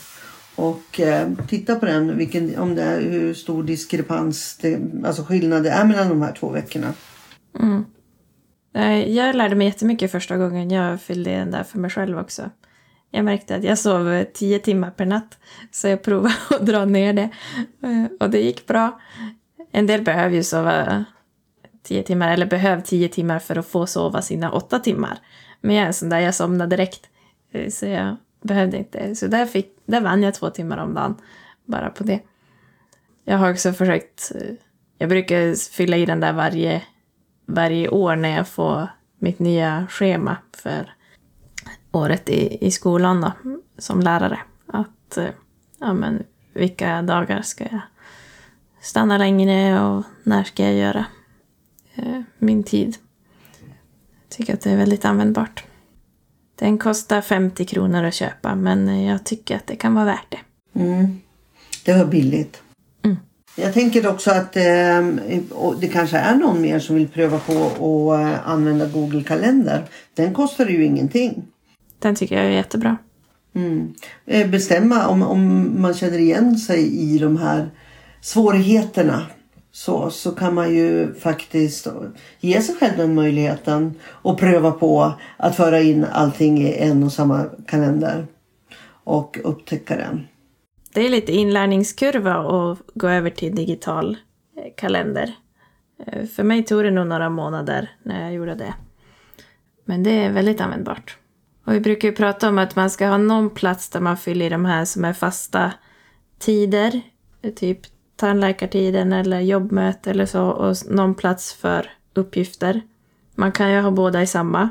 Och 0.56 1.00
eh, 1.00 1.28
titta 1.48 1.76
på 1.76 1.86
den, 1.86 2.18
vilken, 2.18 2.58
om 2.60 2.76
det 2.76 2.84
är, 2.84 3.02
hur 3.02 3.34
stor 3.34 3.64
diskrepans, 3.64 4.58
det, 4.62 4.80
alltså 5.06 5.24
skillnad 5.24 5.64
det 5.64 5.70
är 5.70 5.86
mellan 5.86 6.10
de 6.10 6.22
här 6.22 6.32
två 6.40 6.50
veckorna. 6.50 6.94
Eh, 8.76 9.10
Jag 9.10 9.36
lärde 9.36 9.56
mig 9.56 9.68
jättemycket 9.68 10.12
första 10.12 10.38
gången 10.38 10.72
jag 10.72 11.02
fyllde 11.02 11.32
den 11.32 11.52
där 11.52 11.64
för 11.64 11.80
mig 11.80 11.90
själv 11.92 12.18
också. 12.20 12.50
Jag 13.12 13.26
märkte 13.26 13.56
att 13.56 13.64
jag 13.64 13.78
sov 13.78 14.24
tio 14.34 14.60
timmar 14.60 14.92
per 14.92 15.06
natt, 15.06 15.38
så 15.72 15.88
jag 15.88 16.04
provade 16.04 16.34
att 16.50 16.66
dra 16.66 16.86
ner 16.86 17.14
det. 17.14 17.30
Eh, 17.84 18.06
Och 18.20 18.30
det 18.30 18.40
gick 18.42 18.68
bra. 18.68 19.00
En 19.72 19.88
del 19.88 20.02
behöver 20.02 20.36
ju 20.36 20.44
sova 20.44 21.06
tio 21.84 22.04
timmar, 22.04 22.32
eller 22.32 22.46
behöver 22.46 22.82
tio 22.82 23.10
timmar 23.10 23.40
för 23.40 23.56
att 23.56 23.68
få 23.68 23.86
sova 23.86 24.22
sina 24.22 24.52
åtta 24.52 24.80
timmar. 24.80 25.20
Men 25.62 25.76
jag 25.76 25.84
är 25.84 25.88
en 25.88 25.94
sån 25.94 26.10
där, 26.10 26.20
jag 26.20 26.36
somnade 26.36 26.76
direkt. 26.76 27.10
Eh, 27.52 27.70
så 27.70 27.86
jag 27.86 28.16
behövde 28.42 28.78
inte. 28.78 29.16
Så 29.16 29.28
där, 29.28 29.46
fick, 29.46 29.78
där 29.86 30.02
vann 30.02 30.24
jag 30.24 30.34
två 30.34 30.50
timmar 30.50 30.78
om 30.78 30.94
dagen, 30.94 31.16
bara 31.66 31.90
på 31.90 32.04
det. 32.04 32.20
Jag 33.24 33.38
har 33.38 33.52
också 33.52 33.74
försökt, 33.74 34.32
eh, 34.36 34.54
jag 34.98 35.10
brukar 35.10 35.72
fylla 35.72 35.98
i 35.98 36.06
den 36.06 36.20
där 36.20 36.34
varje 36.34 36.82
varje 37.50 37.90
år 37.90 38.16
när 38.16 38.36
jag 38.38 38.48
får 38.48 38.88
mitt 39.20 39.40
nya 39.40 39.88
schema 39.90 40.38
för 40.54 40.94
året 41.92 42.30
i, 42.30 42.66
i 42.66 42.72
skolan 42.72 43.22
då, 43.22 43.32
som 43.78 44.00
lärare. 44.00 44.40
Att, 44.68 45.18
eh, 45.18 45.30
ja 45.80 45.94
men, 45.94 46.24
vilka 46.54 47.02
dagar 47.02 47.42
ska 47.42 47.64
jag 47.64 47.82
stanna 48.90 49.18
längre 49.18 49.82
och 49.82 50.04
när 50.24 50.44
ska 50.44 50.64
jag 50.64 50.74
göra 50.74 51.06
eh, 51.96 52.22
min 52.38 52.64
tid. 52.64 52.98
Jag 54.22 54.38
tycker 54.38 54.54
att 54.54 54.62
det 54.62 54.72
är 54.72 54.78
väldigt 54.78 55.06
användbart. 55.06 55.64
Den 56.56 56.78
kostar 56.78 57.22
50 57.22 57.66
kronor 57.66 58.04
att 58.04 58.14
köpa, 58.14 58.56
men 58.56 59.04
jag 59.06 59.24
tycker 59.24 59.56
att 59.56 59.68
det 59.68 59.76
kan 59.76 59.94
vara 59.94 60.06
värt 60.06 60.26
det. 60.30 60.40
Mm. 60.80 61.22
Det 61.86 61.94
var 61.94 62.06
billigt. 62.06 62.62
Mm. 63.06 63.18
Jag 63.56 63.74
tänker 63.74 64.08
också 64.08 64.32
att 64.32 64.56
eh, 64.58 65.08
det 65.80 65.88
kanske 65.92 66.18
är 66.18 66.36
någon 66.36 66.62
mer 66.62 66.80
som 66.80 66.96
vill 66.96 67.08
pröva 67.08 67.40
på 67.40 67.54
att 68.14 68.22
eh, 68.22 68.50
använda 68.50 68.88
Google 68.88 69.24
kalender. 69.24 69.86
Den 70.14 70.34
kostar 70.34 70.66
ju 70.66 70.86
ingenting. 70.86 71.44
Den 72.00 72.16
tycker 72.16 72.36
jag 72.36 72.46
är 72.46 72.50
jättebra. 72.50 72.98
Mm. 73.56 73.94
Bestämma 74.26 75.08
om, 75.08 75.24
om 75.24 75.74
man 75.82 75.94
känner 75.94 76.18
igen 76.18 76.58
sig 76.58 77.14
i 77.14 77.18
de 77.18 77.38
här 77.38 77.70
svårigheterna. 78.22 79.26
Så, 79.72 80.10
så 80.10 80.32
kan 80.32 80.54
man 80.54 80.76
ju 80.76 81.14
faktiskt 81.14 81.88
ge 82.40 82.62
sig 82.62 82.76
själv 82.76 82.98
den 82.98 83.16
möjligheten 83.16 83.94
och 84.04 84.40
pröva 84.40 84.72
på 84.72 85.14
att 85.38 85.56
föra 85.56 85.82
in 85.82 86.06
allting 86.12 86.62
i 86.62 86.74
en 86.74 87.04
och 87.04 87.14
samma 87.14 87.46
kalender. 87.68 88.28
Och 89.04 89.40
upptäcka 89.44 89.96
den. 89.96 90.28
Det 90.94 91.06
är 91.06 91.10
lite 91.10 91.32
inlärningskurva 91.32 92.34
att 92.34 92.80
gå 92.94 93.08
över 93.08 93.30
till 93.30 93.56
digital 93.56 94.18
eh, 94.58 94.74
kalender. 94.78 95.36
Eh, 96.06 96.26
för 96.26 96.44
mig 96.44 96.64
tog 96.64 96.84
det 96.84 96.92
nog 96.92 97.08
några 97.08 97.30
månader 97.30 97.92
när 98.04 98.24
jag 98.24 98.34
gjorde 98.34 98.56
det. 98.56 98.74
Men 99.86 100.04
det 100.04 100.12
är 100.12 100.32
väldigt 100.32 100.62
användbart. 100.62 101.18
Och 101.66 101.74
vi 101.74 101.80
brukar 101.80 102.08
ju 102.08 102.16
prata 102.16 102.50
om 102.50 102.58
att 102.58 102.76
man 102.76 102.90
ska 102.90 103.08
ha 103.08 103.18
någon 103.18 103.50
plats 103.50 103.90
där 103.90 104.00
man 104.00 104.18
fyller 104.18 104.46
i 104.46 104.50
de 104.50 104.66
här 104.66 104.86
som 104.86 105.06
är 105.06 105.14
fasta 105.14 105.74
tider. 106.40 107.02
Typ 107.56 107.80
tandläkartiden 108.20 109.14
eller 109.14 109.40
jobbmöte 109.40 110.12
eller 110.12 110.26
så. 110.26 110.44
Och 110.44 110.76
någon 110.90 111.16
plats 111.16 111.54
för 111.54 111.92
uppgifter. 112.14 112.82
Man 113.36 113.52
kan 113.52 113.72
ju 113.72 113.80
ha 113.80 113.92
båda 113.92 114.22
i 114.22 114.28
samma. 114.28 114.70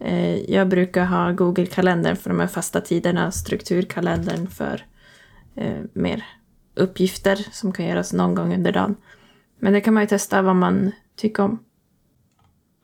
Eh, 0.00 0.36
Jag 0.50 0.68
brukar 0.68 1.04
ha 1.04 1.32
Google-kalendern 1.32 2.16
för 2.16 2.30
de 2.30 2.40
här 2.40 2.46
fasta 2.46 2.80
tiderna, 2.80 3.30
strukturkalendern 3.30 4.46
för 4.46 4.84
eh, 5.56 5.78
mer 5.92 6.24
uppgifter 6.74 7.46
som 7.52 7.72
kan 7.72 7.86
göras 7.86 8.12
någon 8.12 8.34
gång 8.34 8.54
under 8.54 8.72
dagen. 8.72 8.96
Men 9.58 9.72
det 9.72 9.80
kan 9.80 9.94
man 9.94 10.02
ju 10.02 10.06
testa 10.06 10.42
vad 10.42 10.56
man 10.56 10.92
tycker 11.16 11.42
om. 11.42 11.58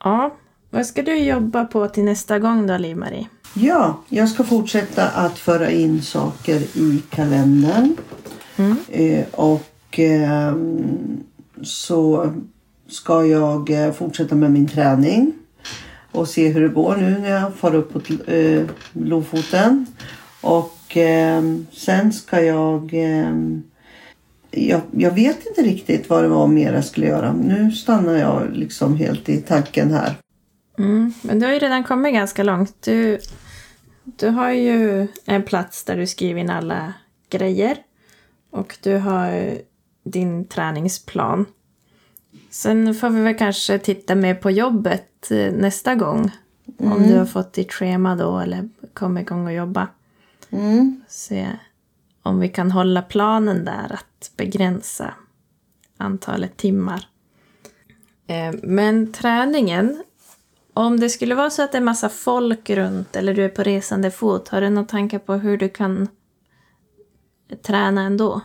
Ja, 0.04 0.36
vad 0.70 0.86
ska 0.86 1.02
du 1.02 1.18
jobba 1.18 1.64
på 1.64 1.88
till 1.88 2.04
nästa 2.04 2.38
gång 2.38 2.66
då, 2.66 2.76
Liv-Marie? 2.76 3.28
Ja, 3.54 4.02
jag 4.08 4.28
ska 4.28 4.44
fortsätta 4.44 5.08
att 5.08 5.38
föra 5.38 5.70
in 5.70 6.02
saker 6.02 6.60
i 6.78 7.02
kalendern. 7.10 7.96
Mm. 8.56 8.76
Eh, 8.88 9.24
och 9.32 9.62
ehm, 9.98 11.24
så 11.62 12.32
ska 12.88 13.26
jag 13.26 13.70
eh, 13.70 13.92
fortsätta 13.92 14.34
med 14.34 14.50
min 14.50 14.68
träning. 14.68 15.32
Och 16.12 16.28
se 16.28 16.48
hur 16.48 16.60
det 16.60 16.68
går 16.68 16.96
nu 16.96 17.18
när 17.18 17.30
jag 17.30 17.54
far 17.54 17.74
upp 17.74 17.92
på 17.92 18.30
eh, 18.32 18.66
Lofoten. 18.92 19.86
Och 20.40 20.96
ehm, 20.96 21.66
sen 21.72 22.12
ska 22.12 22.42
jag... 22.42 22.90
Ehm, 22.94 23.62
jag, 24.50 24.80
jag 24.90 25.10
vet 25.10 25.46
inte 25.46 25.62
riktigt 25.62 26.10
vad 26.10 26.24
det 26.24 26.28
var 26.28 26.46
mer 26.46 26.72
jag 26.72 26.84
skulle 26.84 27.06
göra. 27.06 27.32
Nu 27.32 27.72
stannar 27.72 28.16
jag 28.16 28.50
liksom 28.52 28.96
helt 28.96 29.28
i 29.28 29.36
tanken 29.36 29.92
här. 29.92 30.14
Mm, 30.78 31.12
men 31.22 31.38
du 31.38 31.46
har 31.46 31.52
ju 31.52 31.58
redan 31.58 31.84
kommit 31.84 32.14
ganska 32.14 32.42
långt. 32.42 32.74
Du, 32.80 33.18
du 34.04 34.28
har 34.28 34.50
ju 34.50 35.08
en 35.24 35.42
plats 35.42 35.84
där 35.84 35.96
du 35.96 36.06
skriver 36.06 36.40
in 36.40 36.50
alla 36.50 36.92
grejer. 37.30 37.76
Och 38.50 38.76
du 38.82 38.96
har 38.96 39.58
din 40.06 40.44
träningsplan. 40.44 41.46
Sen 42.50 42.94
får 42.94 43.10
vi 43.10 43.20
väl 43.22 43.34
kanske 43.34 43.78
titta 43.78 44.14
mer 44.14 44.34
på 44.34 44.50
jobbet 44.50 45.30
eh, 45.30 45.52
nästa 45.52 45.94
gång. 45.94 46.30
Om 46.78 47.02
du 47.02 47.18
har 47.18 47.26
fått 47.26 47.52
ditt 47.52 47.72
schema 47.72 48.16
då 48.16 48.38
eller 48.38 48.68
kommer 48.94 49.20
igång 49.20 49.46
och 49.46 49.52
jobba. 49.52 49.88
Mm. 50.50 51.02
Se 51.08 51.48
om 52.22 52.40
vi 52.40 52.48
kan 52.48 52.70
hålla 52.70 53.02
planen 53.02 53.64
där 53.64 53.92
att 53.92 54.30
begränsa 54.36 55.14
antalet 55.96 56.56
timmar. 56.56 57.08
Eh, 58.26 58.54
Men 58.62 59.12
träningen, 59.12 60.02
om 60.74 61.00
det 61.00 61.10
skulle 61.10 61.34
vara 61.34 61.50
så 61.50 61.62
att 61.62 61.72
det 61.72 61.78
är 61.78 61.82
massa 61.82 62.08
folk 62.08 62.70
runt 62.70 63.16
eller 63.16 63.34
du 63.34 63.44
är 63.44 63.48
på 63.48 63.62
resande 63.62 64.10
fot, 64.10 64.48
har 64.48 64.60
du 64.60 64.70
några 64.70 64.88
tankar 64.88 65.18
på 65.18 65.34
hur 65.34 65.56
du 65.56 65.68
kan 65.68 66.08
träna 67.62 68.02
ändå? 68.02 68.40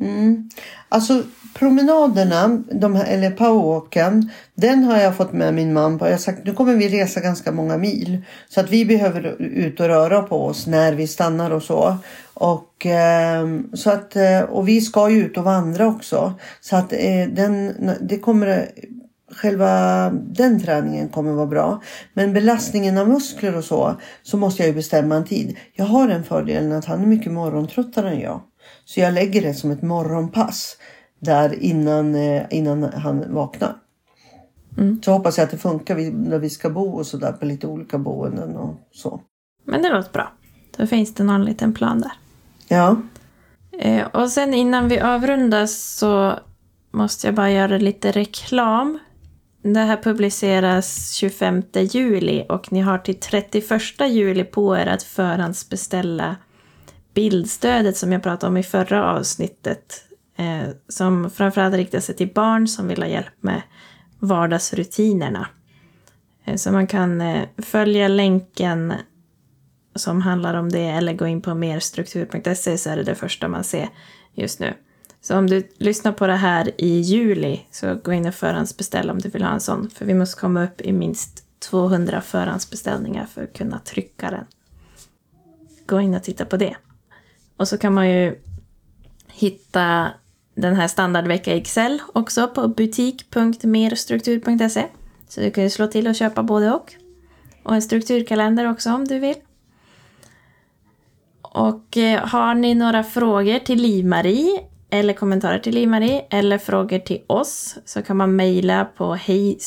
Mm. 0.00 0.48
Alltså 0.88 1.22
promenaderna, 1.54 2.62
de 2.72 2.94
här, 2.94 3.04
eller 3.04 3.30
powerwalken, 3.30 4.30
den 4.54 4.84
har 4.84 4.98
jag 4.98 5.16
fått 5.16 5.32
med 5.32 5.54
min 5.54 5.72
man 5.72 5.98
på. 5.98 6.06
Jag 6.06 6.12
har 6.12 6.18
sagt 6.18 6.44
nu 6.44 6.54
kommer 6.54 6.74
vi 6.74 6.88
resa 6.88 7.20
ganska 7.20 7.52
många 7.52 7.76
mil. 7.76 8.18
Så 8.48 8.60
att 8.60 8.70
vi 8.70 8.84
behöver 8.84 9.42
ut 9.42 9.80
och 9.80 9.86
röra 9.86 10.22
på 10.22 10.44
oss 10.44 10.66
när 10.66 10.92
vi 10.92 11.06
stannar 11.06 11.50
och 11.50 11.62
så. 11.62 11.96
Och, 12.34 12.86
eh, 12.86 13.46
så 13.74 13.90
att, 13.90 14.16
eh, 14.16 14.40
och 14.40 14.68
vi 14.68 14.80
ska 14.80 15.10
ju 15.10 15.18
ut 15.18 15.36
och 15.36 15.44
vandra 15.44 15.86
också. 15.86 16.34
Så 16.60 16.76
att 16.76 16.92
eh, 16.92 17.28
den, 17.28 17.74
det 18.00 18.18
kommer 18.18 18.68
själva 19.32 20.10
den 20.10 20.60
träningen 20.60 21.08
kommer 21.08 21.32
vara 21.32 21.46
bra. 21.46 21.82
Men 22.14 22.32
belastningen 22.32 22.98
av 22.98 23.08
muskler 23.08 23.56
och 23.56 23.64
så, 23.64 24.00
så 24.22 24.36
måste 24.36 24.62
jag 24.62 24.68
ju 24.68 24.74
bestämma 24.74 25.16
en 25.16 25.24
tid. 25.24 25.56
Jag 25.72 25.84
har 25.84 26.08
den 26.08 26.24
fördelen 26.24 26.72
att 26.72 26.84
han 26.84 27.02
är 27.02 27.06
mycket 27.06 27.32
morgontröttare 27.32 28.10
än 28.10 28.20
jag. 28.20 28.40
Så 28.86 29.00
jag 29.00 29.14
lägger 29.14 29.42
det 29.42 29.54
som 29.54 29.70
ett 29.70 29.82
morgonpass 29.82 30.76
där 31.18 31.62
innan, 31.62 32.14
eh, 32.14 32.42
innan 32.50 32.82
han 32.82 33.34
vaknar. 33.34 33.76
Mm. 34.78 35.02
Så 35.04 35.12
hoppas 35.12 35.38
jag 35.38 35.44
att 35.44 35.50
det 35.50 35.58
funkar 35.58 35.96
när 36.10 36.38
vi 36.38 36.50
ska 36.50 36.70
bo 36.70 36.90
och 36.90 37.06
sådär 37.06 37.32
på 37.32 37.46
lite 37.46 37.66
olika 37.66 37.98
boenden 37.98 38.56
och 38.56 38.74
så. 38.92 39.20
Men 39.64 39.82
det 39.82 39.88
låter 39.88 40.12
bra. 40.12 40.32
Då 40.76 40.86
finns 40.86 41.14
det 41.14 41.24
någon 41.24 41.44
liten 41.44 41.74
plan 41.74 42.00
där. 42.00 42.12
Ja. 42.68 42.96
Eh, 43.78 44.06
och 44.06 44.30
sen 44.30 44.54
innan 44.54 44.88
vi 44.88 45.00
avrundar 45.00 45.66
så 45.66 46.38
måste 46.90 47.26
jag 47.26 47.34
bara 47.34 47.50
göra 47.50 47.78
lite 47.78 48.10
reklam. 48.10 48.98
Det 49.62 49.80
här 49.80 50.02
publiceras 50.02 51.12
25 51.12 51.62
juli 51.72 52.46
och 52.48 52.72
ni 52.72 52.80
har 52.80 52.98
till 52.98 53.20
31 53.20 53.82
juli 54.08 54.44
på 54.44 54.76
er 54.76 54.86
att 54.86 55.02
förhandsbeställa 55.02 56.36
bildstödet 57.16 57.96
som 57.96 58.12
jag 58.12 58.22
pratade 58.22 58.50
om 58.50 58.56
i 58.56 58.62
förra 58.62 59.12
avsnittet. 59.12 60.02
Eh, 60.36 60.68
som 60.88 61.30
framförallt 61.30 61.74
riktar 61.74 62.00
sig 62.00 62.16
till 62.16 62.32
barn 62.34 62.68
som 62.68 62.88
vill 62.88 63.02
ha 63.02 63.08
hjälp 63.08 63.34
med 63.40 63.62
vardagsrutinerna. 64.18 65.48
Eh, 66.44 66.56
så 66.56 66.72
man 66.72 66.86
kan 66.86 67.20
eh, 67.20 67.48
följa 67.58 68.08
länken 68.08 68.92
som 69.94 70.22
handlar 70.22 70.54
om 70.54 70.68
det 70.68 70.88
eller 70.88 71.12
gå 71.12 71.26
in 71.26 71.42
på 71.42 71.54
merstruktur.se 71.54 72.78
så 72.78 72.90
är 72.90 72.96
det 72.96 73.02
det 73.02 73.14
första 73.14 73.48
man 73.48 73.64
ser 73.64 73.88
just 74.34 74.60
nu. 74.60 74.74
Så 75.20 75.38
om 75.38 75.46
du 75.46 75.68
lyssnar 75.78 76.12
på 76.12 76.26
det 76.26 76.36
här 76.36 76.70
i 76.78 77.00
juli 77.00 77.60
så 77.70 77.94
gå 77.94 78.12
in 78.12 78.26
och 78.26 78.34
förhandsbeställ 78.34 79.10
om 79.10 79.18
du 79.18 79.28
vill 79.28 79.42
ha 79.42 79.50
en 79.50 79.60
sån. 79.60 79.90
För 79.90 80.04
vi 80.04 80.14
måste 80.14 80.40
komma 80.40 80.64
upp 80.64 80.80
i 80.80 80.92
minst 80.92 81.44
200 81.58 82.20
förhandsbeställningar 82.20 83.26
för 83.26 83.42
att 83.44 83.52
kunna 83.52 83.78
trycka 83.78 84.30
den. 84.30 84.44
Gå 85.86 86.00
in 86.00 86.14
och 86.14 86.22
titta 86.22 86.44
på 86.44 86.56
det. 86.56 86.76
Och 87.56 87.68
så 87.68 87.78
kan 87.78 87.94
man 87.94 88.10
ju 88.10 88.38
hitta 89.28 90.10
den 90.54 90.76
här 90.76 90.88
standardvecka 90.88 91.54
i 91.54 91.58
Excel 91.58 92.02
också 92.12 92.48
på 92.48 92.68
butik.merstruktur.se. 92.68 94.86
Så 95.28 95.40
du 95.40 95.50
kan 95.50 95.64
ju 95.64 95.70
slå 95.70 95.86
till 95.86 96.08
och 96.08 96.14
köpa 96.14 96.42
både 96.42 96.72
och. 96.72 96.94
Och 97.62 97.74
en 97.74 97.82
strukturkalender 97.82 98.70
också 98.70 98.90
om 98.90 99.04
du 99.04 99.18
vill. 99.18 99.36
Och 101.42 101.96
eh, 101.96 102.26
har 102.26 102.54
ni 102.54 102.74
några 102.74 103.04
frågor 103.04 103.58
till 103.58 103.82
Liv-Marie 103.82 104.60
eller 104.90 105.12
kommentarer 105.12 105.58
till 105.58 105.74
Liv-Marie 105.74 106.24
eller 106.30 106.58
frågor 106.58 106.98
till 106.98 107.22
oss 107.26 107.78
så 107.84 108.02
kan 108.02 108.16
man 108.16 108.36
mejla 108.36 108.84
på 108.84 109.14
hej 109.14 109.58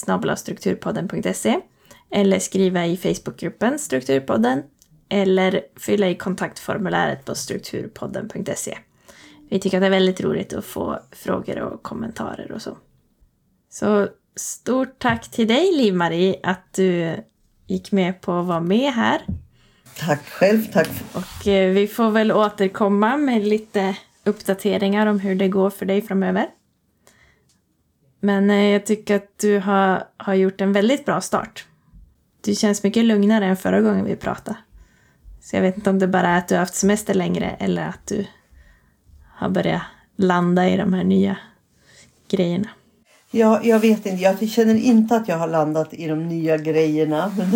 eller 2.11 2.39
skriva 2.39 2.85
i 2.85 2.97
Facebookgruppen 2.97 3.79
Strukturpodden 3.79 4.63
eller 5.09 5.61
fylla 5.79 6.09
i 6.09 6.15
kontaktformuläret 6.15 7.25
på 7.25 7.35
strukturpodden.se. 7.35 8.77
Vi 9.49 9.59
tycker 9.59 9.77
att 9.77 9.81
det 9.81 9.87
är 9.87 9.91
väldigt 9.91 10.21
roligt 10.21 10.53
att 10.53 10.65
få 10.65 10.99
frågor 11.11 11.59
och 11.59 11.83
kommentarer 11.83 12.51
och 12.51 12.61
så. 12.61 12.77
Så 13.69 14.07
stort 14.35 14.99
tack 14.99 15.31
till 15.31 15.47
dig 15.47 15.71
Liv-Marie 15.71 16.39
att 16.43 16.73
du 16.73 17.15
gick 17.67 17.91
med 17.91 18.21
på 18.21 18.33
att 18.33 18.45
vara 18.45 18.59
med 18.59 18.93
här. 18.93 19.21
Tack 19.99 20.25
själv. 20.25 20.71
Tack. 20.71 20.89
Och 21.13 21.47
eh, 21.47 21.73
vi 21.73 21.87
får 21.87 22.11
väl 22.11 22.31
återkomma 22.31 23.17
med 23.17 23.47
lite 23.47 23.95
uppdateringar 24.23 25.07
om 25.07 25.19
hur 25.19 25.35
det 25.35 25.47
går 25.47 25.69
för 25.69 25.85
dig 25.85 26.01
framöver. 26.01 26.47
Men 28.19 28.49
eh, 28.49 28.65
jag 28.65 28.85
tycker 28.85 29.15
att 29.15 29.39
du 29.39 29.59
har, 29.59 30.03
har 30.17 30.33
gjort 30.33 30.61
en 30.61 30.73
väldigt 30.73 31.05
bra 31.05 31.21
start. 31.21 31.65
Du 32.41 32.55
känns 32.55 32.83
mycket 32.83 33.05
lugnare 33.05 33.45
än 33.45 33.57
förra 33.57 33.81
gången 33.81 34.05
vi 34.05 34.15
pratade. 34.15 34.57
Så 35.49 35.55
jag 35.55 35.61
vet 35.61 35.77
inte 35.77 35.89
om 35.89 35.99
det 35.99 36.07
bara 36.07 36.27
är 36.27 36.37
att 36.37 36.47
du 36.47 36.55
har 36.55 36.59
haft 36.59 36.75
semester 36.75 37.13
längre 37.13 37.49
eller 37.59 37.87
att 37.87 38.07
du 38.07 38.25
har 39.35 39.49
börjat 39.49 39.81
landa 40.15 40.69
i 40.69 40.77
de 40.77 40.93
här 40.93 41.03
nya 41.03 41.37
grejerna. 42.29 42.69
Ja, 43.31 43.59
jag 43.63 43.79
vet 43.79 44.05
inte. 44.05 44.23
Jag 44.23 44.49
känner 44.49 44.75
inte 44.75 45.15
att 45.15 45.27
jag 45.27 45.37
har 45.37 45.47
landat 45.47 45.93
i 45.93 46.07
de 46.07 46.27
nya 46.27 46.57
grejerna. 46.57 47.31
Men, 47.37 47.49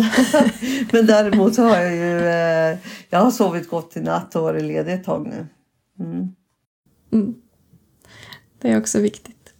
men 0.92 1.06
däremot 1.06 1.56
har 1.56 1.76
jag 1.76 1.94
ju 1.94 2.28
eh, 2.28 2.78
jag 3.10 3.18
har 3.18 3.30
sovit 3.30 3.70
gott 3.70 3.96
i 3.96 4.00
natt 4.00 4.36
och 4.36 4.42
varit 4.42 4.62
ledig 4.62 4.92
ett 4.92 5.04
tag 5.04 5.26
nu. 5.26 5.46
Mm. 6.04 6.34
Mm. 7.12 7.34
Det 8.62 8.70
är 8.70 8.78
också 8.78 9.00
viktigt. 9.00 9.54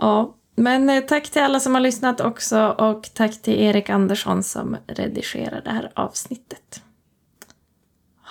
Ja, 0.00 0.36
men 0.56 0.90
eh, 0.90 1.00
tack 1.00 1.30
till 1.30 1.42
alla 1.42 1.60
som 1.60 1.74
har 1.74 1.80
lyssnat 1.80 2.20
också 2.20 2.68
och 2.68 3.10
tack 3.14 3.42
till 3.42 3.60
Erik 3.60 3.90
Andersson 3.90 4.42
som 4.42 4.76
redigerar 4.86 5.62
det 5.64 5.70
här 5.70 5.92
avsnittet. 5.94 6.83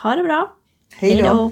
Ha 0.04 0.16
det 0.16 0.24
bra! 0.24 0.52
Hej 0.96 1.22
då! 1.22 1.52